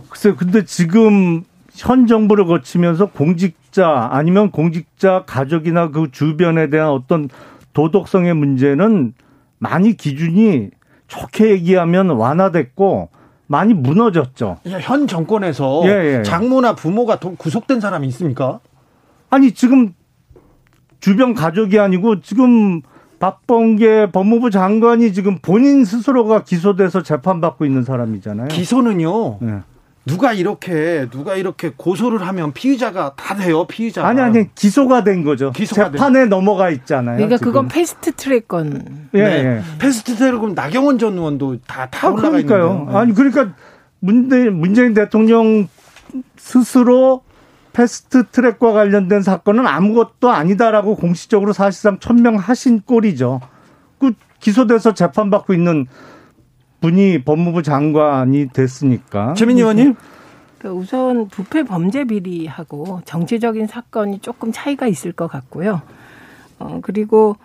글쎄요, 0.10 0.36
근데 0.36 0.66
지금 0.66 1.44
현 1.74 2.08
정부를 2.08 2.46
거치면서 2.46 3.08
공직자 3.08 4.10
아니면 4.12 4.52
공직자 4.52 5.24
가족이나 5.26 5.90
그 5.92 6.10
주변에 6.12 6.70
대한 6.70 6.90
어떤 6.90 7.30
도덕성의 7.74 8.34
문제는 8.34 9.14
많이 9.60 9.96
기준이 9.96 10.70
좋게 11.08 11.52
얘기하면 11.52 12.12
완화됐고 12.12 13.10
많이 13.48 13.74
무너졌죠. 13.74 14.58
현 14.66 15.08
정권에서 15.08 15.84
예, 15.86 16.20
예. 16.20 16.24
장모나 16.24 16.74
부모가 16.76 17.18
구속된 17.18 17.82
사람이 17.82 18.08
있습니까? 18.08 18.60
아니 19.30 19.52
지금 19.52 19.94
주변 21.02 21.34
가족이 21.34 21.80
아니고 21.80 22.22
지금 22.22 22.82
박범계 23.20 24.12
법무부 24.12 24.52
장관이 24.52 25.14
지금 25.14 25.38
본인 25.42 25.86
스스로가 25.86 26.44
기소돼서 26.44 27.04
재판받고 27.04 27.66
있는 27.66 27.84
사람이잖아요. 27.84 28.48
기소는요. 28.48 29.38
네. 29.42 29.60
누가 30.06 30.34
이렇게 30.34 31.08
누가 31.12 31.36
이렇게 31.36 31.72
고소를 31.76 32.26
하면 32.26 32.54
피의자가 32.54 33.14
다 33.16 33.36
돼요 33.36 33.66
피의자 33.68 34.06
아니 34.06 34.20
아니 34.20 34.56
기소가 34.56 35.04
된 35.04 35.24
거죠 35.24 35.52
기소가 35.52 35.92
재판에 35.92 36.22
된. 36.22 36.30
넘어가 36.30 36.72
있잖아요 36.72 37.18
그러니까 37.18 37.38
지금. 37.38 37.52
그건 37.52 37.68
패스트 37.68 38.12
트랙건 38.14 39.10
예, 39.14 39.24
네. 39.24 39.46
예. 39.46 39.62
패스트 39.78 40.16
트랙은 40.16 40.56
나경원 40.56 40.98
전 40.98 41.14
의원도 41.18 41.60
다다 41.68 42.08
아, 42.08 42.12
올라가 42.12 42.40
있는데요 42.40 42.88
네. 42.90 42.98
아니 42.98 43.14
그러니까 43.14 43.54
문재, 44.00 44.50
문재인 44.50 44.94
대통령 44.96 45.68
스스로 46.36 47.22
패스트 47.74 48.26
트랙과 48.28 48.74
관련된 48.74 49.22
사건은 49.22 49.66
아무것도 49.66 50.30
아니다라고 50.30 50.96
공식적으로 50.96 51.54
사실상 51.54 52.00
천명하신 52.00 52.82
꼴이죠. 52.82 53.40
그 54.00 54.12
기소돼서 54.40 54.94
재판받고 54.94 55.54
있는 55.54 55.88
분이 56.82 57.24
법무부 57.24 57.64
장관이 57.64 58.50
됐으니까. 58.50 59.34
최민 59.36 59.58
의원님? 59.58 59.96
그 60.58 60.70
우선 60.70 61.28
부패 61.28 61.64
범죄 61.64 62.04
비리하고 62.04 63.02
정치적인 63.06 63.68
사건이 63.68 64.20
조금 64.20 64.52
차이가 64.52 64.88
있을 64.88 65.12
것 65.12 65.28
같고요. 65.28 65.82
어, 66.60 66.80
그리고 66.84 67.36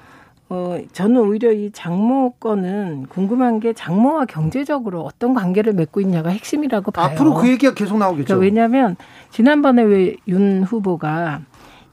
어, 0.49 0.79
저는 0.93 1.21
오히려 1.23 1.51
이 1.53 1.71
장모 1.73 2.35
건은 2.39 3.07
궁금한 3.09 3.59
게 3.59 3.73
장모와 3.73 4.27
경제적으로 4.27 5.01
어떤 5.03 5.35
관계를 5.35 5.73
맺고 5.73 6.01
있냐가 6.03 6.31
핵심이라고 6.31 6.91
봐요. 6.93 7.07
앞으로 7.07 7.35
그 7.35 7.49
얘기가 7.49 7.75
계속 7.75 7.99
나오겠죠. 7.99 8.27
그러니까 8.39 8.45
왜냐하면 8.45 8.97
지난번에 9.31 9.83
왜 9.83 10.17
윤 10.29 10.63
후보가 10.63 11.41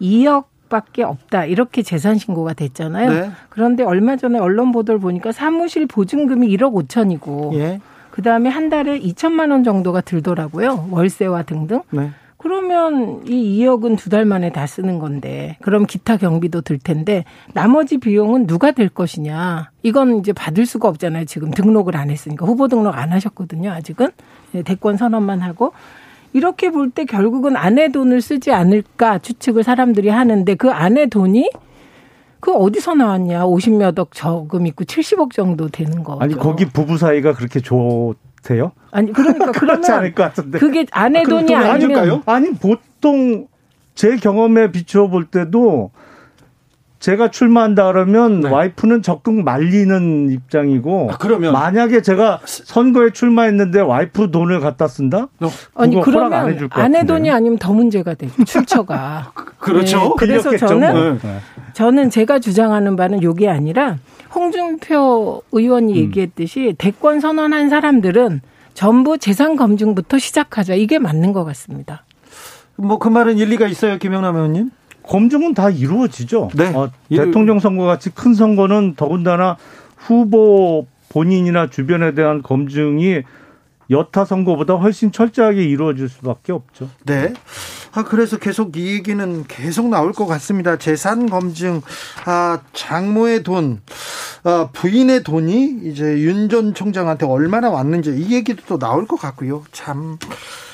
2억 0.02 0.46
밖에 0.74 1.03
없다 1.03 1.45
이렇게 1.45 1.84
재산 1.84 2.17
신고가 2.17 2.53
됐잖아요. 2.53 3.09
네. 3.13 3.32
그런데 3.49 3.84
얼마 3.84 4.15
전에 4.15 4.39
언론 4.39 4.71
보도를 4.71 4.99
보니까 4.99 5.32
사무실 5.32 5.86
보증금이 5.86 6.47
1억 6.57 6.74
5천이고 6.88 7.53
예. 7.59 7.80
그다음에 8.09 8.49
한 8.49 8.69
달에 8.69 8.99
2천만 8.99 9.51
원 9.51 9.63
정도가 9.63 10.01
들더라고요. 10.01 10.88
월세와 10.89 11.43
등등. 11.43 11.82
네. 11.91 12.09
그러면 12.38 13.21
이 13.26 13.59
2억은 13.59 13.97
두 13.97 14.09
달 14.09 14.26
만에 14.26 14.51
다 14.51 14.65
쓰는 14.67 14.99
건데 14.99 15.57
그럼 15.61 15.86
기타 15.86 16.17
경비도 16.17 16.61
들 16.61 16.78
텐데 16.78 17.24
나머지 17.53 17.97
비용은 17.99 18.47
누가 18.47 18.71
될 18.71 18.89
것이냐 18.89 19.69
이건 19.82 20.19
이제 20.19 20.34
받을 20.34 20.65
수가 20.65 20.89
없잖아요 20.89 21.24
지금 21.24 21.51
등록을 21.51 21.95
안 21.95 22.09
했으니까 22.09 22.45
후보 22.45 22.67
등록 22.67 22.97
안 22.97 23.13
하셨거든요 23.13 23.71
아직은 23.71 24.09
네, 24.51 24.61
대권 24.61 24.97
선언만 24.97 25.39
하고 25.39 25.71
이렇게 26.34 26.69
볼 26.71 26.89
때 26.91 27.05
결국은 27.05 27.55
아내 27.55 27.89
돈을 27.89 28.21
쓰지 28.21 28.51
않을까 28.51 29.19
추측을 29.19 29.63
사람들이 29.63 30.09
하는데 30.09 30.55
그 30.55 30.71
아내 30.71 31.05
돈이 31.07 31.49
그 32.39 32.51
어디서 32.53 32.95
나왔냐? 32.95 33.45
50몇 33.45 33.97
억 33.99 34.09
저금 34.13 34.67
있고 34.67 34.84
70억 34.84 35.31
정도 35.31 35.69
되는 35.69 36.03
거 36.03 36.17
아니 36.19 36.36
거기 36.36 36.65
부부 36.65 36.97
사이가 36.97 37.34
그렇게 37.34 37.59
좋대요? 37.61 38.71
아니 38.91 39.13
그러니까 39.13 39.51
그렇지 39.53 39.91
않을 39.91 40.13
것 40.13 40.23
같은데. 40.23 40.59
그게 40.59 40.86
아내 40.91 41.21
아, 41.21 41.23
돈이 41.23 41.55
아니면 41.55 42.21
아니 42.25 42.51
보통 42.51 43.47
제 43.95 44.17
경험에 44.17 44.71
비추어 44.71 45.07
볼 45.07 45.25
때도 45.25 45.91
제가 47.04 47.32
출마한다 47.32 47.91
그러면 47.91 48.39
네. 48.39 48.49
와이프는 48.49 49.01
적극 49.01 49.43
말리는 49.43 50.32
입장이고 50.32 51.10
아, 51.12 51.18
그러면 51.18 51.51
만약에 51.51 52.01
제가 52.01 52.39
선거에 52.45 53.10
출마했는데 53.10 53.82
와이프 53.82 54.32
돈을 54.32 54.62
갖다 54.62 54.88
쓴다? 54.88 55.28
어. 55.41 55.49
아니 55.76 55.99
그러면 56.01 56.70
아내 56.70 57.06
돈이 57.06 57.30
아니면 57.30 57.58
더 57.60 57.74
문제가 57.74 58.14
돼 58.14 58.30
출처가. 58.45 59.34
그렇죠. 59.60 59.99
네, 59.99 60.10
그래서 60.18 60.56
저는 60.56 60.93
뭐. 60.93 61.20
네. 61.22 61.39
저는 61.74 62.10
제가 62.10 62.39
주장하는 62.39 62.95
바는 62.95 63.22
요게 63.22 63.49
아니라 63.49 63.97
홍준표 64.34 65.43
의원이 65.51 65.91
음. 65.91 65.97
얘기했듯이 65.97 66.74
대권 66.78 67.20
선언한 67.20 67.68
사람들은 67.68 68.39
전부 68.74 69.18
재산 69.18 69.58
검증부터 69.58 70.20
시작하자 70.20 70.76
이게 70.76 70.99
맞는 70.99 71.34
것 71.34 71.43
같습니다. 71.43 72.06
뭐 72.78 72.97
그 72.97 73.10
말은 73.10 73.38
일리가 73.38 73.68
있어요, 73.68 73.97
김영남 73.97 74.36
의원님? 74.38 74.72
검증은 75.08 75.54
다 75.54 75.70
이루어지죠. 75.70 76.49
네. 76.56 76.74
어, 76.74 76.89
대통령 77.10 77.60
선거 77.60 77.86
같이 77.86 78.10
큰 78.10 78.34
선거는 78.34 78.95
더군다나 78.95 79.58
후보 79.97 80.88
본인이나 81.10 81.70
주변에 81.70 82.14
대한 82.14 82.41
검증이 82.41 83.22
여타 83.89 84.26
선거보다 84.26 84.76
훨씬 84.76 85.12
철저하게 85.12 85.64
이루어질 85.66 86.10
수밖에 86.10 86.51
없죠. 86.51 86.89
네. 87.06 87.34
아, 87.91 88.04
그래서 88.04 88.38
계속 88.38 88.76
이 88.76 88.88
얘기는 88.88 89.43
계속 89.47 89.88
나올 89.89 90.14
것 90.14 90.26
같습니다. 90.26 90.78
재산 90.78 91.30
검증, 91.30 91.82
아, 92.26 92.60
장모의 92.74 93.43
돈, 93.43 93.82
아, 94.43 94.70
부인의 94.74 95.22
돈이 95.24 95.82
이제 95.84 96.04
윤 96.20 96.49
전 96.49 96.74
총장한테 96.74 97.28
얼마나 97.28 97.70
왔는지 97.70 98.10
이 98.18 98.34
얘기도 98.34 98.64
또 98.68 98.80
나올 98.80 99.06
것 99.06 99.18
같고요. 99.18 99.64
참. 99.72 100.18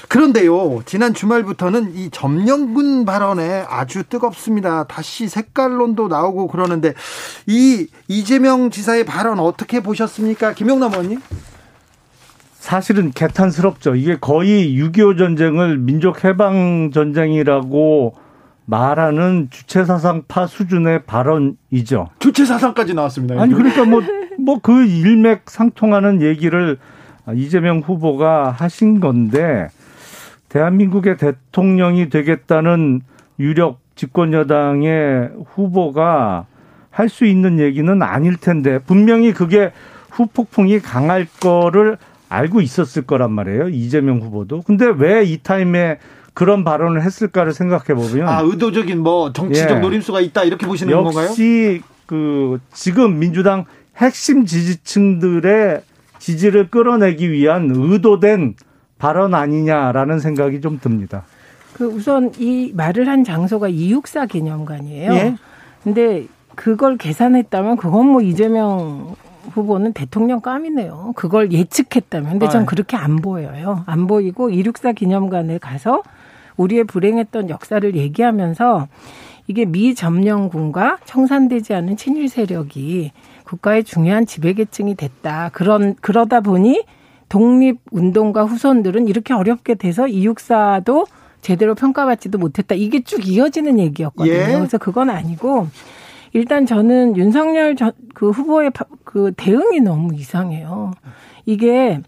그런데요, 0.10 0.82
지난 0.86 1.14
주말부터는 1.14 1.94
이 1.96 2.10
점령군 2.10 3.06
발언에 3.06 3.64
아주 3.70 4.04
뜨겁습니다. 4.04 4.86
다시 4.86 5.30
색깔론도 5.30 6.08
나오고 6.08 6.48
그러는데 6.48 6.96
이 7.46 7.86
이재명 8.08 8.72
지사의 8.72 9.06
발언 9.06 9.40
어떻게 9.40 9.82
보셨습니까? 9.82 10.54
김용남 10.54 10.92
의원님? 10.94 11.20
사실은 12.54 13.12
개탄스럽죠. 13.12 13.94
이게 13.96 14.18
거의 14.20 14.76
6.25 14.76 15.18
전쟁을 15.18 15.78
민족 15.78 16.24
해방 16.24 16.90
전쟁이라고 16.92 18.16
말하는 18.66 19.50
주체사상파 19.52 20.48
수준의 20.48 21.04
발언이죠. 21.04 22.10
주체사상까지 22.18 22.96
나왔습니다. 22.96 23.40
아니, 23.40 23.54
그러니까 23.54 23.86
뭐, 23.86 24.02
뭐 24.40 24.60
그 24.62 24.86
일맥상통하는 24.86 26.24
얘기를 26.24 26.78
이재명 27.36 27.80
후보가 27.80 28.52
하신 28.52 29.00
건데, 29.00 29.68
대한민국의 30.50 31.18
대통령이 31.18 32.10
되겠다는 32.10 33.02
유력 33.40 33.80
집권 33.96 34.34
여당의 34.34 35.30
후보가 35.54 36.46
할 36.92 37.08
수 37.08 37.24
있는 37.26 37.60
얘기는 37.60 38.02
아닐 38.02 38.36
텐데 38.36 38.80
분명히 38.80 39.32
그게 39.32 39.72
후폭풍이 40.12 40.80
강할 40.80 41.28
거를 41.40 41.98
알고 42.28 42.62
있었을 42.62 43.04
거란 43.04 43.32
말이에요. 43.32 43.70
이재명 43.70 44.20
후보도. 44.20 44.64
근데 44.64 44.86
왜 44.88 45.24
이 45.24 45.38
타임에 45.42 46.00
그런 46.34 46.64
발언을 46.64 47.02
했을까를 47.04 47.54
생각해 47.54 47.94
보면 47.96 48.28
아 48.28 48.42
의도적인 48.42 49.00
뭐 49.02 49.32
정치적 49.34 49.78
예. 49.78 49.80
노림수가 49.80 50.20
있다 50.22 50.44
이렇게 50.44 50.66
보시는 50.68 50.92
역시 50.92 51.04
건가요? 51.04 51.26
역시 51.30 51.82
그 52.06 52.60
지금 52.74 53.20
민주당 53.20 53.66
핵심 53.98 54.46
지지층들의 54.46 55.82
지지를 56.20 56.70
끌어내기 56.70 57.32
위한 57.32 57.72
의도된 57.74 58.56
발언 59.00 59.34
아니냐라는 59.34 60.20
생각이 60.20 60.62
좀 60.62 60.80
듭니다. 60.80 61.24
그 61.74 61.86
우선 61.86 62.32
이 62.38 62.72
말을 62.76 63.08
한 63.08 63.24
장소가 63.24 63.70
이육사 63.70 64.28
기념관이에요. 64.28 65.14
예? 65.14 65.36
근데 65.84 66.28
그걸 66.56 66.98
계산했다면 66.98 67.78
그건 67.78 68.08
뭐 68.08 68.22
이재명 68.22 69.16
후보는 69.54 69.94
대통령 69.94 70.42
깜이네요. 70.42 71.14
그걸 71.16 71.52
예측했다면. 71.52 72.32
근데 72.32 72.50
전 72.50 72.60
아, 72.60 72.62
예. 72.64 72.66
그렇게 72.66 72.98
안 72.98 73.16
보여요. 73.16 73.84
안 73.88 74.08
보이고 74.08 74.50
이육사 74.50 74.92
기념관에 74.92 75.58
가서 75.58 76.04
우리의 76.58 76.84
불행했던 76.84 77.50
역사를 77.50 77.96
얘기하면서 77.96 78.88
이게 79.48 79.66
미 79.66 79.96
점령군과 79.96 81.00
청산되지 81.06 81.74
않은 81.74 81.96
친일 81.96 82.28
세력이 82.28 83.14
국가의 83.46 83.86
중요한 83.86 84.26
지배계층이 84.26 84.96
됐다. 84.96 85.50
그런 85.54 85.96
그러다 86.02 86.42
보니 86.42 86.84
독립운동가 87.30 88.44
후손들은 88.44 89.08
이렇게 89.08 89.34
어렵게 89.34 89.76
돼서 89.76 90.08
이육사도 90.08 91.06
제대로 91.42 91.76
평가받지도 91.76 92.38
못했다. 92.38 92.76
이게 92.76 93.02
쭉 93.04 93.28
이어지는 93.28 93.80
얘기였거든요. 93.80 94.34
예. 94.34 94.46
그래서 94.48 94.78
그건 94.78 95.10
아니고 95.10 95.68
일단 96.34 96.66
저는 96.66 97.18
윤석열 97.18 97.76
그 98.14 98.30
후보의 98.30 98.72
그 99.04 99.32
대응이 99.38 99.80
너무 99.82 100.14
이상해요. 100.14 100.92
이게 101.46 102.02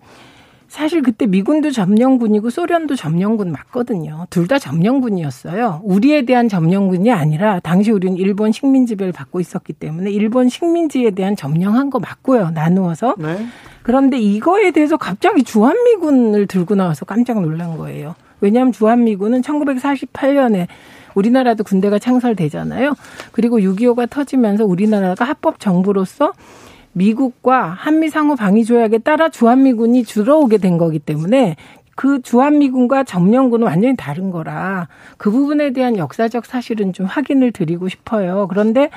사실 0.72 1.02
그때 1.02 1.26
미군도 1.26 1.72
점령군이고 1.72 2.50
소련도 2.50 2.96
점령군 2.96 3.52
맞거든요. 3.52 4.26
둘 4.30 4.48
다 4.48 4.58
점령군이었어요. 4.58 5.82
우리에 5.84 6.24
대한 6.24 6.48
점령군이 6.48 7.12
아니라 7.12 7.60
당시 7.60 7.92
우리는 7.92 8.16
일본 8.16 8.54
식민 8.54 8.86
지배를 8.86 9.12
받고 9.12 9.42
있었기 9.42 9.74
때문에 9.74 10.12
일본 10.12 10.48
식민지에 10.48 11.12
대한 11.12 11.36
점령한 11.36 11.90
거 11.90 12.00
맞고요. 12.00 12.52
나누어서. 12.52 13.16
네. 13.18 13.46
그런데 13.84 14.18
이거에 14.18 14.72
대해서 14.72 14.96
갑자기 14.96 15.44
주한미군을 15.44 16.48
들고 16.48 16.76
나와서 16.76 17.04
깜짝 17.04 17.42
놀란 17.42 17.78
거예요. 17.78 18.16
왜냐하면 18.40 18.72
주한미군은 18.72 19.42
1948년에 19.42 20.68
우리나라도 21.16 21.66
군대가 21.66 22.00
창설되잖아요. 22.00 22.96
그리고 23.34 23.60
6.25가 23.60 24.10
터지면서 24.10 24.64
우리나라가 24.66 25.26
합법 25.26 25.60
정부로서 25.60 26.32
미국과 26.94 27.70
한미 27.70 28.10
상호 28.10 28.36
방위 28.36 28.66
조약에 28.66 29.00
따라 29.00 29.30
주한미군이 29.30 30.04
들어오게 30.04 30.58
된 30.58 30.78
거기 30.78 31.00
때문에 31.00 31.56
그 31.96 32.22
주한미군과 32.22 33.04
점령군은 33.04 33.68
완전히 33.68 33.96
다른 33.96 34.32
거라 34.32 34.88
그 35.18 35.30
부분에 35.30 35.72
대한 35.72 35.98
역사적 35.98 36.46
사실은 36.46 36.94
좀 36.94 37.06
확인을 37.06 37.52
드리고 37.52 37.90
싶어요. 37.90 38.48
그런데 38.50 38.90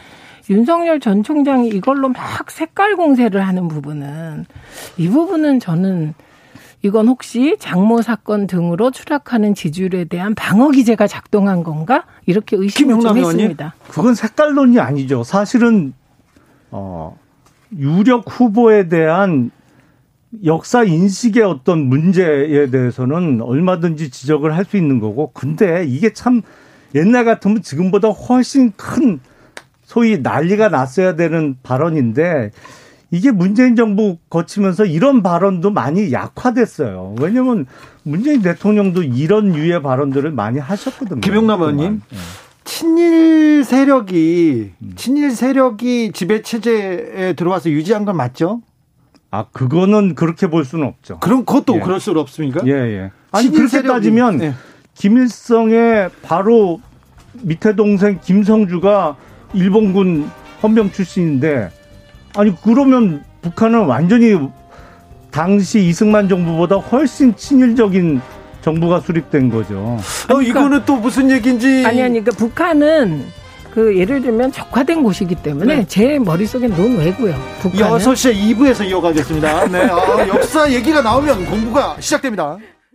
윤석열 0.51 1.01
전 1.01 1.23
총장이 1.23 1.69
이걸로 1.69 2.09
막 2.09 2.51
색깔 2.51 2.97
공세를 2.97 3.47
하는 3.47 3.69
부분은 3.69 4.47
이 4.97 5.09
부분은 5.09 5.61
저는 5.61 6.15
이건 6.83 7.09
혹시 7.09 7.57
장모 7.59 8.03
사건 8.03 8.47
등으로 8.47 8.91
추락하는 8.91 9.55
지지율에 9.55 10.05
대한 10.05 10.35
방어 10.35 10.71
기제가 10.71 11.07
작동한 11.07 11.63
건가 11.63 12.05
이렇게 12.27 12.57
의심을 12.57 13.01
좀 13.01 13.17
했습니다. 13.17 13.75
그건 13.89 14.15
색깔론이 14.15 14.79
아니죠. 14.79 15.25
사실은 15.25 15.95
어 16.71 17.17
유력 17.79 18.25
후보에 18.29 18.89
대한 18.89 19.51
역사 20.45 20.83
인식의 20.83 21.43
어떤 21.45 21.81
문제에 21.87 22.69
대해서는 22.71 23.41
얼마든지 23.41 24.11
지적을 24.11 24.57
할 24.57 24.65
수 24.65 24.77
있는 24.77 24.99
거고 25.01 25.31
근데 25.33 25.85
이게 25.87 26.13
참 26.13 26.43
옛날 26.95 27.25
같으면 27.25 27.63
지금보다 27.63 28.09
훨씬 28.09 28.73
큰 28.77 29.21
소위 29.85 30.19
난리가 30.19 30.69
났어야 30.71 31.15
되는 31.15 31.57
발언인데 31.63 32.51
이게 33.11 33.31
문재인 33.31 33.77
정부 33.77 34.17
거치면서 34.29 34.87
이런 34.87 35.23
발언도 35.23 35.71
많이 35.71 36.11
약화됐어요. 36.11 37.15
왜냐면 37.21 37.67
문재인 38.03 38.43
대통령도 38.43 39.05
이런 39.05 39.55
유의 39.55 39.83
발언들을 39.83 40.33
많이 40.33 40.59
하셨거든요. 40.59 41.21
김용남 41.21 41.61
의원님. 41.61 42.03
네. 42.11 42.19
친일 42.65 43.65
세력이 43.65 44.73
음. 44.83 44.93
친일 44.97 45.31
세력이 45.31 46.13
지배 46.13 46.43
체제에 46.43 47.35
들어와서 47.35 47.71
유지한 47.71 48.05
건 48.05 48.17
맞죠? 48.17 48.63
아 49.31 49.47
그거는 49.53 50.15
그렇게 50.15 50.49
볼 50.49 50.65
수는 50.65 50.87
없죠. 50.87 51.19
그럼 51.21 51.45
그것도 51.45 51.77
예. 51.77 51.81
그럴 51.81 52.01
수 52.01 52.11
없습니까? 52.13 52.61
예 52.67 52.73
예. 52.73 53.11
아니 53.33 53.51
그렇게 53.51 53.69
세력이, 53.69 53.89
따지면 53.89 54.43
예. 54.43 54.55
김일성의 54.95 56.11
바로 56.23 56.81
밑에 57.43 57.75
동생 57.75 58.21
김성주가 58.21 59.17
일본군 59.53 60.31
헌병 60.63 60.93
출신인데 60.93 61.71
아니 62.37 62.55
그러면 62.63 63.25
북한은 63.43 63.87
완전히 63.87 64.39
당시 65.31 65.85
이승만 65.85 66.29
정부보다 66.29 66.77
훨씬 66.77 67.35
친일적인 67.37 68.21
정부가 68.65 69.01
수립된 69.01 69.51
거죠. 69.51 69.77
어, 69.77 70.01
그러니까, 70.27 70.61
이거는 70.61 70.83
또 70.87 70.97
무슨 70.97 71.31
얘기인지 71.31 71.85
아니 71.87 72.03
아니 72.03 72.21
그러니까 72.21 72.33
북한은 72.33 73.27
그 73.75 73.97
예를 73.99 74.23
들면 74.23 74.53
적화된 74.53 75.03
곳이기 75.03 75.35
때문에 75.35 75.77
네. 75.77 75.85
제 75.87 76.19
머릿속엔 76.19 76.71
논외고요. 76.71 77.35
북한은. 77.61 77.99
6시에 77.99 78.35
2부에서 78.35 78.89
이어가겠습니다. 78.89 79.67
네. 79.67 79.81
아, 79.91 80.29
역사 80.29 80.71
얘기가 80.73 81.03
나오면 81.03 81.45
공부가 81.47 81.97
시작됩니다. 82.01 82.57